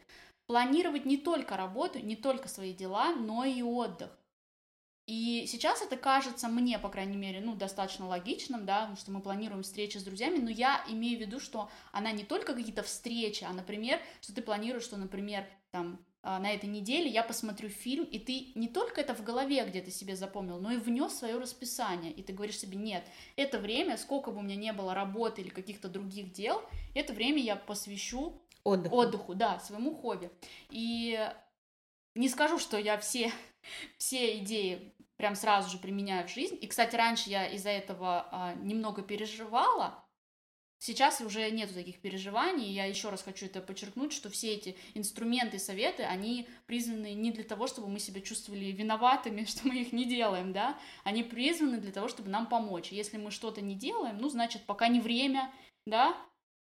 Планировать 0.47 1.05
не 1.05 1.17
только 1.17 1.57
работу, 1.57 1.99
не 1.99 2.15
только 2.15 2.47
свои 2.47 2.73
дела, 2.73 3.13
но 3.13 3.43
и 3.43 3.61
отдых. 3.61 4.17
И 5.11 5.45
сейчас 5.45 5.81
это 5.81 5.97
кажется 5.97 6.47
мне, 6.47 6.79
по 6.79 6.87
крайней 6.87 7.17
мере, 7.17 7.41
ну, 7.41 7.53
достаточно 7.53 8.07
логичным, 8.07 8.65
да, 8.65 8.83
потому 8.83 8.95
что 8.95 9.11
мы 9.11 9.19
планируем 9.19 9.61
встречи 9.61 9.97
с 9.97 10.03
друзьями, 10.05 10.37
но 10.37 10.49
я 10.49 10.85
имею 10.87 11.17
в 11.17 11.19
виду, 11.19 11.41
что 11.41 11.69
она 11.91 12.13
не 12.13 12.23
только 12.23 12.53
какие-то 12.53 12.81
встречи, 12.81 13.43
а, 13.43 13.51
например, 13.51 13.99
что 14.21 14.33
ты 14.33 14.41
планируешь, 14.41 14.83
что, 14.83 14.95
например, 14.95 15.45
там, 15.71 15.99
а, 16.23 16.39
на 16.39 16.53
этой 16.53 16.69
неделе 16.69 17.09
я 17.09 17.23
посмотрю 17.23 17.67
фильм, 17.67 18.05
и 18.05 18.19
ты 18.19 18.57
не 18.57 18.69
только 18.69 19.01
это 19.01 19.13
в 19.13 19.21
голове 19.21 19.65
где-то 19.65 19.91
себе 19.91 20.15
запомнил, 20.15 20.61
но 20.61 20.71
и 20.71 20.77
внес 20.77 21.13
свое 21.13 21.37
расписание, 21.37 22.13
и 22.13 22.23
ты 22.23 22.31
говоришь 22.31 22.59
себе, 22.59 22.77
нет, 22.77 23.03
это 23.35 23.59
время, 23.59 23.97
сколько 23.97 24.31
бы 24.31 24.37
у 24.37 24.43
меня 24.43 24.55
не 24.55 24.71
было 24.71 24.93
работы 24.93 25.41
или 25.41 25.49
каких-то 25.49 25.89
других 25.89 26.31
дел, 26.31 26.61
это 26.95 27.11
время 27.11 27.41
я 27.41 27.57
посвящу 27.57 28.41
отдыху, 28.63 28.95
отдыху 28.95 29.33
да, 29.35 29.59
своему 29.59 29.93
хобби. 29.93 30.31
И 30.69 31.19
не 32.15 32.29
скажу, 32.29 32.59
что 32.59 32.77
я 32.77 32.97
все 32.97 33.29
все 33.97 34.37
идеи 34.37 34.93
прям 35.21 35.35
сразу 35.35 35.69
же 35.69 35.77
применяю 35.77 36.27
в 36.27 36.31
жизнь. 36.31 36.57
И, 36.59 36.65
кстати, 36.65 36.95
раньше 36.95 37.29
я 37.29 37.45
из-за 37.45 37.69
этого 37.69 38.27
а, 38.31 38.55
немного 38.55 39.03
переживала. 39.03 40.03
Сейчас 40.79 41.21
уже 41.21 41.51
нету 41.51 41.75
таких 41.75 42.01
переживаний, 42.01 42.67
и 42.67 42.73
я 42.73 42.85
еще 42.85 43.09
раз 43.09 43.21
хочу 43.21 43.45
это 43.45 43.61
подчеркнуть, 43.61 44.13
что 44.13 44.31
все 44.31 44.55
эти 44.55 44.75
инструменты 44.95 45.59
советы, 45.59 46.01
они 46.01 46.47
призваны 46.65 47.13
не 47.13 47.29
для 47.31 47.43
того, 47.43 47.67
чтобы 47.67 47.87
мы 47.87 47.99
себя 47.99 48.19
чувствовали 48.19 48.65
виноватыми, 48.71 49.45
что 49.45 49.67
мы 49.67 49.81
их 49.81 49.93
не 49.93 50.05
делаем, 50.05 50.53
да, 50.53 50.75
они 51.03 51.21
призваны 51.21 51.77
для 51.77 51.91
того, 51.91 52.07
чтобы 52.07 52.29
нам 52.29 52.47
помочь. 52.47 52.91
Если 52.91 53.17
мы 53.17 53.29
что-то 53.29 53.61
не 53.61 53.75
делаем, 53.75 54.17
ну, 54.17 54.27
значит, 54.27 54.63
пока 54.65 54.87
не 54.87 55.01
время, 55.01 55.53
да, 55.85 56.17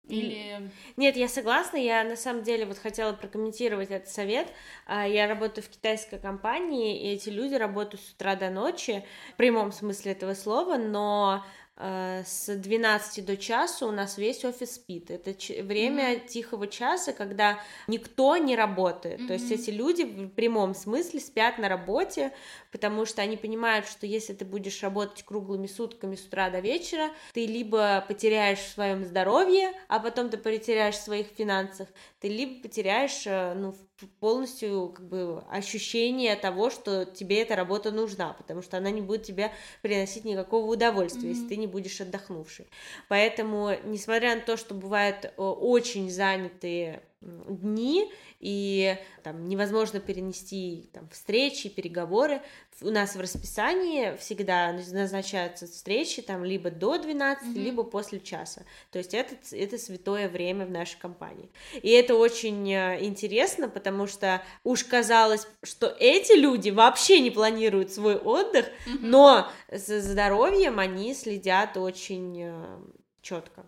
или... 0.08 0.70
Нет, 0.98 1.16
я 1.16 1.30
согласна, 1.30 1.78
я 1.78 2.04
на 2.04 2.16
самом 2.16 2.44
деле 2.44 2.66
вот 2.66 2.78
хотела 2.78 3.14
прокомментировать 3.14 3.90
этот 3.90 4.10
совет. 4.10 4.48
А, 4.86 5.08
я 5.08 5.28
работаю 5.28 5.64
в 5.64 5.70
китайской 5.70 6.20
компании, 6.20 7.02
и 7.02 7.14
эти 7.14 7.30
люди 7.30 7.56
работают 7.56 8.02
с 8.02 8.12
утра 8.12 8.36
до 8.36 8.50
ночи, 8.50 9.06
в 9.34 9.38
прямом 9.38 9.72
смысле 9.72 10.12
этого 10.12 10.34
слова, 10.34 10.78
но 10.78 11.46
с 11.76 12.56
12 12.56 13.26
до 13.26 13.36
часу 13.36 13.88
у 13.88 13.92
нас 13.92 14.20
весь 14.20 14.46
офис 14.46 14.76
спит. 14.76 15.10
Это 15.10 15.34
время 15.64 16.14
mm-hmm. 16.14 16.28
тихого 16.28 16.68
часа, 16.68 17.14
когда 17.14 17.60
никто 17.88 18.38
не 18.38 18.56
работает. 18.56 19.22
Mm-hmm. 19.22 19.28
То 19.28 19.34
есть 19.34 19.52
эти 19.52 19.72
люди 19.72 20.04
в 20.04 20.30
прямом 20.30 20.76
смысле 20.76 21.20
спят 21.20 21.58
на 21.58 21.70
работе, 21.70 22.32
потому 22.72 23.06
что 23.06 23.24
они 23.24 23.38
понимают, 23.38 23.88
что 23.88 24.06
если 24.06 24.34
ты 24.34 24.46
будешь 24.46 24.84
работать 24.84 25.24
круглыми 25.24 25.66
сутками 25.66 26.16
с 26.16 26.26
утра 26.26 26.52
до 26.52 26.60
вечера, 26.60 27.10
ты 27.34 27.48
либо 27.48 28.06
потеряешь 28.08 28.60
в 28.60 28.74
своем 28.74 29.04
здоровье, 29.04 29.74
а 29.88 30.00
потом 30.00 30.30
ты 30.30 30.38
потеряешь 30.38 30.96
в 30.96 31.04
своих 31.04 31.28
финансах, 31.28 31.88
ты 32.20 32.30
либо 32.30 32.62
потеряешь 32.62 33.24
э, 33.26 33.56
ну, 33.56 33.76
полностью 34.20 34.94
как 34.96 35.08
бы 35.08 35.44
ощущение 35.50 36.36
того, 36.36 36.70
что 36.70 37.06
тебе 37.06 37.42
эта 37.42 37.56
работа 37.56 37.92
нужна, 37.92 38.34
потому 38.34 38.62
что 38.62 38.78
она 38.78 38.90
не 38.92 39.02
будет 39.02 39.24
тебе 39.24 39.52
приносить 39.82 40.26
никакого 40.26 40.72
удовольствия, 40.72 41.30
mm-hmm. 41.30 41.34
если 41.34 41.48
ты 41.48 41.58
не 41.58 41.68
будешь 41.68 42.00
отдохнувший. 42.02 42.68
Поэтому, 43.10 43.72
несмотря 43.84 44.36
на 44.36 44.42
то, 44.42 44.58
что 44.58 44.74
бывают 44.74 45.26
э, 45.26 45.30
очень 45.38 46.10
занятые 46.10 47.04
дни, 47.48 48.12
и 48.40 48.98
там 49.24 49.48
невозможно 49.48 50.00
перенести 50.00 50.90
там, 50.92 51.08
встречи, 51.10 51.70
переговоры. 51.70 52.42
У 52.82 52.90
нас 52.90 53.16
в 53.16 53.22
расписании 53.22 54.18
всегда 54.18 54.74
назначаются 54.74 55.68
встречи 55.68 56.22
там 56.22 56.44
либо 56.44 56.70
до 56.70 56.98
12, 56.98 57.48
mm-hmm. 57.48 57.54
либо 57.54 57.84
после 57.84 58.20
часа. 58.20 58.64
То 58.92 58.98
есть 58.98 59.14
это, 59.14 59.36
это 59.52 59.78
святое 59.78 60.28
время 60.28 60.66
в 60.66 60.72
нашей 60.72 61.00
компании. 61.00 61.50
И 61.82 61.90
это 61.92 62.16
очень 62.16 62.70
э, 62.70 63.04
интересно, 63.06 63.70
потому 63.70 64.08
что 64.08 64.42
уж 64.64 64.84
казалось, 64.84 65.48
что 65.62 65.96
эти 66.00 66.38
люди 66.38 66.70
вообще 66.70 67.22
не 67.22 67.32
планируют 67.32 67.94
свой 67.94 68.18
отдых, 68.18 68.66
mm-hmm. 68.66 69.00
но 69.02 69.50
за 69.72 70.02
здоровьем 70.02 70.80
они 70.80 71.14
следят 71.14 71.78
очень 71.78 72.42
э, 72.42 72.80
четко. 73.22 73.64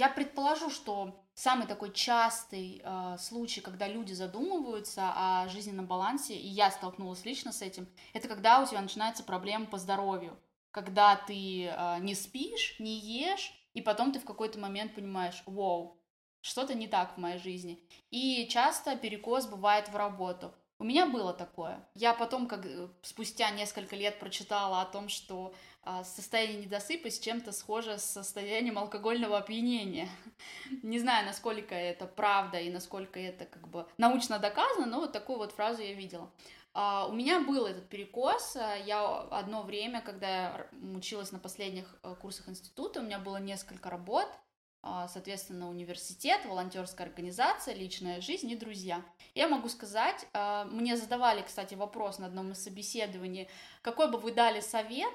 Я 0.00 0.08
предположу, 0.08 0.70
что 0.70 1.22
самый 1.34 1.66
такой 1.66 1.92
частый 1.92 2.80
э, 2.82 3.16
случай, 3.18 3.60
когда 3.60 3.86
люди 3.86 4.14
задумываются 4.14 5.12
о 5.14 5.46
жизненном 5.48 5.84
балансе, 5.86 6.34
и 6.34 6.46
я 6.46 6.70
столкнулась 6.70 7.26
лично 7.26 7.52
с 7.52 7.60
этим, 7.60 7.86
это 8.14 8.26
когда 8.26 8.62
у 8.62 8.66
тебя 8.66 8.80
начинается 8.80 9.22
проблема 9.22 9.66
по 9.66 9.76
здоровью, 9.76 10.38
когда 10.70 11.16
ты 11.16 11.66
э, 11.66 11.98
не 12.00 12.14
спишь, 12.14 12.76
не 12.78 12.98
ешь, 12.98 13.52
и 13.74 13.82
потом 13.82 14.10
ты 14.12 14.20
в 14.20 14.24
какой-то 14.24 14.58
момент 14.58 14.94
понимаешь, 14.94 15.42
вау, 15.44 16.02
что-то 16.40 16.72
не 16.72 16.88
так 16.88 17.12
в 17.12 17.20
моей 17.20 17.38
жизни. 17.38 17.86
И 18.08 18.48
часто 18.50 18.96
перекос 18.96 19.48
бывает 19.48 19.90
в 19.90 19.96
работу. 19.96 20.54
У 20.80 20.84
меня 20.84 21.04
было 21.04 21.34
такое. 21.34 21.78
Я 21.94 22.14
потом, 22.14 22.46
как 22.46 22.64
э, 22.64 22.88
спустя 23.02 23.50
несколько 23.50 23.96
лет 23.96 24.18
прочитала 24.18 24.80
о 24.80 24.86
том, 24.86 25.10
что 25.10 25.52
а, 25.82 26.04
состояние 26.04 26.64
недосыпа 26.64 27.10
с 27.10 27.18
чем-то 27.18 27.52
схоже 27.52 27.98
с 27.98 28.04
состоянием 28.04 28.78
алкогольного 28.78 29.36
опьянения. 29.36 30.08
Не 30.82 30.98
знаю, 30.98 31.26
насколько 31.26 31.74
это 31.74 32.06
правда 32.06 32.58
и 32.58 32.70
насколько 32.70 33.20
это 33.20 33.44
как 33.44 33.68
бы 33.68 33.86
научно 33.98 34.38
доказано, 34.38 34.86
но 34.86 35.00
вот 35.00 35.12
такую 35.12 35.38
вот 35.38 35.52
фразу 35.52 35.82
я 35.82 35.92
видела. 35.92 36.30
Uh, 36.72 37.10
у 37.10 37.12
меня 37.12 37.40
был 37.40 37.66
этот 37.66 37.88
перекос. 37.88 38.56
Я 38.86 39.26
одно 39.32 39.62
время, 39.62 40.00
когда 40.00 40.28
я 40.28 40.66
училась 40.94 41.32
на 41.32 41.40
последних 41.40 41.94
э, 42.04 42.14
курсах 42.14 42.48
института, 42.48 43.00
у 43.00 43.02
меня 43.02 43.18
было 43.18 43.38
несколько 43.38 43.90
работ, 43.90 44.28
а, 44.28 44.49
соответственно, 45.08 45.68
университет, 45.68 46.44
волонтерская 46.46 47.06
организация, 47.06 47.74
личная 47.74 48.20
жизнь 48.20 48.50
и 48.50 48.56
друзья. 48.56 49.04
Я 49.34 49.48
могу 49.48 49.68
сказать, 49.68 50.26
а, 50.32 50.64
мне 50.64 50.96
задавали, 50.96 51.42
кстати, 51.42 51.74
вопрос 51.74 52.18
на 52.18 52.26
одном 52.26 52.52
из 52.52 52.62
собеседований, 52.62 53.48
какой 53.82 54.10
бы 54.10 54.18
вы 54.18 54.32
дали 54.32 54.60
совет 54.60 55.12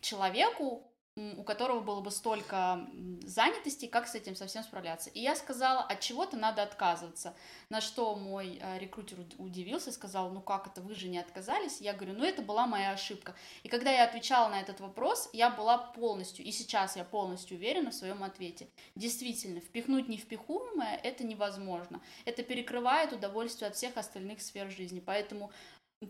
человеку, 0.00 0.93
у 1.16 1.44
которого 1.44 1.80
было 1.80 2.00
бы 2.00 2.10
столько 2.10 2.88
занятости, 3.22 3.86
как 3.86 4.08
с 4.08 4.16
этим 4.16 4.34
совсем 4.34 4.64
справляться. 4.64 5.10
И 5.10 5.20
я 5.20 5.36
сказала, 5.36 5.80
от 5.82 6.00
чего-то 6.00 6.36
надо 6.36 6.62
отказываться. 6.62 7.36
На 7.68 7.80
что 7.80 8.16
мой 8.16 8.58
э, 8.60 8.78
рекрутер 8.80 9.18
удивился, 9.38 9.92
сказал, 9.92 10.30
ну 10.30 10.40
как 10.40 10.66
это, 10.66 10.80
вы 10.80 10.96
же 10.96 11.08
не 11.08 11.18
отказались? 11.18 11.80
Я 11.80 11.92
говорю, 11.92 12.14
ну 12.14 12.24
это 12.24 12.42
была 12.42 12.66
моя 12.66 12.90
ошибка. 12.90 13.36
И 13.62 13.68
когда 13.68 13.92
я 13.92 14.04
отвечала 14.04 14.48
на 14.48 14.60
этот 14.60 14.80
вопрос, 14.80 15.30
я 15.32 15.50
была 15.50 15.78
полностью, 15.78 16.44
и 16.44 16.50
сейчас 16.50 16.96
я 16.96 17.04
полностью 17.04 17.58
уверена 17.58 17.92
в 17.92 17.94
своем 17.94 18.24
ответе. 18.24 18.68
Действительно, 18.96 19.60
впихнуть 19.60 20.08
невпихуемое 20.08 20.96
это 20.96 21.24
невозможно. 21.24 22.00
Это 22.24 22.42
перекрывает 22.42 23.12
удовольствие 23.12 23.68
от 23.68 23.76
всех 23.76 23.96
остальных 23.96 24.42
сфер 24.42 24.68
жизни. 24.68 24.98
Поэтому 24.98 25.52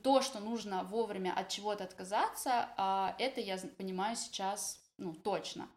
то, 0.03 0.23
что 0.23 0.41
нужно 0.41 0.83
вовремя 0.85 1.35
от 1.37 1.51
чего-то 1.51 1.85
отказаться, 1.85 2.71
а, 2.77 3.15
это 3.19 3.41
я 3.41 3.59
понимаю 3.77 4.17
сейчас 4.17 4.84
ну, 4.99 5.15
точно. 5.15 5.69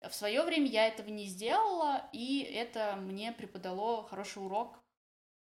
В 0.00 0.12
свое 0.14 0.42
время 0.42 0.66
я 0.66 0.86
этого 0.88 1.08
не 1.08 1.26
сделала, 1.26 2.08
и 2.12 2.40
это 2.42 2.96
мне 2.96 3.32
преподало 3.32 4.06
хороший 4.06 4.44
урок 4.44 4.78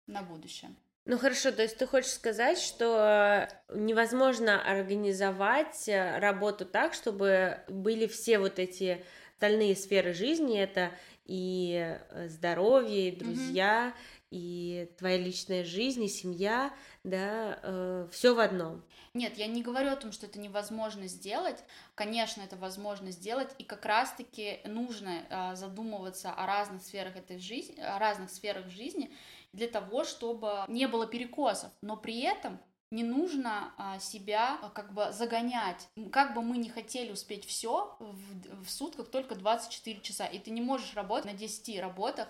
на 0.08 0.22
будущее. 0.22 0.72
Ну 1.06 1.18
хорошо, 1.18 1.52
то 1.52 1.62
есть 1.62 1.78
ты 1.78 1.86
хочешь 1.86 2.12
сказать, 2.12 2.58
что 2.58 3.50
невозможно 3.74 4.62
организовать 4.62 5.90
э, 5.90 6.20
работу 6.20 6.66
так, 6.66 6.94
чтобы 6.94 7.60
были 7.68 8.08
все 8.08 8.40
вот 8.40 8.58
эти 8.58 9.04
остальные 9.34 9.76
сферы 9.76 10.14
жизни, 10.14 10.58
это 10.58 10.92
и 11.26 11.98
э, 12.10 12.30
здоровье, 12.30 13.10
и 13.10 13.16
друзья. 13.16 13.94
И 14.34 14.89
твоя 14.98 15.17
личная 15.17 15.63
жизнь, 15.63 16.04
и 16.04 16.08
семья, 16.08 16.74
да, 17.04 17.60
э, 17.62 18.08
все 18.12 18.34
в 18.34 18.39
одном. 18.39 18.84
Нет, 19.13 19.38
я 19.38 19.46
не 19.46 19.62
говорю 19.62 19.91
о 19.91 19.96
том, 19.96 20.12
что 20.12 20.26
это 20.26 20.39
невозможно 20.39 21.08
сделать. 21.08 21.63
Конечно, 21.93 22.41
это 22.41 22.56
возможно 22.56 23.12
сделать, 23.12 23.52
и 23.60 23.63
как 23.63 23.86
раз-таки 23.86 24.60
нужно 24.65 25.24
э, 25.30 25.56
задумываться 25.56 26.32
о 26.32 26.48
разных 26.48 26.82
сферах 26.82 27.15
этой 27.15 27.38
жизни, 27.38 27.80
о 27.80 28.00
разных 28.00 28.32
сферах 28.32 28.69
жизни 28.69 29.13
для 29.52 29.67
того, 29.67 30.04
чтобы 30.04 30.63
не 30.67 30.88
было 30.88 31.06
перекосов. 31.06 31.69
Но 31.84 31.96
при 31.96 32.22
этом 32.22 32.60
не 32.89 33.04
нужно 33.04 33.74
а, 33.78 34.00
себя 34.00 34.60
а, 34.62 34.69
как 34.69 34.93
бы 34.93 35.12
загонять. 35.12 35.89
Как 36.12 36.36
бы 36.36 36.43
мы 36.43 36.58
не 36.58 36.69
хотели 36.69 37.12
успеть 37.12 37.43
все 37.43 37.96
в, 38.00 38.63
в 38.63 38.69
сутках 38.69 39.10
только 39.10 39.34
24 39.34 40.00
часа, 40.02 40.28
и 40.28 40.38
ты 40.38 40.52
не 40.52 40.62
можешь 40.62 40.93
работать 40.93 41.26
на 41.26 41.34
10 41.34 41.80
работах 41.80 42.28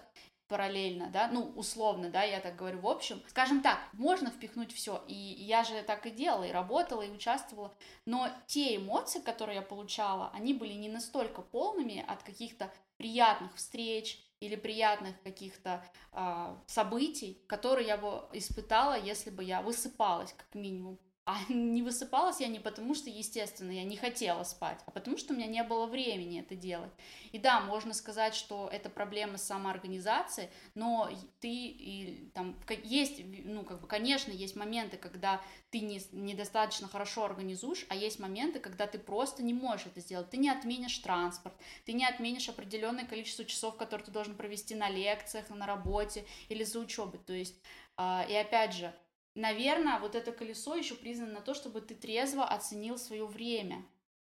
параллельно, 0.54 1.10
да, 1.12 1.30
ну, 1.30 1.52
условно, 1.56 2.12
да, 2.12 2.22
я 2.22 2.40
так 2.40 2.56
говорю, 2.56 2.80
в 2.80 2.88
общем, 2.88 3.24
скажем 3.28 3.64
так, 3.64 3.80
можно 3.94 4.30
впихнуть 4.30 4.72
все, 4.72 5.04
и 5.08 5.16
я 5.16 5.64
же 5.64 5.82
так 5.82 6.06
и 6.06 6.12
делала, 6.12 6.44
и 6.44 6.52
работала, 6.52 7.02
и 7.02 7.10
участвовала, 7.10 7.74
но 8.06 8.30
те 8.46 8.76
эмоции, 8.76 9.20
которые 9.20 9.56
я 9.56 9.62
получала, 9.64 10.30
они 10.32 10.54
были 10.54 10.74
не 10.74 10.90
настолько 10.90 11.42
полными 11.42 12.06
от 12.08 12.22
каких-то 12.22 12.72
приятных 12.98 13.56
встреч 13.56 14.24
или 14.42 14.56
приятных 14.56 15.20
каких-то 15.24 15.84
э, 16.12 16.56
событий, 16.68 17.42
которые 17.48 17.88
я 17.88 17.98
бы 17.98 18.22
испытала, 18.34 18.94
если 18.94 19.32
бы 19.32 19.44
я 19.44 19.64
высыпалась, 19.64 20.34
как 20.34 20.54
минимум. 20.54 21.00
А 21.26 21.38
не 21.50 21.82
высыпалась 21.82 22.42
я 22.42 22.48
не 22.48 22.60
потому, 22.60 22.96
что, 22.96 23.10
естественно, 23.10 23.72
я 23.72 23.84
не 23.84 23.96
хотела 23.96 24.44
спать, 24.44 24.80
а 24.86 24.92
потому, 24.92 25.18
что 25.18 25.34
у 25.34 25.38
меня 25.38 25.48
не 25.48 25.64
было 25.64 25.86
времени 25.86 26.42
это 26.42 26.56
делать. 26.56 26.92
И 27.32 27.40
да, 27.40 27.62
можно 27.62 27.94
сказать, 27.94 28.36
что 28.36 28.70
это 28.72 28.90
проблема 28.90 29.38
самоорганизации, 29.38 30.50
но 30.76 31.10
ты 31.40 31.48
и, 31.50 32.30
там 32.34 32.60
есть, 32.84 33.22
ну, 33.46 33.64
как 33.64 33.80
бы, 33.82 33.88
конечно, 33.88 34.32
есть 34.32 34.56
моменты, 34.56 34.98
когда 34.98 35.42
ты 35.70 35.80
не, 35.80 36.02
недостаточно 36.12 36.88
хорошо 36.90 37.24
организуешь, 37.24 37.86
а 37.90 37.96
есть 37.96 38.20
моменты, 38.20 38.60
когда 38.60 38.86
ты 38.86 39.00
просто 39.00 39.44
не 39.44 39.54
можешь 39.54 39.88
это 39.88 40.02
сделать. 40.02 40.30
Ты 40.30 40.38
не 40.38 40.50
отменишь 40.50 40.98
транспорт, 40.98 41.56
ты 41.86 41.94
не 41.94 42.06
отменишь 42.06 42.50
определенное 42.50 43.06
количество 43.06 43.46
часов, 43.46 43.78
которые 43.78 44.06
ты 44.06 44.12
должен 44.12 44.36
провести 44.36 44.76
на 44.76 44.90
лекциях, 44.90 45.50
на 45.50 45.66
работе 45.66 46.26
или 46.50 46.64
за 46.64 46.80
учебой. 46.80 47.20
То 47.26 47.34
есть, 47.34 47.56
э, 47.98 48.26
и 48.30 48.36
опять 48.36 48.74
же, 48.74 48.94
наверное, 49.36 50.00
вот 50.00 50.16
это 50.16 50.32
колесо 50.32 50.76
еще 50.76 50.96
признано 50.96 51.34
на 51.34 51.42
то, 51.42 51.54
чтобы 51.54 51.82
ты 51.82 51.96
трезво 51.96 52.46
оценил 52.46 52.98
свое 52.98 53.26
время. 53.26 53.86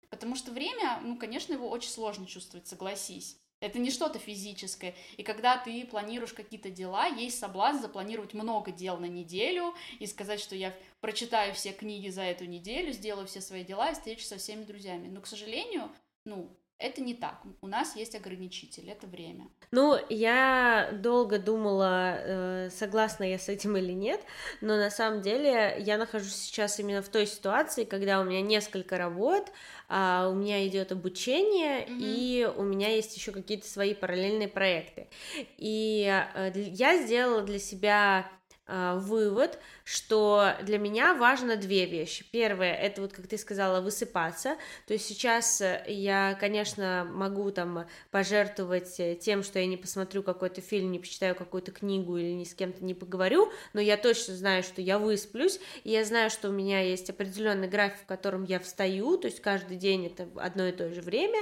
Потому 0.09 0.35
что 0.35 0.51
время, 0.51 0.99
ну, 1.03 1.17
конечно, 1.17 1.53
его 1.53 1.69
очень 1.69 1.89
сложно 1.89 2.27
чувствовать, 2.27 2.67
согласись. 2.67 3.37
Это 3.63 3.79
не 3.79 3.91
что-то 3.91 4.19
физическое. 4.19 4.93
И 5.15 5.23
когда 5.23 5.57
ты 5.57 5.85
планируешь 5.85 6.33
какие-то 6.33 6.69
дела, 6.69 7.07
есть 7.07 7.39
соблазн 7.39 7.81
запланировать 7.81 8.33
много 8.33 8.71
дел 8.71 8.97
на 8.97 9.05
неделю 9.05 9.73
и 9.99 10.05
сказать, 10.05 10.41
что 10.41 10.53
я 10.53 10.75
прочитаю 10.99 11.53
все 11.53 11.71
книги 11.71 12.09
за 12.09 12.23
эту 12.23 12.43
неделю, 12.43 12.91
сделаю 12.91 13.25
все 13.25 13.39
свои 13.39 13.63
дела 13.63 13.89
и 13.89 13.93
встречу 13.93 14.25
со 14.25 14.37
всеми 14.37 14.65
друзьями. 14.65 15.07
Но, 15.07 15.21
к 15.21 15.27
сожалению, 15.27 15.89
ну, 16.25 16.49
это 16.84 17.02
не 17.02 17.13
так. 17.13 17.41
У 17.62 17.67
нас 17.67 17.96
есть 17.96 18.13
ограничитель, 18.13 18.89
это 18.89 19.08
время. 19.08 19.48
Ну, 19.72 19.98
я 20.10 20.89
долго 20.91 21.39
думала, 21.39 22.17
э, 22.17 22.69
согласна 22.72 23.24
я 23.24 23.39
с 23.39 23.48
этим 23.48 23.78
или 23.78 23.93
нет, 23.93 24.22
но 24.60 24.76
на 24.76 24.89
самом 24.89 25.22
деле 25.22 25.78
я 25.80 25.98
нахожусь 25.98 26.36
сейчас 26.36 26.80
именно 26.80 27.02
в 27.02 27.08
той 27.08 27.26
ситуации, 27.26 27.86
когда 27.86 28.19
у 28.19 28.26
меня 28.26 28.41
несколько 28.41 28.98
работ, 28.98 29.52
а 29.88 30.28
у 30.30 30.36
меня 30.36 30.67
идет 30.67 30.91
обучение, 30.91 31.86
mm-hmm. 31.86 32.00
и 32.00 32.50
у 32.58 32.63
меня 32.63 32.89
есть 32.89 33.15
еще 33.15 33.32
какие-то 33.32 33.67
свои 33.67 33.93
параллельные 33.93 34.50
проекты. 34.50 35.08
И 35.58 36.06
э, 36.36 36.52
я 36.56 37.02
сделала 37.02 37.43
для 37.43 37.60
себя 37.60 38.30
вывод, 38.67 39.60
что 39.84 40.54
для 40.62 40.78
меня 40.78 41.13
важно 41.13 41.58
две 41.58 41.86
вещи. 41.86 42.26
Первое, 42.32 42.73
это 42.73 43.02
вот, 43.02 43.13
как 43.13 43.28
ты 43.28 43.38
сказала, 43.38 43.82
высыпаться. 43.82 44.56
То 44.88 44.93
есть 44.93 45.06
сейчас 45.06 45.60
э, 45.62 45.84
я, 45.88 46.38
конечно, 46.39 47.06
могу 47.12 47.52
там 47.52 47.86
пожертвовать 48.12 48.99
э, 48.99 49.15
тем, 49.15 49.43
что 49.43 49.60
я 49.60 49.65
не 49.65 49.76
посмотрю 49.76 50.23
какой-то 50.23 50.62
фильм, 50.62 50.91
не 50.91 50.99
почитаю 50.99 51.36
какую-то 51.36 51.71
книгу 51.71 52.17
или 52.17 52.32
ни 52.32 52.45
с 52.45 52.54
кем-то 52.54 52.84
не 52.84 52.93
поговорю, 52.93 53.52
но 53.73 53.82
я 53.82 53.97
точно 53.97 54.36
знаю, 54.36 54.63
что 54.63 54.82
я 54.82 54.99
высплюсь, 54.99 55.60
и 55.84 55.91
я 55.91 56.06
знаю, 56.06 56.30
что 56.30 56.49
у 56.49 56.54
меня 56.54 56.82
есть 56.82 57.10
определенный 57.10 57.67
график, 57.67 57.99
в 58.02 58.06
котором 58.06 58.43
я 58.43 58.60
встаю, 58.60 59.17
то 59.17 59.28
есть 59.28 59.41
каждый 59.41 59.78
день 59.78 60.06
это 60.06 60.28
одно 60.38 60.67
и 60.67 60.71
то 60.71 60.89
же 60.93 61.02
время, 61.02 61.39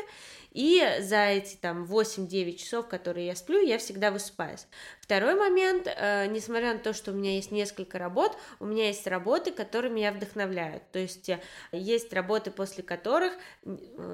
и 0.52 0.84
за 1.00 1.28
эти 1.28 1.56
там 1.56 1.86
8-9 1.86 2.56
часов, 2.56 2.88
которые 2.88 3.28
я 3.28 3.36
сплю, 3.36 3.62
я 3.62 3.78
всегда 3.78 4.12
высыпаюсь. 4.12 4.68
Второй 5.02 5.36
момент, 5.36 5.88
э, 5.88 6.28
несмотря 6.28 6.74
на 6.74 6.80
то, 6.80 6.94
что 6.94 7.12
у 7.12 7.14
меня 7.14 7.36
есть 7.36 7.52
несколько 7.52 8.00
работ, 8.00 8.38
у 8.60 8.66
меня 8.66 8.88
есть 8.88 9.06
работы, 9.08 9.52
которые 9.52 9.92
меня 9.92 10.12
вдохновляют. 10.14 10.84
То 10.92 11.00
есть 11.00 11.28
э, 11.28 11.42
есть 11.72 12.14
работы, 12.14 12.50
после 12.50 12.84
которых 12.84 13.34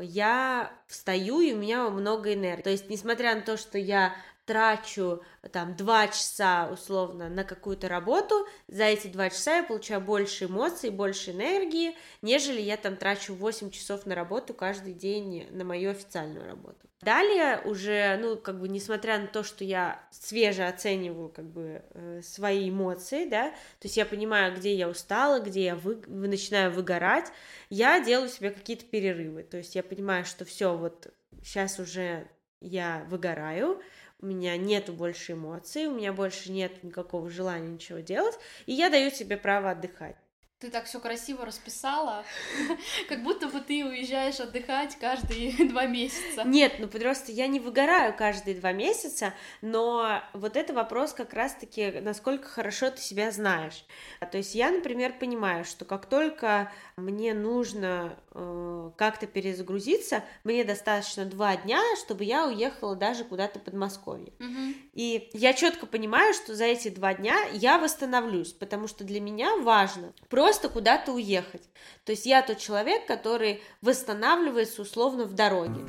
я 0.02 0.72
встаю, 0.88 1.42
и 1.42 1.54
у 1.54 1.58
меня 1.58 1.90
много 1.90 2.34
энергии. 2.34 2.64
То 2.64 2.72
есть, 2.72 2.90
несмотря 2.90 3.36
на 3.36 3.42
то, 3.42 3.58
что 3.58 3.78
я 3.78 4.16
трачу 4.48 5.22
там 5.52 5.76
два 5.76 6.08
часа 6.08 6.70
условно 6.72 7.30
на 7.30 7.44
какую-то 7.44 7.90
работу, 7.90 8.48
за 8.68 8.86
эти 8.86 9.08
два 9.08 9.30
часа 9.30 9.58
я 9.58 9.64
получаю 9.64 10.02
больше 10.02 10.46
эмоций, 10.46 10.90
больше 10.90 11.32
энергии, 11.32 11.96
нежели 12.22 12.62
я 12.62 12.78
там 12.78 12.96
трачу 12.96 13.36
8 13.36 13.70
часов 13.70 14.06
на 14.06 14.16
работу 14.16 14.54
каждый 14.54 14.94
день 14.94 15.48
на 15.52 15.66
мою 15.66 15.92
официальную 15.92 16.48
работу. 16.48 16.87
Далее 17.02 17.62
уже, 17.64 18.18
ну, 18.20 18.38
как 18.38 18.60
бы, 18.60 18.68
несмотря 18.68 19.20
на 19.20 19.28
то, 19.28 19.44
что 19.44 19.64
я 19.64 20.04
свеже 20.10 20.64
оцениваю, 20.64 21.30
как 21.30 21.46
бы, 21.46 21.84
э, 21.92 22.22
свои 22.24 22.72
эмоции, 22.72 23.30
да, 23.30 23.52
то 23.52 23.86
есть 23.86 23.98
я 23.98 24.06
понимаю, 24.06 24.56
где 24.56 24.74
я 24.74 24.90
устала, 24.90 25.40
где 25.40 25.66
я 25.66 25.76
вы... 25.76 26.02
начинаю 26.08 26.72
выгорать, 26.72 27.32
я 27.70 28.00
делаю 28.04 28.30
себе 28.30 28.50
какие-то 28.50 28.86
перерывы, 28.86 29.44
то 29.44 29.58
есть 29.58 29.76
я 29.76 29.84
понимаю, 29.84 30.26
что 30.26 30.44
все, 30.44 30.76
вот 30.76 31.14
сейчас 31.44 31.78
уже 31.78 32.28
я 32.62 33.06
выгораю, 33.10 33.80
у 34.20 34.26
меня 34.26 34.58
нету 34.58 34.92
больше 34.92 35.34
эмоций, 35.34 35.86
у 35.86 35.94
меня 35.94 36.14
больше 36.14 36.52
нет 36.52 36.84
никакого 36.84 37.30
желания 37.30 37.68
ничего 37.68 38.00
делать, 38.00 38.36
и 38.66 38.74
я 38.74 38.90
даю 38.90 39.12
себе 39.12 39.38
право 39.38 39.70
отдыхать. 39.70 40.16
Ты 40.60 40.72
так 40.72 40.86
все 40.86 41.00
красиво 41.00 41.46
расписала, 41.46 42.24
как 43.10 43.22
будто 43.22 43.48
бы 43.48 43.60
ты 43.62 43.86
уезжаешь 43.86 44.40
отдыхать 44.40 44.98
каждые 45.00 45.52
два 45.70 45.86
месяца. 45.86 46.46
Нет, 46.46 46.78
ну 46.80 46.88
просто 46.88 47.32
я 47.32 47.46
не 47.46 47.60
выгораю 47.60 48.18
каждые 48.18 48.56
два 48.56 48.72
месяца, 48.72 49.36
но 49.62 50.24
вот 50.34 50.58
это 50.58 50.74
вопрос 50.74 51.14
как 51.14 51.34
раз-таки, 51.34 52.00
насколько 52.02 52.48
хорошо 52.48 52.90
ты 52.90 53.00
себя 53.00 53.30
знаешь. 53.30 53.86
То 54.32 54.40
есть 54.40 54.56
я, 54.56 54.72
например, 54.72 55.14
понимаю, 55.20 55.64
что 55.64 55.86
как 55.86 56.08
только 56.08 56.72
мне 56.96 57.36
нужно 57.36 58.18
э, 58.32 58.92
как-то 58.98 59.28
перезагрузиться, 59.28 60.24
мне 60.44 60.64
достаточно 60.64 61.26
два 61.26 61.56
дня, 61.56 61.80
чтобы 62.04 62.24
я 62.24 62.48
уехала 62.48 62.96
даже 62.96 63.26
куда-то 63.26 63.60
под 63.60 63.76
Москвой. 63.76 64.34
Угу. 64.40 64.74
И 64.94 65.30
я 65.34 65.54
четко 65.54 65.86
понимаю, 65.86 66.34
что 66.34 66.56
за 66.56 66.66
эти 66.66 66.90
два 66.90 67.14
дня 67.14 67.38
я 67.54 67.78
восстановлюсь, 67.78 68.54
потому 68.54 68.88
что 68.88 69.04
для 69.04 69.22
меня 69.22 69.56
важно 69.58 70.14
просто 70.28 70.47
куда-то 70.70 71.14
уехать. 71.14 71.70
То 72.06 72.12
есть 72.12 72.26
я 72.26 72.42
тот 72.42 72.58
человек, 72.58 73.06
который 73.06 73.62
восстанавливается 73.82 74.82
условно 74.82 75.26
в 75.26 75.34
дороге. 75.34 75.86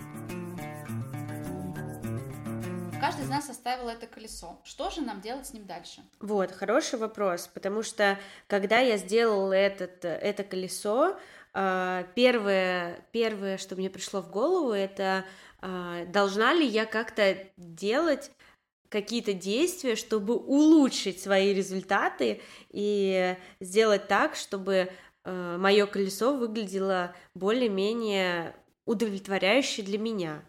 Каждый 3.01 3.25
из 3.25 3.29
нас 3.29 3.49
оставил 3.49 3.89
это 3.89 4.07
колесо. 4.07 4.59
Что 4.65 4.91
же 4.91 5.03
нам 5.03 5.21
делать 5.21 5.47
с 5.47 5.53
ним 5.53 5.67
дальше? 5.67 6.03
Вот, 6.21 6.51
хороший 6.51 6.99
вопрос, 6.99 7.49
потому 7.53 7.83
что 7.83 8.19
когда 8.49 8.81
я 8.81 8.97
сделала 8.97 9.53
этот, 9.53 10.05
это 10.05 10.43
колесо, 10.43 11.17
а, 11.55 12.05
первое, 12.15 13.05
первое, 13.13 13.57
что 13.57 13.77
мне 13.77 13.89
пришло 13.89 14.21
в 14.21 14.31
голову, 14.31 14.73
это 14.73 15.25
а, 15.61 16.05
должна 16.07 16.53
ли 16.53 16.67
я 16.67 16.87
как-то 16.87 17.37
делать 17.57 18.31
какие-то 18.89 19.33
действия, 19.33 19.97
чтобы 19.97 20.35
улучшить 20.37 21.21
свои 21.21 21.53
результаты 21.53 22.41
и 22.71 23.37
сделать 23.61 24.09
так, 24.09 24.35
чтобы 24.35 24.91
а, 25.25 25.59
мое 25.59 25.87
колесо 25.87 26.35
выглядело 26.35 27.15
более-менее 27.35 28.55
удовлетворяюще 28.87 29.83
для 29.83 29.99
меня. 29.99 30.43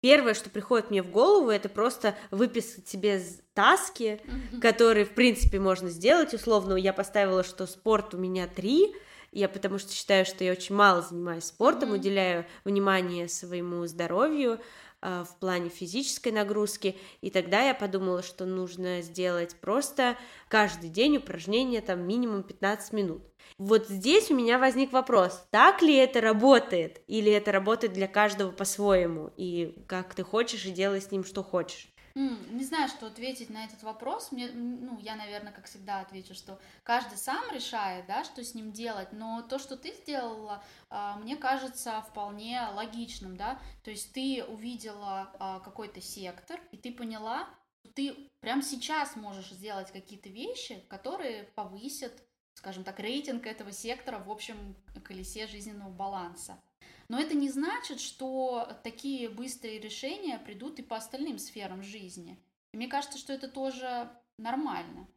Первое, 0.00 0.34
что 0.34 0.48
приходит 0.48 0.90
мне 0.90 1.02
в 1.02 1.10
голову, 1.10 1.50
это 1.50 1.68
просто 1.68 2.14
выписать 2.30 2.86
себе 2.86 3.20
таски, 3.52 4.20
mm-hmm. 4.22 4.60
которые, 4.60 5.04
в 5.04 5.10
принципе, 5.10 5.58
можно 5.58 5.90
сделать. 5.90 6.32
Условно, 6.32 6.74
я 6.74 6.92
поставила, 6.92 7.42
что 7.42 7.66
спорт 7.66 8.14
у 8.14 8.16
меня 8.16 8.46
три, 8.46 8.94
я 9.32 9.48
потому 9.48 9.78
что 9.78 9.92
считаю, 9.92 10.24
что 10.24 10.44
я 10.44 10.52
очень 10.52 10.74
мало 10.74 11.02
занимаюсь 11.02 11.44
спортом, 11.44 11.90
mm-hmm. 11.90 11.98
уделяю 11.98 12.46
внимание 12.64 13.28
своему 13.28 13.86
здоровью 13.86 14.54
э, 14.54 14.58
в 15.00 15.36
плане 15.40 15.68
физической 15.68 16.32
нагрузки, 16.32 16.96
и 17.20 17.30
тогда 17.30 17.62
я 17.62 17.74
подумала, 17.74 18.22
что 18.22 18.46
нужно 18.46 19.02
сделать 19.02 19.56
просто 19.60 20.16
каждый 20.48 20.90
день 20.90 21.18
упражнения 21.18 21.80
там 21.80 22.06
минимум 22.06 22.42
15 22.42 22.92
минут. 22.92 23.22
Вот 23.58 23.88
здесь 23.88 24.30
у 24.30 24.34
меня 24.34 24.58
возник 24.58 24.92
вопрос, 24.92 25.46
так 25.50 25.82
ли 25.82 25.94
это 25.94 26.20
работает, 26.20 27.02
или 27.06 27.30
это 27.32 27.52
работает 27.52 27.92
для 27.92 28.06
каждого 28.06 28.50
по-своему, 28.50 29.30
и 29.36 29.84
как 29.86 30.14
ты 30.14 30.22
хочешь, 30.22 30.66
и 30.66 30.70
делай 30.70 31.00
с 31.00 31.10
ним 31.10 31.24
что 31.24 31.42
хочешь. 31.42 31.88
Не 32.18 32.64
знаю, 32.64 32.88
что 32.88 33.06
ответить 33.06 33.48
на 33.48 33.64
этот 33.64 33.84
вопрос. 33.84 34.32
Мне, 34.32 34.48
ну, 34.48 34.98
я, 34.98 35.14
наверное, 35.14 35.52
как 35.52 35.66
всегда 35.66 36.00
отвечу, 36.00 36.34
что 36.34 36.58
каждый 36.82 37.16
сам 37.16 37.44
решает, 37.52 38.06
да, 38.06 38.24
что 38.24 38.42
с 38.42 38.54
ним 38.54 38.72
делать. 38.72 39.12
Но 39.12 39.42
то, 39.42 39.60
что 39.60 39.76
ты 39.76 39.92
сделала, 39.92 40.64
а, 40.90 41.16
мне 41.18 41.36
кажется 41.36 42.04
вполне 42.08 42.60
логичным, 42.74 43.36
да. 43.36 43.60
То 43.84 43.90
есть 43.90 44.12
ты 44.12 44.44
увидела 44.44 45.30
а, 45.38 45.60
какой-то 45.60 46.00
сектор, 46.00 46.60
и 46.72 46.76
ты 46.76 46.92
поняла, 46.92 47.48
что 47.84 47.92
ты 47.92 48.30
прямо 48.40 48.62
сейчас 48.62 49.14
можешь 49.14 49.50
сделать 49.50 49.92
какие-то 49.92 50.28
вещи, 50.28 50.84
которые 50.88 51.44
повысят 51.54 52.12
скажем 52.54 52.82
так, 52.82 52.98
рейтинг 52.98 53.46
этого 53.46 53.70
сектора 53.70 54.18
в 54.18 54.28
общем 54.28 54.74
колесе 55.04 55.46
жизненного 55.46 55.90
баланса. 55.90 56.60
Но 57.08 57.18
это 57.18 57.34
не 57.34 57.48
значит, 57.48 58.00
что 58.00 58.68
такие 58.82 59.28
быстрые 59.28 59.80
решения 59.80 60.38
придут 60.38 60.78
и 60.78 60.82
по 60.82 60.96
остальным 60.96 61.38
сферам 61.38 61.82
жизни. 61.82 62.38
И 62.72 62.76
мне 62.76 62.88
кажется, 62.88 63.18
что 63.18 63.32
это 63.32 63.48
тоже 63.48 64.10
нормально. 64.36 65.08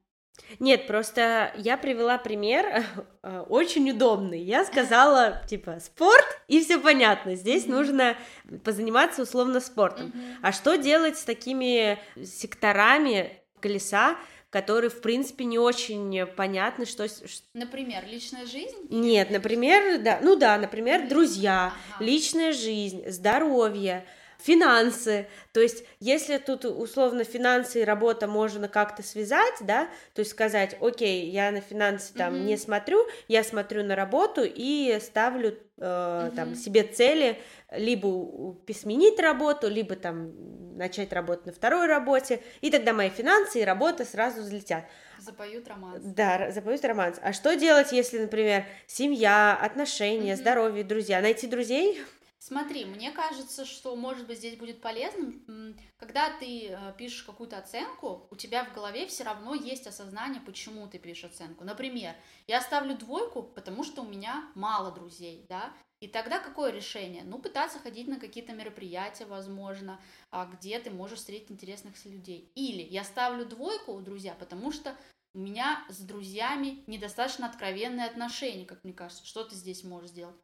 Нет, 0.60 0.88
просто 0.88 1.54
я 1.58 1.78
привела 1.78 2.18
пример 2.18 2.86
э, 3.24 3.40
очень 3.50 3.92
удобный. 3.92 4.42
Я 4.42 4.66
сказала, 4.66 5.42
типа, 5.48 5.80
спорт, 5.80 6.26
и 6.48 6.62
все 6.62 6.80
понятно. 6.80 7.36
Здесь 7.36 7.66
mm-hmm. 7.66 7.72
нужно 7.72 8.18
позаниматься 8.64 9.24
условно 9.24 9.60
спортом. 9.60 10.08
Mm-hmm. 10.08 10.36
А 10.42 10.52
что 10.52 10.78
делать 10.78 11.18
с 11.18 11.24
такими 11.24 12.00
секторами 12.24 13.42
колеса, 13.60 14.18
которые, 14.52 14.90
в 14.90 15.02
принципе, 15.02 15.46
не 15.46 15.58
очень 15.58 16.26
понятны, 16.28 16.86
что... 16.86 17.08
Например, 17.54 18.04
личная 18.06 18.46
жизнь? 18.46 18.76
Нет, 18.90 19.32
например, 19.32 20.00
да, 20.00 20.20
ну 20.22 20.36
да, 20.36 20.58
например, 20.58 21.08
друзья, 21.08 21.74
ага. 21.96 22.04
личная 22.04 22.52
жизнь, 22.52 23.10
здоровье, 23.10 24.06
финансы, 24.42 25.28
то 25.54 25.60
есть 25.60 25.84
если 26.00 26.38
тут 26.38 26.66
условно 26.66 27.24
финансы 27.24 27.82
и 27.82 27.86
работа 27.86 28.28
можно 28.28 28.68
как-то 28.68 29.04
связать, 29.04 29.56
да, 29.62 29.88
то 30.14 30.20
есть 30.20 30.32
сказать, 30.32 30.78
окей, 30.82 31.30
я 31.30 31.52
на 31.52 31.62
финансы 31.62 32.14
там 32.14 32.34
mm-hmm. 32.34 32.44
не 32.44 32.58
смотрю, 32.58 33.06
я 33.28 33.44
смотрю 33.44 33.84
на 33.84 33.96
работу 33.96 34.42
и 34.44 34.98
ставлю 35.02 35.58
э, 35.78 35.82
mm-hmm. 35.82 36.36
там 36.36 36.56
себе 36.56 36.84
цели 36.84 37.38
либо 37.72 38.56
сменить 38.74 39.20
работу, 39.20 39.70
либо 39.70 39.96
там 39.96 40.78
начать 40.78 41.14
работать 41.14 41.46
на 41.46 41.52
второй 41.54 41.88
работе, 41.88 42.42
и 42.62 42.72
тогда 42.72 42.94
мои 42.94 43.10
финансы 43.10 43.62
и 43.62 43.66
работа 43.66 44.06
сразу 44.06 44.42
взлетят. 44.42 44.86
Запоют 45.20 45.68
романс. 45.68 46.04
Да, 46.04 46.50
запоют 46.50 46.84
романс. 46.84 47.20
А 47.22 47.32
что 47.32 47.56
делать, 47.56 47.92
если, 47.92 48.18
например, 48.18 48.66
семья, 48.88 49.56
отношения, 49.62 50.34
mm-hmm. 50.34 50.38
здоровье, 50.38 50.84
друзья? 50.84 51.22
Найти 51.22 51.46
друзей? 51.46 52.02
Смотри, 52.44 52.86
мне 52.86 53.12
кажется, 53.12 53.66
что, 53.66 53.96
может 53.96 54.26
быть, 54.26 54.40
здесь 54.40 54.58
будет 54.58 54.82
полезным, 54.82 55.78
когда 55.98 56.36
ты 56.40 56.70
э, 56.70 56.94
пишешь 56.98 57.22
какую-то 57.22 57.60
оценку, 57.60 58.28
у 58.32 58.36
тебя 58.36 58.66
в 58.66 58.74
голове 58.74 59.06
все 59.06 59.24
равно 59.24 59.54
есть 59.54 59.86
осознание, 59.86 60.42
почему 60.42 60.88
ты 60.88 60.98
пишешь 60.98 61.26
оценку. 61.26 61.64
Например, 61.64 62.16
я 62.48 62.60
ставлю 62.60 62.98
двойку, 62.98 63.44
потому 63.44 63.84
что 63.84 64.02
у 64.02 64.10
меня 64.10 64.50
мало 64.56 64.92
друзей, 64.92 65.46
да, 65.50 65.72
и 66.00 66.08
тогда 66.08 66.40
какое 66.40 66.72
решение? 66.72 67.24
Ну, 67.24 67.38
пытаться 67.38 67.78
ходить 67.78 68.08
на 68.08 68.20
какие-то 68.20 68.54
мероприятия, 68.54 69.26
возможно, 69.26 70.02
а, 70.32 70.48
где 70.48 70.80
ты 70.80 70.90
можешь 70.90 71.20
встретить 71.20 71.52
интересных 71.52 72.04
людей. 72.06 72.52
Или 72.56 72.82
я 72.82 73.04
ставлю 73.04 73.46
двойку, 73.46 74.02
друзья, 74.02 74.34
потому 74.34 74.72
что 74.72 74.98
у 75.36 75.40
меня 75.40 75.86
с 75.90 76.00
друзьями 76.00 76.84
недостаточно 76.88 77.46
откровенные 77.46 78.08
отношения, 78.08 78.66
как 78.66 78.84
мне 78.84 78.94
кажется. 78.94 79.28
Что 79.28 79.44
ты 79.44 79.54
здесь 79.54 79.84
можешь 79.84 80.10
сделать? 80.10 80.36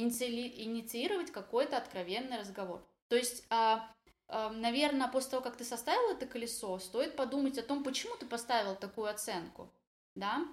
Иници... 0.00 0.24
Инициировать 0.24 1.30
какой-то 1.30 1.76
откровенный 1.76 2.38
разговор. 2.38 2.86
То 3.08 3.16
есть, 3.16 3.44
а, 3.50 3.90
а, 4.28 4.50
наверное, 4.50 5.08
после 5.08 5.32
того, 5.32 5.42
как 5.42 5.56
ты 5.56 5.64
составил 5.64 6.10
это 6.10 6.26
колесо, 6.26 6.78
стоит 6.78 7.16
подумать 7.16 7.58
о 7.58 7.62
том, 7.62 7.84
почему 7.84 8.16
ты 8.16 8.26
поставил 8.26 8.76
такую 8.76 9.08
оценку, 9.08 9.72
да? 10.14 10.46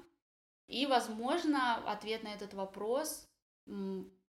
И, 0.67 0.85
возможно, 0.85 1.75
ответ 1.91 2.23
на 2.23 2.33
этот 2.33 2.53
вопрос 2.53 3.27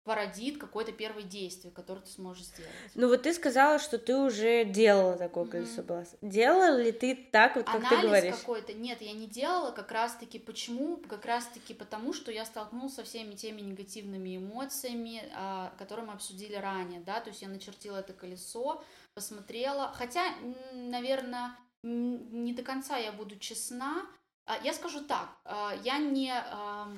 породит 0.08 0.56
какое-то 0.56 0.90
первое 0.90 1.22
действие, 1.22 1.70
которое 1.70 2.00
ты 2.00 2.10
сможешь 2.10 2.46
сделать. 2.46 2.72
Ну 2.94 3.08
вот 3.08 3.24
ты 3.24 3.34
сказала, 3.34 3.78
что 3.78 3.98
ты 3.98 4.16
уже 4.16 4.64
делала 4.64 5.18
такое 5.18 5.44
mm-hmm. 5.44 5.50
колесо 5.50 5.82
баланса. 5.82 6.16
Делала 6.22 6.80
ли 6.80 6.92
ты 6.92 7.14
так 7.14 7.56
вот, 7.56 7.66
как 7.66 7.74
Анализ 7.74 8.00
ты 8.00 8.06
говоришь? 8.06 8.36
какой-то? 8.36 8.72
Нет, 8.72 9.02
я 9.02 9.12
не 9.12 9.26
делала 9.26 9.70
как 9.70 9.92
раз-таки. 9.92 10.38
Почему? 10.38 10.96
Как 10.96 11.26
раз-таки 11.26 11.74
потому, 11.74 12.14
что 12.14 12.32
я 12.32 12.46
столкнулась 12.46 12.94
со 12.94 13.04
всеми 13.04 13.34
теми 13.34 13.60
негативными 13.60 14.38
эмоциями, 14.38 15.30
а, 15.34 15.74
которые 15.78 16.06
мы 16.06 16.14
обсудили 16.14 16.54
ранее, 16.54 17.00
да, 17.00 17.20
то 17.20 17.28
есть 17.28 17.42
я 17.42 17.48
начертила 17.48 17.98
это 17.98 18.14
колесо, 18.14 18.82
посмотрела, 19.12 19.92
хотя, 19.92 20.22
наверное, 20.72 21.54
не 21.82 22.54
до 22.54 22.62
конца 22.62 22.96
я 22.96 23.12
буду 23.12 23.36
честна, 23.36 24.06
я 24.62 24.72
скажу 24.72 25.04
так, 25.04 25.28
а, 25.44 25.74
я 25.84 25.98
не, 25.98 26.32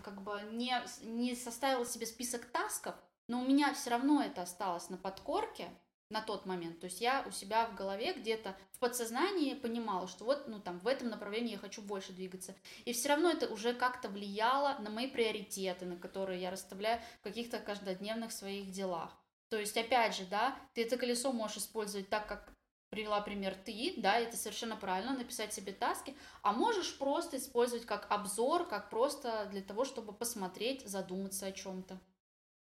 как 0.03 0.23
бы, 0.23 0.41
не, 0.53 0.75
не 1.03 1.35
составила 1.35 1.85
себе 1.85 2.07
список 2.07 2.47
тасков, 2.47 2.95
но 3.29 3.41
у 3.41 3.47
меня 3.47 3.73
все 3.75 3.91
равно 3.91 4.23
это 4.23 4.43
осталось 4.43 4.91
на 4.91 4.97
подкорке 4.97 5.69
на 6.11 6.21
тот 6.21 6.45
момент. 6.45 6.81
То 6.81 6.87
есть 6.87 7.01
я 7.01 7.25
у 7.27 7.31
себя 7.31 7.67
в 7.67 7.77
голове 7.77 8.13
где-то 8.13 8.57
в 8.73 8.79
подсознании 8.81 9.55
понимала, 9.55 10.09
что 10.09 10.25
вот, 10.25 10.49
ну, 10.49 10.61
там, 10.61 10.81
в 10.81 10.89
этом 10.89 11.09
направлении 11.09 11.53
я 11.53 11.59
хочу 11.59 11.81
больше 11.83 12.13
двигаться. 12.13 12.55
И 12.85 12.93
все 12.93 13.09
равно 13.09 13.31
это 13.31 13.47
уже 13.47 13.73
как-то 13.73 14.09
влияло 14.09 14.77
на 14.81 14.91
мои 14.91 15.07
приоритеты, 15.07 15.87
на 15.87 15.97
которые 15.97 16.41
я 16.41 16.51
расставляю 16.51 17.01
в 17.21 17.23
каких-то 17.23 17.61
каждодневных 17.61 18.33
своих 18.33 18.71
делах. 18.71 19.17
То 19.49 19.59
есть, 19.59 19.77
опять 19.77 20.17
же, 20.17 20.25
да, 20.27 20.57
ты 20.75 20.85
это 20.85 20.97
колесо 20.97 21.33
можешь 21.33 21.59
использовать 21.59 22.09
так, 22.09 22.27
как 22.27 22.53
привела 22.91 23.21
пример 23.21 23.55
ты, 23.55 23.95
да, 23.97 24.19
это 24.19 24.37
совершенно 24.37 24.77
правильно, 24.77 25.17
написать 25.17 25.55
себе 25.55 25.73
таски, 25.73 26.17
а 26.43 26.53
можешь 26.53 26.99
просто 26.99 27.39
использовать 27.39 27.87
как 27.87 28.07
обзор, 28.11 28.69
как 28.69 28.91
просто 28.91 29.49
для 29.51 29.63
того, 29.63 29.85
чтобы 29.85 30.13
посмотреть, 30.13 30.87
задуматься 30.87 31.47
о 31.47 31.53
чем-то. 31.53 32.01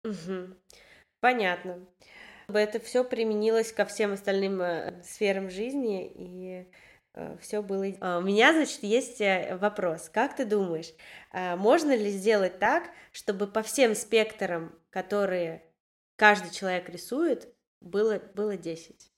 Угу. 0.04 0.56
Понятно. 1.20 1.86
Это 2.48 2.80
все 2.80 3.04
применилось 3.04 3.72
ко 3.72 3.86
всем 3.86 4.14
остальным 4.14 4.62
э, 4.62 5.02
сферам 5.04 5.50
жизни, 5.50 6.12
и 6.14 6.72
э, 7.14 7.38
все 7.42 7.64
было. 7.64 7.86
А, 8.02 8.20
у 8.20 8.22
меня, 8.22 8.52
значит, 8.54 8.84
есть 8.84 9.22
э, 9.22 9.56
вопрос. 9.56 10.10
Как 10.10 10.36
ты 10.36 10.46
думаешь, 10.46 10.94
можно 11.32 11.96
ли 11.96 12.10
сделать 12.12 12.60
так, 12.60 12.92
чтобы 13.12 13.48
по 13.48 13.64
всем 13.64 13.96
спектрам, 13.96 14.78
которые 14.90 15.64
каждый 16.18 16.52
человек 16.52 16.90
рисует, 16.90 17.56
было, 17.80 18.20
было 18.36 18.58
10? 18.58 19.13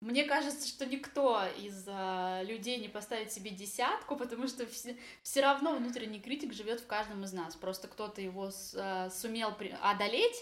Мне 0.00 0.24
кажется, 0.24 0.68
что 0.68 0.86
никто 0.86 1.42
из 1.58 1.84
а, 1.88 2.42
людей 2.44 2.78
не 2.78 2.88
поставит 2.88 3.32
себе 3.32 3.50
десятку, 3.50 4.16
потому 4.16 4.46
что 4.46 4.64
все, 4.66 4.96
все 5.22 5.40
равно 5.40 5.74
внутренний 5.74 6.20
критик 6.20 6.52
живет 6.52 6.80
в 6.80 6.86
каждом 6.86 7.24
из 7.24 7.32
нас. 7.32 7.56
Просто 7.56 7.88
кто-то 7.88 8.20
его 8.20 8.50
с, 8.50 8.74
а, 8.78 9.10
сумел 9.10 9.52
при, 9.56 9.76
одолеть, 9.82 10.36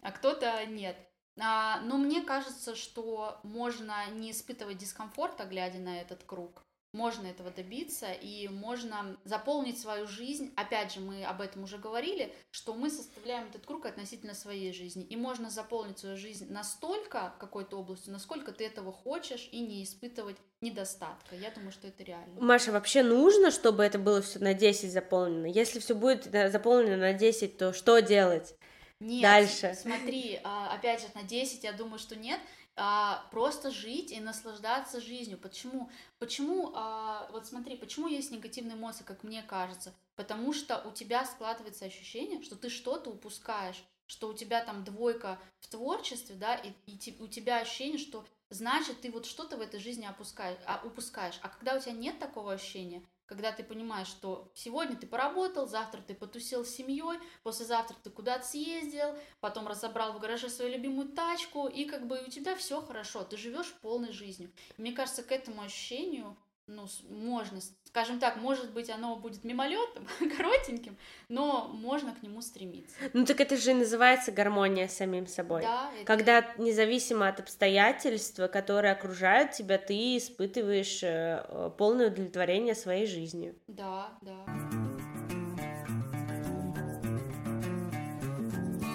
а 0.00 0.12
кто-то 0.12 0.64
нет. 0.64 0.96
А, 1.38 1.80
но 1.82 1.98
мне 1.98 2.22
кажется, 2.22 2.74
что 2.74 3.38
можно 3.42 4.08
не 4.12 4.30
испытывать 4.30 4.78
дискомфорта, 4.78 5.44
глядя 5.44 5.78
на 5.78 6.00
этот 6.00 6.24
круг 6.24 6.64
можно 6.92 7.26
этого 7.26 7.50
добиться 7.50 8.12
и 8.12 8.48
можно 8.48 9.16
заполнить 9.24 9.80
свою 9.80 10.06
жизнь. 10.06 10.52
Опять 10.56 10.92
же, 10.92 11.00
мы 11.00 11.24
об 11.24 11.40
этом 11.40 11.64
уже 11.64 11.78
говорили, 11.78 12.34
что 12.50 12.74
мы 12.74 12.90
составляем 12.90 13.48
этот 13.48 13.64
круг 13.64 13.86
относительно 13.86 14.34
своей 14.34 14.72
жизни. 14.72 15.04
И 15.04 15.16
можно 15.16 15.48
заполнить 15.48 15.98
свою 15.98 16.16
жизнь 16.16 16.52
настолько 16.52 17.34
какой-то 17.38 17.78
областью, 17.78 18.12
насколько 18.12 18.52
ты 18.52 18.66
этого 18.66 18.92
хочешь, 18.92 19.48
и 19.52 19.60
не 19.60 19.82
испытывать 19.84 20.36
недостатка. 20.60 21.34
Я 21.34 21.50
думаю, 21.50 21.72
что 21.72 21.88
это 21.88 22.04
реально. 22.04 22.40
Маша, 22.40 22.72
вообще 22.72 23.02
нужно, 23.02 23.50
чтобы 23.50 23.82
это 23.82 23.98
было 23.98 24.20
все 24.20 24.38
на 24.38 24.54
10 24.54 24.92
заполнено? 24.92 25.46
Если 25.46 25.80
все 25.80 25.94
будет 25.94 26.24
заполнено 26.24 26.96
на 26.96 27.12
10, 27.14 27.56
то 27.56 27.72
что 27.72 28.00
делать? 28.00 28.54
Нет, 29.02 29.22
Дальше. 29.22 29.74
смотри, 29.74 30.38
а, 30.44 30.72
опять 30.72 31.00
же, 31.00 31.08
на 31.16 31.24
10 31.24 31.64
я 31.64 31.72
думаю, 31.72 31.98
что 31.98 32.14
нет, 32.14 32.38
а, 32.74 33.26
просто 33.30 33.70
жить 33.70 34.12
и 34.12 34.20
наслаждаться 34.20 35.00
жизнью. 35.00 35.38
Почему? 35.38 35.90
Почему, 36.18 36.72
а, 36.74 37.28
вот 37.32 37.46
смотри, 37.46 37.76
почему 37.76 38.08
есть 38.08 38.30
негативные 38.30 38.76
эмоции, 38.76 39.04
как 39.04 39.22
мне 39.22 39.42
кажется? 39.42 39.94
Потому 40.16 40.52
что 40.52 40.82
у 40.86 40.90
тебя 40.90 41.24
складывается 41.24 41.84
ощущение, 41.84 42.42
что 42.42 42.56
ты 42.56 42.70
что-то 42.70 43.10
упускаешь, 43.10 43.82
что 44.06 44.28
у 44.28 44.34
тебя 44.34 44.64
там 44.64 44.84
двойка 44.84 45.38
в 45.60 45.68
творчестве, 45.68 46.36
да, 46.36 46.54
и, 46.54 46.72
и 46.86 47.16
у 47.22 47.26
тебя 47.26 47.58
ощущение, 47.60 47.98
что 47.98 48.26
значит 48.50 49.00
ты 49.00 49.10
вот 49.10 49.26
что-то 49.26 49.56
в 49.56 49.60
этой 49.60 49.80
жизни 49.80 50.06
опускаешь, 50.06 50.58
а, 50.66 50.82
упускаешь. 50.84 51.38
А 51.42 51.48
когда 51.48 51.76
у 51.76 51.80
тебя 51.80 51.92
нет 51.92 52.18
такого 52.18 52.52
ощущения, 52.52 53.02
когда 53.32 53.50
ты 53.50 53.64
понимаешь, 53.64 54.08
что 54.08 54.50
сегодня 54.52 54.94
ты 54.94 55.06
поработал, 55.06 55.66
завтра 55.66 56.02
ты 56.02 56.14
потусил 56.14 56.66
с 56.66 56.68
семьей, 56.68 57.18
послезавтра 57.42 57.96
ты 58.04 58.10
куда-то 58.10 58.44
съездил, 58.46 59.16
потом 59.40 59.66
разобрал 59.66 60.12
в 60.12 60.20
гараже 60.20 60.50
свою 60.50 60.70
любимую 60.70 61.08
тачку, 61.08 61.66
и 61.66 61.86
как 61.86 62.06
бы 62.06 62.22
у 62.26 62.30
тебя 62.30 62.54
все 62.56 62.82
хорошо, 62.82 63.24
ты 63.24 63.38
живешь 63.38 63.72
полной 63.80 64.12
жизнью. 64.12 64.52
И 64.76 64.82
мне 64.82 64.92
кажется, 64.92 65.22
к 65.22 65.32
этому 65.32 65.62
ощущению 65.62 66.36
ну, 66.66 66.86
можно, 67.08 67.60
скажем 67.84 68.18
так, 68.18 68.36
может 68.36 68.72
быть, 68.72 68.88
оно 68.88 69.16
будет 69.16 69.44
мимолетом, 69.44 70.06
коротеньким, 70.36 70.96
но 71.28 71.68
можно 71.68 72.14
к 72.14 72.22
нему 72.22 72.40
стремиться. 72.40 72.94
Ну 73.12 73.24
так 73.24 73.40
это 73.40 73.56
же 73.56 73.72
и 73.72 73.74
называется 73.74 74.32
гармония 74.32 74.88
с 74.88 74.96
самим 74.96 75.26
собой. 75.26 75.62
Да, 75.62 75.90
это... 75.94 76.04
Когда 76.04 76.54
независимо 76.58 77.28
от 77.28 77.40
обстоятельств, 77.40 78.40
которые 78.52 78.92
окружают 78.92 79.52
тебя, 79.52 79.78
ты 79.78 80.16
испытываешь 80.16 81.02
э, 81.02 81.70
полное 81.76 82.08
удовлетворение 82.08 82.74
своей 82.74 83.06
жизнью. 83.06 83.56
Да, 83.66 84.16
да. 84.22 84.44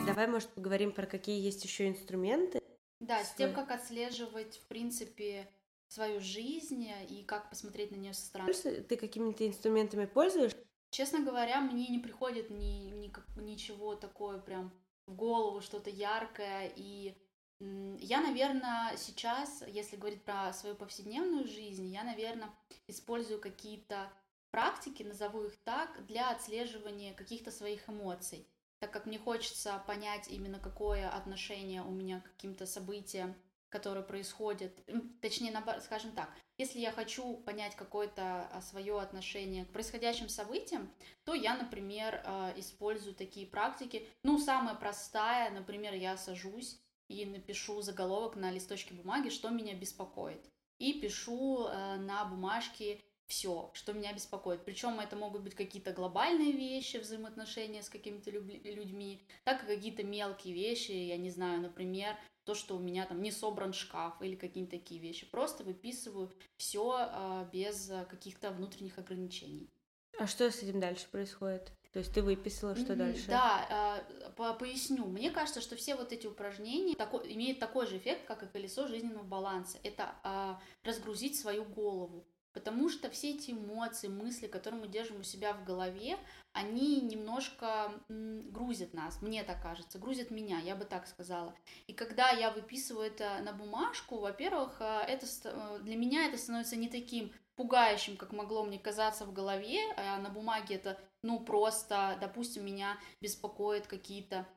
Давай, 0.08 0.28
может, 0.28 0.50
поговорим 0.50 0.94
про 0.94 1.06
какие 1.06 1.40
есть 1.40 1.64
еще 1.64 1.88
инструменты. 1.88 2.62
Да, 3.00 3.24
с 3.24 3.34
тем, 3.34 3.54
как 3.54 3.70
отслеживать, 3.70 4.58
в 4.58 4.68
принципе, 4.68 5.48
свою 5.88 6.20
жизнь 6.20 6.88
и 7.10 7.24
как 7.24 7.50
посмотреть 7.50 7.92
на 7.92 7.96
нее 7.96 8.14
со 8.14 8.26
стороны. 8.26 8.54
Ты 8.54 8.98
какими-то 8.98 9.48
инструментами 9.48 10.06
пользуешься? 10.06 10.58
Честно 10.90 11.20
говоря, 11.20 11.62
мне 11.62 11.88
не 11.88 12.00
приходит 12.00 12.50
ни, 12.50 12.90
ни, 12.92 13.12
ничего 13.42 13.96
такое 13.96 14.40
прям 14.40 14.72
в 15.06 15.16
голову, 15.16 15.62
что-то 15.62 15.90
яркое. 15.90 16.72
И 16.76 17.16
я, 17.60 18.22
наверное, 18.22 18.96
сейчас, 18.98 19.64
если 19.68 19.98
говорить 19.98 20.24
про 20.24 20.54
свою 20.54 20.76
повседневную 20.76 21.48
жизнь, 21.48 21.88
я, 21.88 22.04
наверное, 22.04 22.50
использую 22.88 23.40
какие-то 23.42 24.12
практики, 24.52 25.04
назову 25.04 25.44
их 25.44 25.58
так, 25.64 26.06
для 26.06 26.32
отслеживания 26.32 27.14
каких-то 27.14 27.52
своих 27.52 27.90
эмоций. 27.90 28.48
Так 28.80 28.92
как 28.92 29.08
мне 29.08 29.18
хочется 29.18 29.84
понять 29.88 30.28
именно 30.30 30.60
какое 30.60 31.10
отношение 31.10 31.82
у 31.82 31.92
меня 31.92 32.22
к 32.22 32.32
каким-то 32.32 32.66
событиям 32.66 33.36
которые 33.70 34.04
происходят, 34.04 34.74
точнее, 35.22 35.54
скажем 35.82 36.12
так, 36.12 36.30
если 36.58 36.80
я 36.80 36.92
хочу 36.92 37.38
понять 37.38 37.76
какое-то 37.76 38.48
а, 38.52 38.62
свое 38.62 39.00
отношение 39.00 39.66
к 39.66 39.72
происходящим 39.72 40.30
событиям, 40.30 40.92
то 41.24 41.34
я, 41.34 41.56
например, 41.56 42.22
а, 42.24 42.54
использую 42.56 43.14
такие 43.14 43.46
практики. 43.46 44.08
Ну, 44.24 44.40
самая 44.40 44.76
простая, 44.76 45.52
например, 45.52 45.94
я 45.94 46.18
сажусь 46.18 46.80
и 47.10 47.26
напишу 47.26 47.82
заголовок 47.82 48.36
на 48.36 48.52
листочке 48.52 48.94
бумаги, 48.94 49.30
что 49.30 49.50
меня 49.50 49.74
беспокоит. 49.74 50.50
И 50.80 51.00
пишу 51.00 51.68
э, 51.68 51.96
на 51.96 52.26
бумажке 52.26 53.02
все, 53.28 53.72
что 53.74 53.94
меня 53.94 54.14
беспокоит. 54.14 54.64
Причем 54.64 55.00
это 55.00 55.16
могут 55.16 55.42
быть 55.42 55.56
какие-то 55.56 55.92
глобальные 55.92 56.52
вещи, 56.52 56.98
взаимоотношения 56.98 57.82
с 57.82 57.90
какими-то 57.90 58.32
людьми, 58.32 59.22
так 59.44 59.64
и 59.64 59.68
какие-то 59.68 60.04
мелкие 60.04 60.54
вещи, 60.54 60.92
я 60.92 61.18
не 61.18 61.30
знаю, 61.30 61.62
например, 61.62 62.18
то, 62.48 62.56
что 62.56 62.78
у 62.78 62.80
меня 62.80 63.06
там 63.06 63.22
не 63.22 63.32
собран 63.32 63.74
шкаф 63.74 64.22
или 64.22 64.36
какие-то 64.36 64.72
такие 64.72 65.02
вещи. 65.02 65.30
Просто 65.30 65.66
выписываю 65.66 66.32
все 66.56 66.96
а, 66.98 67.50
без 67.52 67.92
каких-то 68.10 68.52
внутренних 68.52 68.98
ограничений. 68.98 69.70
А 70.18 70.28
что 70.28 70.50
с 70.50 70.64
этим 70.64 70.80
дальше 70.80 71.08
происходит? 71.12 71.74
То 71.92 72.00
есть 72.00 72.14
ты 72.14 72.22
выписала, 72.22 72.76
что 72.76 72.96
дальше? 72.96 73.28
Да, 73.28 74.06
э, 74.38 74.54
поясню. 74.54 75.06
Мне 75.06 75.30
кажется, 75.30 75.62
что 75.62 75.76
все 75.76 75.96
вот 75.96 76.14
эти 76.14 76.26
упражнения 76.26 76.96
такой, 76.96 77.34
имеют 77.34 77.60
такой 77.60 77.86
же 77.86 77.98
эффект, 77.98 78.26
как 78.28 78.44
и 78.44 78.48
колесо 78.48 78.88
жизненного 78.88 79.24
баланса. 79.24 79.78
Это 79.84 80.16
э, 80.24 80.56
разгрузить 80.84 81.38
свою 81.40 81.66
голову. 81.66 82.26
Потому 82.58 82.90
что 82.90 83.08
все 83.12 83.36
эти 83.36 83.52
эмоции, 83.52 84.08
мысли, 84.08 84.48
которые 84.48 84.82
мы 84.82 84.88
держим 84.88 85.20
у 85.20 85.24
себя 85.24 85.54
в 85.54 85.64
голове, 85.64 86.18
они 86.54 87.02
немножко 87.02 87.92
грузят 88.10 88.96
нас, 88.96 89.22
мне 89.22 89.44
так 89.44 89.62
кажется, 89.62 90.00
грузят 90.00 90.32
меня, 90.32 90.60
я 90.60 90.76
бы 90.76 90.84
так 90.84 91.06
сказала. 91.06 91.54
И 91.86 91.94
когда 91.94 92.32
я 92.32 92.50
выписываю 92.50 93.06
это 93.06 93.38
на 93.44 93.54
бумажку, 93.54 94.18
во-первых, 94.18 94.78
э, 94.80 95.02
это 95.08 95.28
э, 95.44 95.80
для 95.84 95.96
меня 95.96 96.26
это 96.26 96.40
становится 96.40 96.78
не 96.78 96.90
таким 96.90 97.32
пугающим, 97.58 98.18
как 98.18 98.34
могло 98.34 98.66
мне 98.66 98.80
казаться 98.80 99.26
в 99.26 99.34
голове, 99.34 99.80
а 99.96 100.18
на 100.18 100.30
бумаге 100.32 100.74
это, 100.74 101.00
ну, 101.22 101.40
просто, 101.40 102.18
допустим, 102.20 102.66
меня 102.66 102.98
беспокоят 103.22 103.86
какие-то 103.86 104.48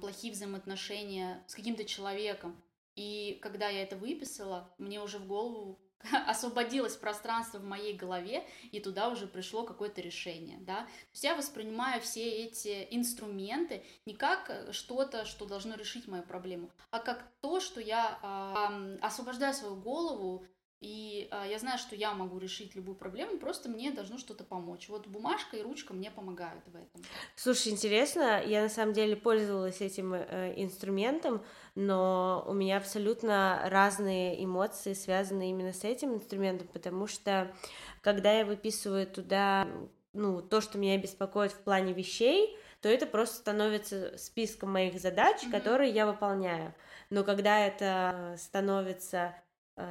плохие 0.00 0.32
взаимоотношения 0.32 1.42
с 1.48 1.54
каким-то 1.56 1.84
человеком. 1.84 2.62
И 2.94 3.40
когда 3.42 3.68
я 3.68 3.82
это 3.82 3.96
выписала, 3.96 4.72
мне 4.78 5.02
уже 5.02 5.18
в 5.18 5.26
голову 5.26 5.80
освободилось 6.26 6.96
пространство 6.96 7.58
в 7.58 7.64
моей 7.64 7.94
голове, 7.94 8.44
и 8.72 8.80
туда 8.80 9.08
уже 9.08 9.26
пришло 9.26 9.64
какое-то 9.64 10.00
решение, 10.00 10.58
да. 10.60 10.82
То 10.82 11.12
есть 11.12 11.24
я 11.24 11.34
воспринимаю 11.34 12.00
все 12.00 12.28
эти 12.44 12.86
инструменты 12.90 13.82
не 14.06 14.14
как 14.14 14.50
э, 14.50 14.72
что-то, 14.72 15.24
что 15.24 15.46
должно 15.46 15.74
решить 15.74 16.08
мою 16.08 16.22
проблему, 16.22 16.70
а 16.90 16.98
как 16.98 17.24
то, 17.40 17.60
что 17.60 17.80
я 17.80 18.18
э, 18.22 18.98
освобождаю 19.00 19.54
свою 19.54 19.76
голову 19.76 20.46
и 20.84 21.28
а, 21.30 21.46
я 21.46 21.58
знаю, 21.58 21.78
что 21.78 21.96
я 21.96 22.12
могу 22.12 22.38
решить 22.38 22.74
любую 22.74 22.94
проблему, 22.94 23.38
просто 23.38 23.70
мне 23.70 23.90
должно 23.90 24.18
что-то 24.18 24.44
помочь. 24.44 24.90
Вот 24.90 25.06
бумажка 25.06 25.56
и 25.56 25.62
ручка 25.62 25.94
мне 25.94 26.10
помогают 26.10 26.62
в 26.66 26.76
этом. 26.76 27.02
Слушай, 27.36 27.72
интересно, 27.72 28.42
я 28.44 28.62
на 28.62 28.68
самом 28.68 28.92
деле 28.92 29.16
пользовалась 29.16 29.80
этим 29.80 30.12
э, 30.12 30.52
инструментом, 30.56 31.42
но 31.74 32.44
у 32.46 32.52
меня 32.52 32.76
абсолютно 32.76 33.62
разные 33.64 34.44
эмоции 34.44 34.92
связаны 34.92 35.48
именно 35.50 35.72
с 35.72 35.84
этим 35.84 36.14
инструментом, 36.14 36.68
потому 36.68 37.06
что 37.06 37.54
когда 38.02 38.32
я 38.32 38.44
выписываю 38.44 39.06
туда 39.06 39.66
ну, 40.12 40.42
то, 40.42 40.60
что 40.60 40.76
меня 40.76 40.98
беспокоит 40.98 41.52
в 41.52 41.62
плане 41.62 41.94
вещей, 41.94 42.56
то 42.82 42.90
это 42.90 43.06
просто 43.06 43.36
становится 43.36 44.18
списком 44.18 44.72
моих 44.72 45.00
задач, 45.00 45.42
mm-hmm. 45.42 45.50
которые 45.50 45.90
я 45.90 46.04
выполняю. 46.06 46.74
Но 47.08 47.24
когда 47.24 47.66
это 47.66 48.36
становится 48.38 49.34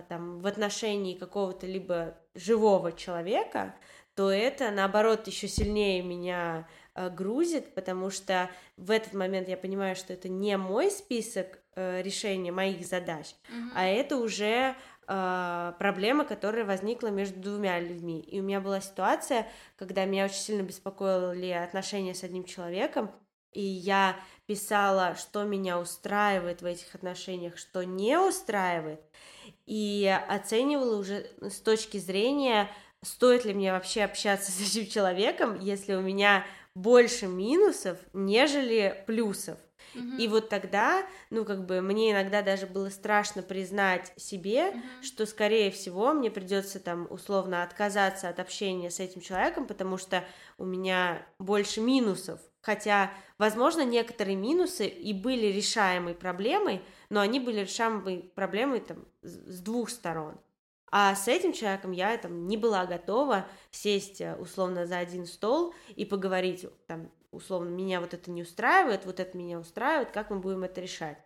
там, 0.08 0.40
в 0.40 0.48
отношении 0.48 1.16
какого-то 1.16 1.68
либо 1.68 2.18
живого 2.36 2.92
человека, 2.92 3.76
то 4.16 4.30
это, 4.30 4.70
наоборот, 4.72 5.28
еще 5.28 5.48
сильнее 5.48 6.04
меня 6.04 6.68
э, 6.94 7.10
грузит, 7.10 7.74
потому 7.74 8.12
что 8.12 8.50
в 8.78 8.92
этот 8.92 9.14
момент 9.14 9.48
я 9.48 9.58
понимаю, 9.58 9.96
что 9.96 10.14
это 10.14 10.30
не 10.30 10.56
мой 10.58 10.92
список 10.92 11.60
э, 11.76 12.02
решения 12.02 12.52
моих 12.52 12.86
задач, 12.86 13.36
mm-hmm. 13.50 13.70
а 13.76 13.86
это 13.86 14.18
уже 14.18 14.76
э, 15.08 15.74
проблема, 15.80 16.26
которая 16.26 16.64
возникла 16.64 17.08
между 17.08 17.40
двумя 17.40 17.80
людьми. 17.80 18.20
И 18.20 18.40
у 18.40 18.44
меня 18.44 18.62
была 18.62 18.82
ситуация, 18.82 19.48
когда 19.78 20.06
меня 20.06 20.26
очень 20.26 20.36
сильно 20.36 20.62
беспокоили 20.62 21.50
отношения 21.50 22.14
с 22.14 22.24
одним 22.24 22.44
человеком, 22.44 23.10
и 23.52 23.62
я 23.62 24.16
писала, 24.46 25.16
что 25.16 25.44
меня 25.44 25.80
устраивает 25.80 26.62
в 26.62 26.66
этих 26.66 26.94
отношениях, 26.96 27.58
что 27.58 27.84
не 27.84 28.20
устраивает, 28.20 29.02
и 29.66 30.08
оценивала 30.28 30.98
уже 30.98 31.30
с 31.42 31.60
точки 31.60 31.98
зрения, 31.98 32.70
стоит 33.02 33.46
ли 33.46 33.54
мне 33.54 33.72
вообще 33.72 34.04
общаться 34.04 34.52
с 34.52 34.60
этим 34.60 34.90
человеком, 34.90 35.60
если 35.60 35.94
у 35.94 36.02
меня 36.02 36.46
больше 36.76 37.28
минусов, 37.28 37.98
нежели 38.14 39.04
плюсов. 39.06 39.58
Uh-huh. 39.94 40.18
И 40.18 40.28
вот 40.28 40.50
тогда, 40.50 41.06
ну, 41.30 41.46
как 41.46 41.66
бы, 41.66 41.82
мне 41.82 42.12
иногда 42.12 42.42
даже 42.42 42.68
было 42.68 42.90
страшно 42.90 43.42
признать 43.42 44.12
себе, 44.18 44.72
uh-huh. 44.72 45.04
что, 45.04 45.26
скорее 45.26 45.72
всего, 45.72 46.14
мне 46.14 46.32
придется 46.32 46.80
там 46.80 47.08
условно 47.10 47.64
отказаться 47.64 48.30
от 48.30 48.40
общения 48.40 48.90
с 48.90 49.00
этим 49.00 49.22
человеком, 49.22 49.68
потому 49.68 49.98
что 49.98 50.24
у 50.58 50.66
меня 50.66 51.26
больше 51.40 51.82
минусов. 51.82 52.40
Хотя, 52.62 53.12
возможно, 53.38 53.84
некоторые 53.84 54.38
минусы 54.38 54.88
и 54.88 55.14
были 55.14 55.48
решаемой 55.48 56.16
проблемой, 56.16 56.82
но 57.10 57.20
они 57.20 57.40
были 57.40 57.60
решаемой 57.60 58.32
проблемой 58.36 58.80
там 58.80 59.06
с 59.22 59.60
двух 59.60 59.90
сторон. 59.90 60.40
А 60.96 61.16
с 61.16 61.28
этим 61.28 61.54
человеком 61.54 61.92
я 61.92 62.16
там 62.18 62.48
не 62.48 62.56
была 62.56 62.86
готова 62.86 63.48
сесть 63.72 64.22
э, 64.22 64.36
условно 64.36 64.86
за 64.86 65.00
один 65.00 65.26
стол 65.26 65.74
и 65.96 66.06
поговорить, 66.06 66.68
там, 66.86 67.12
условно, 67.34 67.70
меня 67.70 68.00
вот 68.00 68.14
это 68.14 68.32
не 68.32 68.44
устраивает, 68.44 69.06
вот 69.06 69.20
это 69.20 69.38
меня 69.38 69.60
устраивает, 69.60 70.12
как 70.12 70.30
мы 70.30 70.40
будем 70.40 70.64
это 70.64 70.80
решать. 70.80 71.18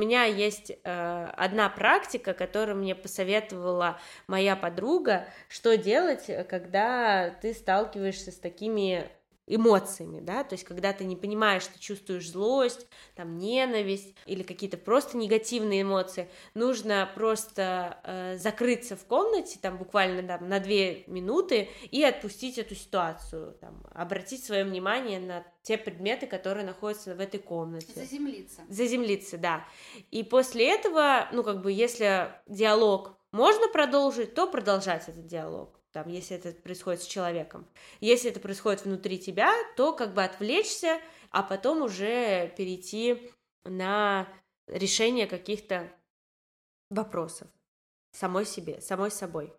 У 0.00 0.02
меня 0.02 0.24
есть 0.24 0.70
э, 0.70 1.24
одна 1.36 1.68
практика, 1.68 2.32
которую 2.32 2.78
мне 2.78 2.94
посоветовала 2.94 4.00
моя 4.26 4.56
подруга, 4.56 5.26
что 5.48 5.76
делать, 5.76 6.30
э, 6.30 6.42
когда 6.44 7.28
ты 7.28 7.52
сталкиваешься 7.52 8.32
с 8.32 8.38
такими 8.38 9.10
эмоциями, 9.50 10.20
да, 10.20 10.44
то 10.44 10.54
есть 10.54 10.64
когда 10.64 10.92
ты 10.92 11.04
не 11.04 11.16
понимаешь, 11.16 11.62
что 11.62 11.78
чувствуешь 11.78 12.30
злость, 12.30 12.86
там 13.16 13.36
ненависть 13.36 14.14
или 14.26 14.42
какие-то 14.42 14.76
просто 14.76 15.16
негативные 15.16 15.82
эмоции, 15.82 16.28
нужно 16.54 17.10
просто 17.14 17.98
э, 18.04 18.38
закрыться 18.38 18.96
в 18.96 19.04
комнате, 19.04 19.58
там 19.60 19.76
буквально 19.76 20.22
там, 20.22 20.48
на 20.48 20.60
две 20.60 21.04
минуты 21.06 21.68
и 21.90 22.02
отпустить 22.04 22.58
эту 22.58 22.74
ситуацию, 22.74 23.56
там, 23.60 23.82
обратить 23.92 24.44
свое 24.44 24.64
внимание 24.64 25.18
на 25.18 25.44
те 25.62 25.76
предметы, 25.76 26.26
которые 26.26 26.64
находятся 26.64 27.14
в 27.14 27.20
этой 27.20 27.40
комнате. 27.40 27.92
Заземлиться. 27.94 28.62
Заземлиться, 28.68 29.36
да. 29.36 29.64
И 30.10 30.22
после 30.22 30.72
этого, 30.72 31.28
ну, 31.32 31.42
как 31.42 31.60
бы, 31.60 31.72
если 31.72 32.32
диалог 32.46 33.16
можно 33.32 33.68
продолжить, 33.68 34.34
то 34.34 34.46
продолжать 34.46 35.08
этот 35.08 35.26
диалог 35.26 35.79
там, 35.92 36.08
если 36.08 36.36
это 36.36 36.52
происходит 36.52 37.02
с 37.02 37.06
человеком. 37.06 37.66
Если 38.00 38.30
это 38.30 38.40
происходит 38.40 38.84
внутри 38.84 39.18
тебя, 39.18 39.52
то 39.76 39.92
как 39.92 40.14
бы 40.14 40.22
отвлечься, 40.22 41.00
а 41.30 41.42
потом 41.42 41.82
уже 41.82 42.52
перейти 42.56 43.32
на 43.64 44.28
решение 44.66 45.26
каких-то 45.26 45.92
вопросов 46.90 47.48
самой 48.12 48.46
себе, 48.46 48.80
самой 48.80 49.10
собой. 49.10 49.52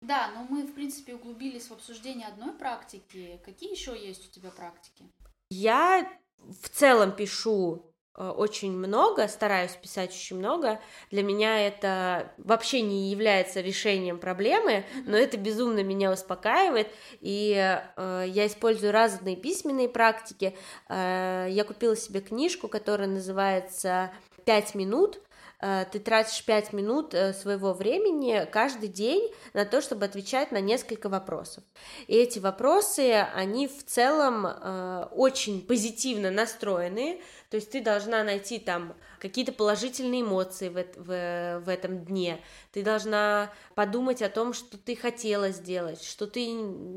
Да, 0.00 0.30
но 0.34 0.44
мы, 0.44 0.66
в 0.66 0.74
принципе, 0.74 1.14
углубились 1.14 1.68
в 1.68 1.72
обсуждение 1.72 2.28
одной 2.28 2.52
практики. 2.52 3.40
Какие 3.44 3.70
еще 3.70 3.98
есть 3.98 4.28
у 4.28 4.30
тебя 4.30 4.50
практики? 4.50 5.10
Я 5.50 6.10
в 6.36 6.68
целом 6.68 7.16
пишу 7.16 7.93
очень 8.16 8.72
много, 8.72 9.26
стараюсь 9.26 9.72
писать 9.72 10.10
очень 10.10 10.38
много. 10.38 10.80
Для 11.10 11.22
меня 11.22 11.66
это 11.66 12.32
вообще 12.38 12.80
не 12.80 13.10
является 13.10 13.60
решением 13.60 14.18
проблемы, 14.18 14.84
но 15.04 15.16
это 15.16 15.36
безумно 15.36 15.82
меня 15.82 16.12
успокаивает. 16.12 16.88
И 17.20 17.54
э, 17.96 18.24
я 18.28 18.46
использую 18.46 18.92
разные 18.92 19.36
письменные 19.36 19.88
практики. 19.88 20.56
Э, 20.88 21.48
я 21.50 21.64
купила 21.64 21.96
себе 21.96 22.20
книжку, 22.20 22.68
которая 22.68 23.08
называется 23.08 24.12
«Пять 24.44 24.74
минут», 24.74 25.18
Э, 25.18 25.33
ты 25.90 25.98
тратишь 25.98 26.44
5 26.44 26.74
минут 26.74 27.14
э, 27.14 27.32
своего 27.32 27.72
времени 27.72 28.46
каждый 28.52 28.88
день 28.88 29.32
на 29.54 29.64
то, 29.64 29.80
чтобы 29.80 30.04
отвечать 30.04 30.52
на 30.52 30.60
несколько 30.60 31.08
вопросов. 31.08 31.64
И 32.06 32.14
эти 32.14 32.38
вопросы, 32.38 33.12
они 33.34 33.66
в 33.66 33.82
целом 33.84 34.46
э, 34.46 35.06
очень 35.12 35.66
позитивно 35.66 36.30
настроены, 36.30 37.22
то 37.48 37.56
есть 37.56 37.70
ты 37.70 37.80
должна 37.80 38.24
найти 38.24 38.58
там 38.58 38.94
какие-то 39.18 39.52
положительные 39.52 40.20
эмоции 40.20 40.68
в, 40.68 40.84
в, 40.96 41.60
в 41.64 41.68
этом 41.70 42.04
дне, 42.04 42.42
ты 42.72 42.82
должна 42.82 43.50
подумать 43.74 44.20
о 44.20 44.28
том, 44.28 44.52
что 44.52 44.76
ты 44.76 44.94
хотела 44.94 45.48
сделать, 45.48 46.02
что 46.02 46.26
ты 46.26 46.46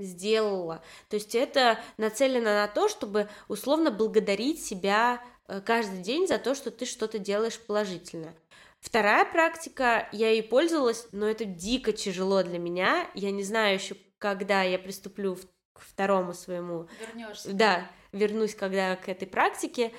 сделала. 0.02 0.82
То 1.10 1.16
есть 1.16 1.36
это 1.36 1.80
нацелено 1.96 2.54
на 2.54 2.68
то, 2.68 2.90
чтобы 2.90 3.30
условно 3.48 3.92
благодарить 3.92 4.66
себя 4.66 5.24
каждый 5.66 6.00
день 6.00 6.28
за 6.28 6.38
то, 6.38 6.56
что 6.56 6.72
ты 6.72 6.86
что-то 6.86 7.20
делаешь 7.20 7.60
положительно. 7.60 8.34
Вторая 8.80 9.26
практика, 9.26 10.08
я 10.12 10.30
ей 10.30 10.44
пользовалась, 10.44 11.08
но 11.12 11.28
это 11.28 11.46
дико 11.46 11.92
тяжело 11.92 12.44
для 12.44 12.60
меня. 12.60 13.10
Я 13.14 13.32
не 13.32 13.44
знаю 13.44 13.76
еще, 13.76 13.96
когда 14.18 14.62
я 14.64 14.80
приступлю 14.80 15.38
к 15.74 15.80
второму 15.80 16.34
своему... 16.34 16.88
Вернешься. 17.00 17.54
Да, 17.54 17.92
вернусь 18.12 18.56
когда 18.56 18.96
к 18.96 19.10
этой 19.10 19.28
практике. 19.28 19.92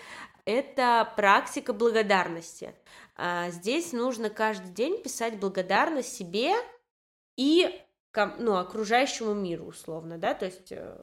Это 0.45 1.13
практика 1.17 1.73
благодарности. 1.73 2.75
А, 3.17 3.51
здесь 3.51 3.93
нужно 3.93 4.31
каждый 4.31 4.71
день 4.73 5.03
писать 5.03 5.39
благодарность 5.39 6.17
себе 6.17 6.55
и 7.37 7.69
ну, 8.39 8.57
окружающему 8.57 9.35
миру, 9.35 9.67
условно, 9.67 10.19
да, 10.19 10.35
то 10.35 10.47
есть 10.47 10.73
э, 10.73 11.03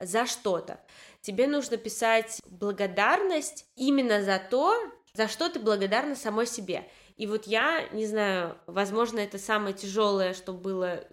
за 0.00 0.26
что-то. 0.26 0.80
Тебе 1.20 1.46
нужно 1.46 1.76
писать 1.76 2.40
благодарность 2.46 3.66
именно 3.76 4.22
за 4.22 4.38
то, 4.38 4.78
за 5.12 5.28
что 5.28 5.48
ты 5.48 5.58
благодарна 5.58 6.14
самой 6.14 6.46
себе. 6.46 6.88
И 7.16 7.26
вот 7.26 7.46
я, 7.46 7.88
не 7.90 8.06
знаю, 8.06 8.58
возможно, 8.66 9.20
это 9.20 9.38
самое 9.38 9.74
тяжелое, 9.74 10.34
что 10.34 10.52
было 10.52 11.06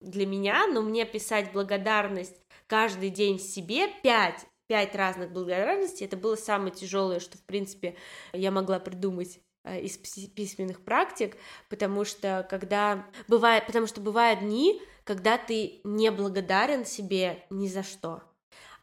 для 0.00 0.26
меня, 0.26 0.66
но 0.66 0.82
мне 0.82 1.04
писать 1.04 1.52
благодарность 1.52 2.36
каждый 2.66 3.10
день 3.10 3.38
себе 3.38 3.88
пять 4.02 4.46
пять 4.68 4.94
разных 4.94 5.32
благодарностей, 5.32 6.06
это 6.06 6.16
было 6.16 6.36
самое 6.36 6.70
тяжелое, 6.70 7.20
что, 7.20 7.38
в 7.38 7.42
принципе, 7.42 7.96
я 8.32 8.50
могла 8.50 8.78
придумать 8.78 9.40
э, 9.64 9.80
из 9.80 9.96
письменных 9.96 10.84
практик, 10.84 11.36
потому 11.70 12.04
что 12.04 12.46
когда 12.48 13.06
бывает, 13.26 13.66
потому 13.66 13.86
что 13.86 14.00
бывают 14.00 14.40
дни, 14.40 14.80
когда 15.04 15.38
ты 15.38 15.80
не 15.84 16.10
благодарен 16.10 16.84
себе 16.84 17.46
ни 17.48 17.66
за 17.66 17.82
что 17.82 18.22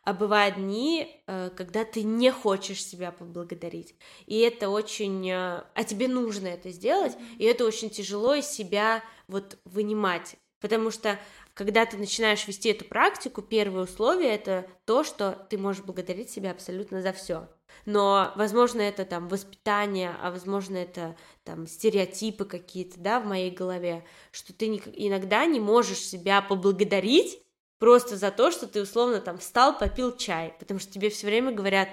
а 0.06 0.14
бывают 0.14 0.56
дни, 0.56 1.22
э, 1.28 1.50
когда 1.56 1.84
ты 1.84 2.04
не 2.04 2.32
хочешь 2.32 2.86
себя 2.86 3.12
поблагодарить. 3.12 3.96
И 4.28 4.40
это 4.40 4.70
очень... 4.70 5.30
Э, 5.30 5.64
а 5.74 5.84
тебе 5.84 6.08
нужно 6.08 6.48
это 6.48 6.70
сделать, 6.70 7.18
и 7.40 7.44
это 7.44 7.66
очень 7.66 7.90
тяжело 7.90 8.36
из 8.36 8.46
себя 8.46 9.04
вот 9.28 9.58
вынимать. 9.66 10.36
Потому 10.62 10.92
что 10.92 11.20
когда 11.56 11.86
ты 11.86 11.98
начинаешь 11.98 12.48
вести 12.48 12.70
эту 12.70 12.86
практику, 12.86 13.42
первое 13.42 13.84
условие 13.84 14.30
это 14.30 14.68
то, 14.86 15.04
что 15.04 15.46
ты 15.50 15.58
можешь 15.58 15.84
благодарить 15.84 16.30
себя 16.30 16.52
абсолютно 16.52 17.02
за 17.02 17.12
все. 17.12 17.50
Но, 17.86 18.32
возможно, 18.36 18.82
это 18.82 19.06
там 19.06 19.28
воспитание, 19.28 20.16
а 20.22 20.32
возможно, 20.32 20.78
это 20.78 21.16
там 21.44 21.66
стереотипы 21.66 22.46
какие-то, 22.46 23.00
да, 23.00 23.20
в 23.20 23.26
моей 23.26 23.52
голове, 23.52 24.06
что 24.32 24.54
ты 24.54 24.68
иногда 24.68 25.46
не 25.46 25.60
можешь 25.60 26.00
себя 26.00 26.42
поблагодарить, 26.42 27.40
просто 27.86 28.18
за 28.18 28.32
то, 28.32 28.50
что 28.50 28.66
ты 28.66 28.82
условно 28.82 29.22
там 29.22 29.38
встал, 29.38 29.78
попил 29.78 30.18
чай, 30.18 30.56
потому 30.58 30.80
что 30.80 30.92
тебе 30.92 31.12
все 31.12 31.28
время 31.28 31.52
говорят, 31.52 31.88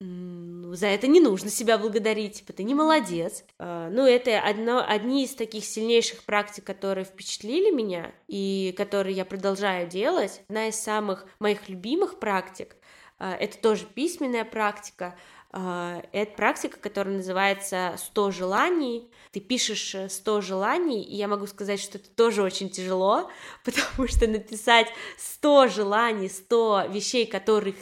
за 0.00 0.86
это 0.86 1.08
не 1.08 1.20
нужно 1.20 1.50
себя 1.50 1.76
благодарить, 1.76 2.38
типа, 2.38 2.54
ты 2.54 2.62
не 2.62 2.74
молодец. 2.74 3.44
А, 3.58 3.90
ну, 3.90 4.06
это 4.06 4.40
одно, 4.40 4.82
одни 4.88 5.24
из 5.24 5.34
таких 5.34 5.66
сильнейших 5.66 6.24
практик, 6.24 6.64
которые 6.64 7.04
впечатлили 7.04 7.70
меня 7.70 8.14
и 8.28 8.74
которые 8.78 9.14
я 9.14 9.26
продолжаю 9.26 9.86
делать. 9.86 10.40
Одна 10.48 10.68
из 10.68 10.76
самых 10.76 11.26
моих 11.38 11.68
любимых 11.68 12.18
практик 12.18 12.74
а,— 13.18 13.36
это 13.38 13.58
тоже 13.58 13.84
письменная 13.84 14.46
практика, 14.46 15.18
это 15.50 16.32
практика, 16.36 16.78
которая 16.78 17.16
называется 17.16 17.96
«100 17.96 18.32
желаний». 18.32 19.10
Ты 19.32 19.40
пишешь 19.40 19.94
100 20.08 20.40
желаний, 20.40 21.02
и 21.02 21.16
я 21.16 21.28
могу 21.28 21.46
сказать, 21.46 21.80
что 21.80 21.98
это 21.98 22.08
тоже 22.10 22.42
очень 22.42 22.70
тяжело, 22.70 23.30
потому 23.64 24.08
что 24.08 24.26
написать 24.26 24.88
100 25.18 25.68
желаний, 25.68 26.28
100 26.28 26.86
вещей, 26.90 27.26
которых 27.26 27.76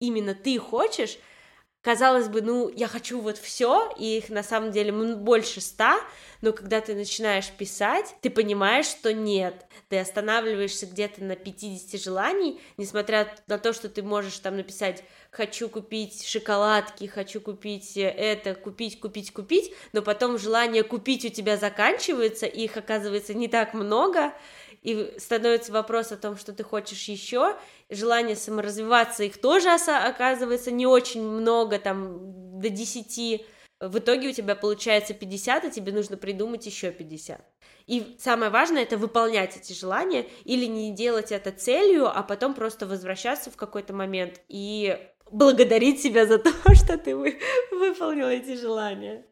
именно 0.00 0.34
ты 0.34 0.58
хочешь— 0.58 1.18
казалось 1.82 2.28
бы, 2.28 2.40
ну, 2.40 2.68
я 2.68 2.88
хочу 2.88 3.20
вот 3.20 3.36
все, 3.36 3.92
и 3.98 4.18
их 4.18 4.30
на 4.30 4.42
самом 4.42 4.70
деле 4.70 4.92
больше 4.92 5.60
ста, 5.60 6.00
но 6.40 6.52
когда 6.52 6.80
ты 6.80 6.94
начинаешь 6.94 7.50
писать, 7.50 8.14
ты 8.22 8.30
понимаешь, 8.30 8.86
что 8.86 9.12
нет, 9.12 9.66
ты 9.88 9.98
останавливаешься 9.98 10.86
где-то 10.86 11.22
на 11.24 11.36
50 11.36 12.00
желаний, 12.00 12.60
несмотря 12.76 13.34
на 13.48 13.58
то, 13.58 13.72
что 13.72 13.88
ты 13.88 14.02
можешь 14.02 14.38
там 14.38 14.56
написать 14.56 15.04
«хочу 15.32 15.70
купить 15.70 16.24
шоколадки», 16.26 17.06
«хочу 17.06 17.40
купить 17.40 17.96
это», 17.96 18.54
«купить, 18.54 19.00
купить, 19.00 19.32
купить», 19.32 19.72
но 19.92 20.02
потом 20.02 20.38
желание 20.38 20.82
купить 20.82 21.24
у 21.24 21.30
тебя 21.30 21.56
заканчивается, 21.56 22.46
и 22.46 22.64
их 22.64 22.76
оказывается 22.76 23.32
не 23.32 23.48
так 23.48 23.72
много, 23.72 24.34
и 24.82 25.14
становится 25.16 25.72
вопрос 25.72 26.12
о 26.12 26.18
том, 26.18 26.36
что 26.36 26.52
ты 26.52 26.62
хочешь 26.64 27.08
еще, 27.08 27.56
желание 27.88 28.36
саморазвиваться, 28.36 29.24
их 29.24 29.40
тоже 29.40 29.70
оказывается 29.70 30.70
не 30.70 30.86
очень 30.86 31.22
много, 31.22 31.78
там, 31.78 32.60
до 32.60 32.68
10, 32.68 33.46
в 33.80 33.98
итоге 33.98 34.28
у 34.28 34.32
тебя 34.32 34.54
получается 34.54 35.14
50, 35.14 35.64
а 35.64 35.70
тебе 35.70 35.92
нужно 35.92 36.16
придумать 36.16 36.66
еще 36.66 36.92
50. 36.92 37.40
И 37.86 38.16
самое 38.20 38.50
важное 38.50 38.82
это 38.82 38.96
выполнять 38.96 39.56
эти 39.56 39.72
желания 39.72 40.26
или 40.44 40.66
не 40.66 40.94
делать 40.94 41.32
это 41.32 41.50
целью, 41.50 42.06
а 42.06 42.22
потом 42.22 42.54
просто 42.54 42.86
возвращаться 42.86 43.50
в 43.50 43.56
какой-то 43.56 43.92
момент 43.92 44.40
и 44.48 44.98
благодарить 45.32 46.00
себя 46.00 46.26
за 46.26 46.38
то, 46.38 46.52
что 46.74 46.98
ты 46.98 47.16
выполнил 47.16 48.28
эти 48.28 48.56
желания. 48.56 49.24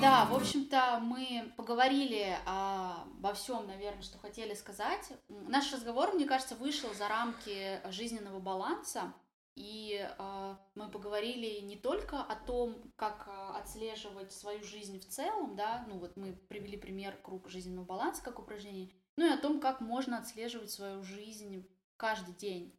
Да, 0.00 0.26
в 0.26 0.34
общем-то, 0.34 1.00
мы 1.02 1.50
поговорили 1.56 2.36
обо 2.44 3.32
всем, 3.32 3.66
наверное, 3.66 4.02
что 4.02 4.18
хотели 4.18 4.52
сказать. 4.52 5.12
Наш 5.28 5.72
разговор, 5.72 6.12
мне 6.12 6.26
кажется, 6.26 6.56
вышел 6.56 6.92
за 6.92 7.08
рамки 7.08 7.80
жизненного 7.90 8.38
баланса. 8.38 9.14
И 9.54 10.04
э, 10.04 10.54
мы 10.74 10.90
поговорили 10.90 11.60
не 11.60 11.76
только 11.76 12.20
о 12.20 12.34
том, 12.34 12.92
как 12.96 13.28
э, 13.28 13.56
отслеживать 13.56 14.32
свою 14.32 14.64
жизнь 14.64 14.98
в 14.98 15.06
целом, 15.06 15.54
да, 15.54 15.84
ну 15.88 16.00
вот 16.00 16.16
мы 16.16 16.32
привели 16.32 16.76
пример 16.76 17.16
круг 17.22 17.48
жизненного 17.48 17.84
баланса 17.84 18.20
как 18.24 18.40
упражнение, 18.40 18.90
ну 19.16 19.26
и 19.26 19.32
о 19.32 19.38
том, 19.38 19.60
как 19.60 19.80
можно 19.80 20.18
отслеживать 20.18 20.70
свою 20.70 21.02
жизнь 21.02 21.68
каждый 21.96 22.34
день. 22.34 22.76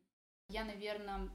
Я, 0.50 0.64
наверное, 0.64 1.30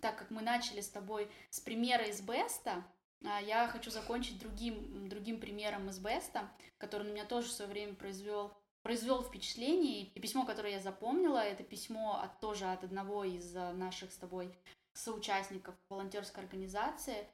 так 0.00 0.18
как 0.18 0.30
мы 0.30 0.42
начали 0.42 0.80
с 0.80 0.88
тобой 0.88 1.30
с 1.50 1.60
примера 1.60 2.04
из 2.06 2.20
Беста, 2.20 2.84
а, 3.24 3.40
я 3.40 3.68
хочу 3.68 3.90
закончить 3.90 4.38
другим, 4.38 5.08
другим 5.08 5.40
примером 5.40 5.88
из 5.88 5.98
Беста, 5.98 6.50
который 6.78 7.06
на 7.06 7.12
меня 7.12 7.24
тоже 7.24 7.48
в 7.48 7.52
свое 7.52 7.70
время 7.70 7.94
произвел 7.94 8.52
произвел 8.82 9.22
впечатление, 9.22 10.06
и 10.06 10.20
письмо, 10.20 10.44
которое 10.44 10.72
я 10.72 10.80
запомнила, 10.80 11.38
это 11.38 11.62
письмо 11.62 12.20
от, 12.20 12.40
тоже 12.40 12.64
от 12.66 12.82
одного 12.82 13.22
из 13.22 13.54
а, 13.54 13.72
наших 13.72 14.12
с 14.12 14.16
тобой 14.16 14.52
соучастников 14.94 15.74
волонтерской 15.88 16.42
организации, 16.42 17.28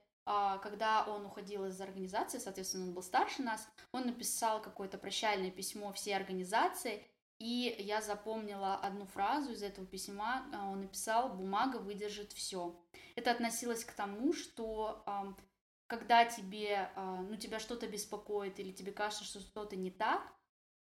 когда 0.63 1.05
он 1.05 1.25
уходил 1.25 1.65
из 1.67 1.81
организации, 1.81 2.39
соответственно, 2.39 2.85
он 2.85 2.93
был 2.93 3.03
старше 3.03 3.43
нас, 3.43 3.69
он 3.93 4.07
написал 4.07 4.61
какое-то 4.61 4.99
прощальное 4.99 5.51
письмо 5.51 5.93
всей 5.93 6.15
организации, 6.15 7.03
и 7.39 7.77
я 7.79 8.03
запомнила 8.03 8.75
одну 8.75 9.07
фразу 9.07 9.53
из 9.53 9.63
этого 9.63 9.87
письма, 9.87 10.45
он 10.53 10.81
написал 10.83 11.31
«бумага 11.31 11.77
выдержит 11.77 12.33
все». 12.33 12.79
Это 13.15 13.31
относилось 13.31 13.85
к 13.85 13.93
тому, 13.93 14.33
что 14.33 15.05
когда 15.89 16.27
тебе, 16.27 16.91
а, 16.95 17.23
ну, 17.23 17.37
тебя 17.37 17.59
что-то 17.59 17.89
беспокоит 17.89 18.61
или 18.61 18.73
тебе 18.73 18.93
кажется, 18.93 19.25
что 19.25 19.41
что-то 19.41 19.75
не 19.75 19.91
так, 19.91 20.33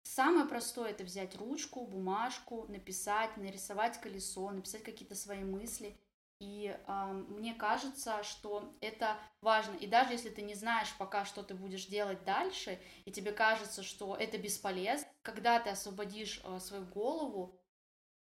самое 0.02 0.46
простое 0.46 0.90
это 0.90 1.04
взять 1.04 1.36
ручку, 1.36 1.86
бумажку, 1.86 2.66
написать, 2.68 3.36
нарисовать 3.38 3.98
колесо, 4.00 4.50
написать 4.50 4.82
какие-то 4.82 5.14
свои 5.14 5.42
мысли. 5.42 5.98
И 6.40 6.74
э, 6.74 7.06
мне 7.28 7.54
кажется, 7.54 8.22
что 8.24 8.74
это 8.80 9.16
важно. 9.42 9.76
И 9.76 9.86
даже 9.86 10.12
если 10.12 10.30
ты 10.30 10.40
не 10.42 10.54
знаешь 10.54 10.92
пока, 10.98 11.24
что 11.26 11.42
ты 11.42 11.54
будешь 11.54 11.86
делать 11.86 12.24
дальше, 12.24 12.80
и 13.04 13.12
тебе 13.12 13.30
кажется, 13.30 13.82
что 13.82 14.16
это 14.16 14.38
бесполезно, 14.38 15.06
когда 15.22 15.60
ты 15.60 15.70
освободишь 15.70 16.40
э, 16.42 16.58
свою 16.58 16.86
голову, 16.86 17.60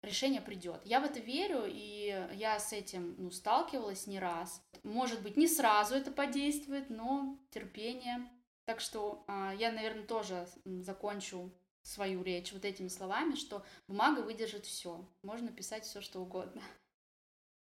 решение 0.05 0.41
придет. 0.41 0.81
Я 0.85 1.01
в 1.01 1.05
это 1.05 1.19
верю, 1.19 1.65
и 1.67 2.29
я 2.35 2.61
с 2.61 2.73
этим 2.73 3.17
ну, 3.19 3.31
сталкивалась 3.31 4.07
не 4.07 4.21
раз. 4.21 4.65
Может 4.85 5.23
быть, 5.23 5.37
не 5.37 5.49
сразу 5.49 5.95
это 5.97 6.13
подействует, 6.13 6.91
но 6.91 7.37
терпение. 7.51 8.29
Так 8.65 8.81
что 8.81 9.25
а, 9.27 9.53
я, 9.55 9.73
наверное, 9.73 10.05
тоже 10.05 10.47
закончу 10.65 11.53
свою 11.83 12.23
речь 12.23 12.53
вот 12.53 12.65
этими 12.65 12.89
словами, 12.89 13.35
что 13.35 13.65
бумага 13.89 14.21
выдержит 14.21 14.67
все. 14.67 15.05
Можно 15.23 15.51
писать 15.51 15.85
все, 15.85 16.01
что 16.01 16.21
угодно. 16.21 16.63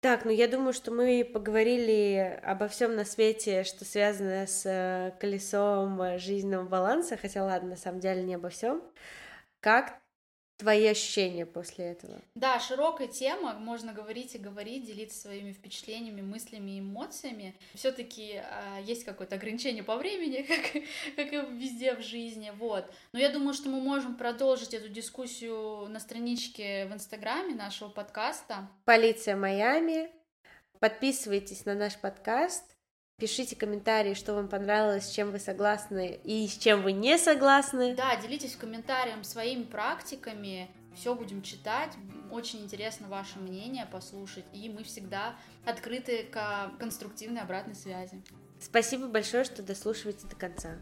Так, 0.01 0.25
ну 0.25 0.31
я 0.31 0.47
думаю, 0.47 0.73
что 0.73 0.89
мы 0.91 1.23
поговорили 1.23 2.39
обо 2.43 2.67
всем 2.67 2.95
на 2.95 3.05
свете, 3.05 3.63
что 3.63 3.85
связано 3.85 4.47
с 4.47 4.65
э, 4.65 5.11
колесом 5.19 6.17
жизненного 6.17 6.67
баланса, 6.67 7.17
хотя 7.17 7.43
ладно, 7.43 7.69
на 7.69 7.75
самом 7.75 7.99
деле 7.99 8.23
не 8.23 8.33
обо 8.33 8.49
всем. 8.49 8.81
Как 9.59 10.00
твои 10.61 10.85
ощущения 10.85 11.47
после 11.47 11.85
этого? 11.85 12.21
Да, 12.35 12.59
широкая 12.59 13.07
тема, 13.07 13.55
можно 13.55 13.93
говорить 13.93 14.35
и 14.35 14.37
говорить, 14.37 14.85
делиться 14.85 15.19
своими 15.19 15.53
впечатлениями, 15.53 16.21
мыслями, 16.21 16.79
эмоциями. 16.79 17.55
Все-таки 17.73 18.35
э, 18.35 18.81
есть 18.83 19.03
какое-то 19.03 19.35
ограничение 19.35 19.83
по 19.83 19.97
времени, 19.97 20.43
как, 20.47 20.83
как 21.15 21.33
и 21.33 21.37
везде 21.57 21.95
в 21.95 22.01
жизни, 22.01 22.51
вот. 22.55 22.85
Но 23.11 23.19
я 23.19 23.29
думаю, 23.29 23.55
что 23.55 23.69
мы 23.69 23.81
можем 23.81 24.15
продолжить 24.15 24.75
эту 24.75 24.87
дискуссию 24.87 25.87
на 25.89 25.99
страничке 25.99 26.85
в 26.85 26.93
Инстаграме 26.93 27.55
нашего 27.55 27.89
подкаста. 27.89 28.69
Полиция 28.85 29.35
Майами. 29.35 30.11
Подписывайтесь 30.79 31.65
на 31.65 31.73
наш 31.73 31.97
подкаст. 31.97 32.70
Пишите 33.21 33.55
комментарии, 33.55 34.15
что 34.15 34.33
вам 34.33 34.47
понравилось, 34.47 35.05
с 35.05 35.11
чем 35.11 35.29
вы 35.29 35.37
согласны 35.37 36.19
и 36.23 36.47
с 36.47 36.57
чем 36.57 36.81
вы 36.81 36.91
не 36.91 37.19
согласны. 37.19 37.93
Да, 37.93 38.15
делитесь 38.15 38.55
в 38.55 38.57
комментариях 38.57 39.23
своими 39.23 39.61
практиками, 39.61 40.71
все 40.95 41.13
будем 41.13 41.43
читать. 41.43 41.91
Очень 42.31 42.63
интересно 42.63 43.07
ваше 43.09 43.37
мнение 43.37 43.85
послушать, 43.85 44.45
и 44.53 44.69
мы 44.69 44.83
всегда 44.83 45.35
открыты 45.65 46.23
к 46.23 46.71
конструктивной 46.79 47.41
обратной 47.41 47.75
связи. 47.75 48.23
Спасибо 48.59 49.07
большое, 49.07 49.43
что 49.43 49.61
дослушиваете 49.61 50.25
до 50.25 50.35
конца. 50.35 50.79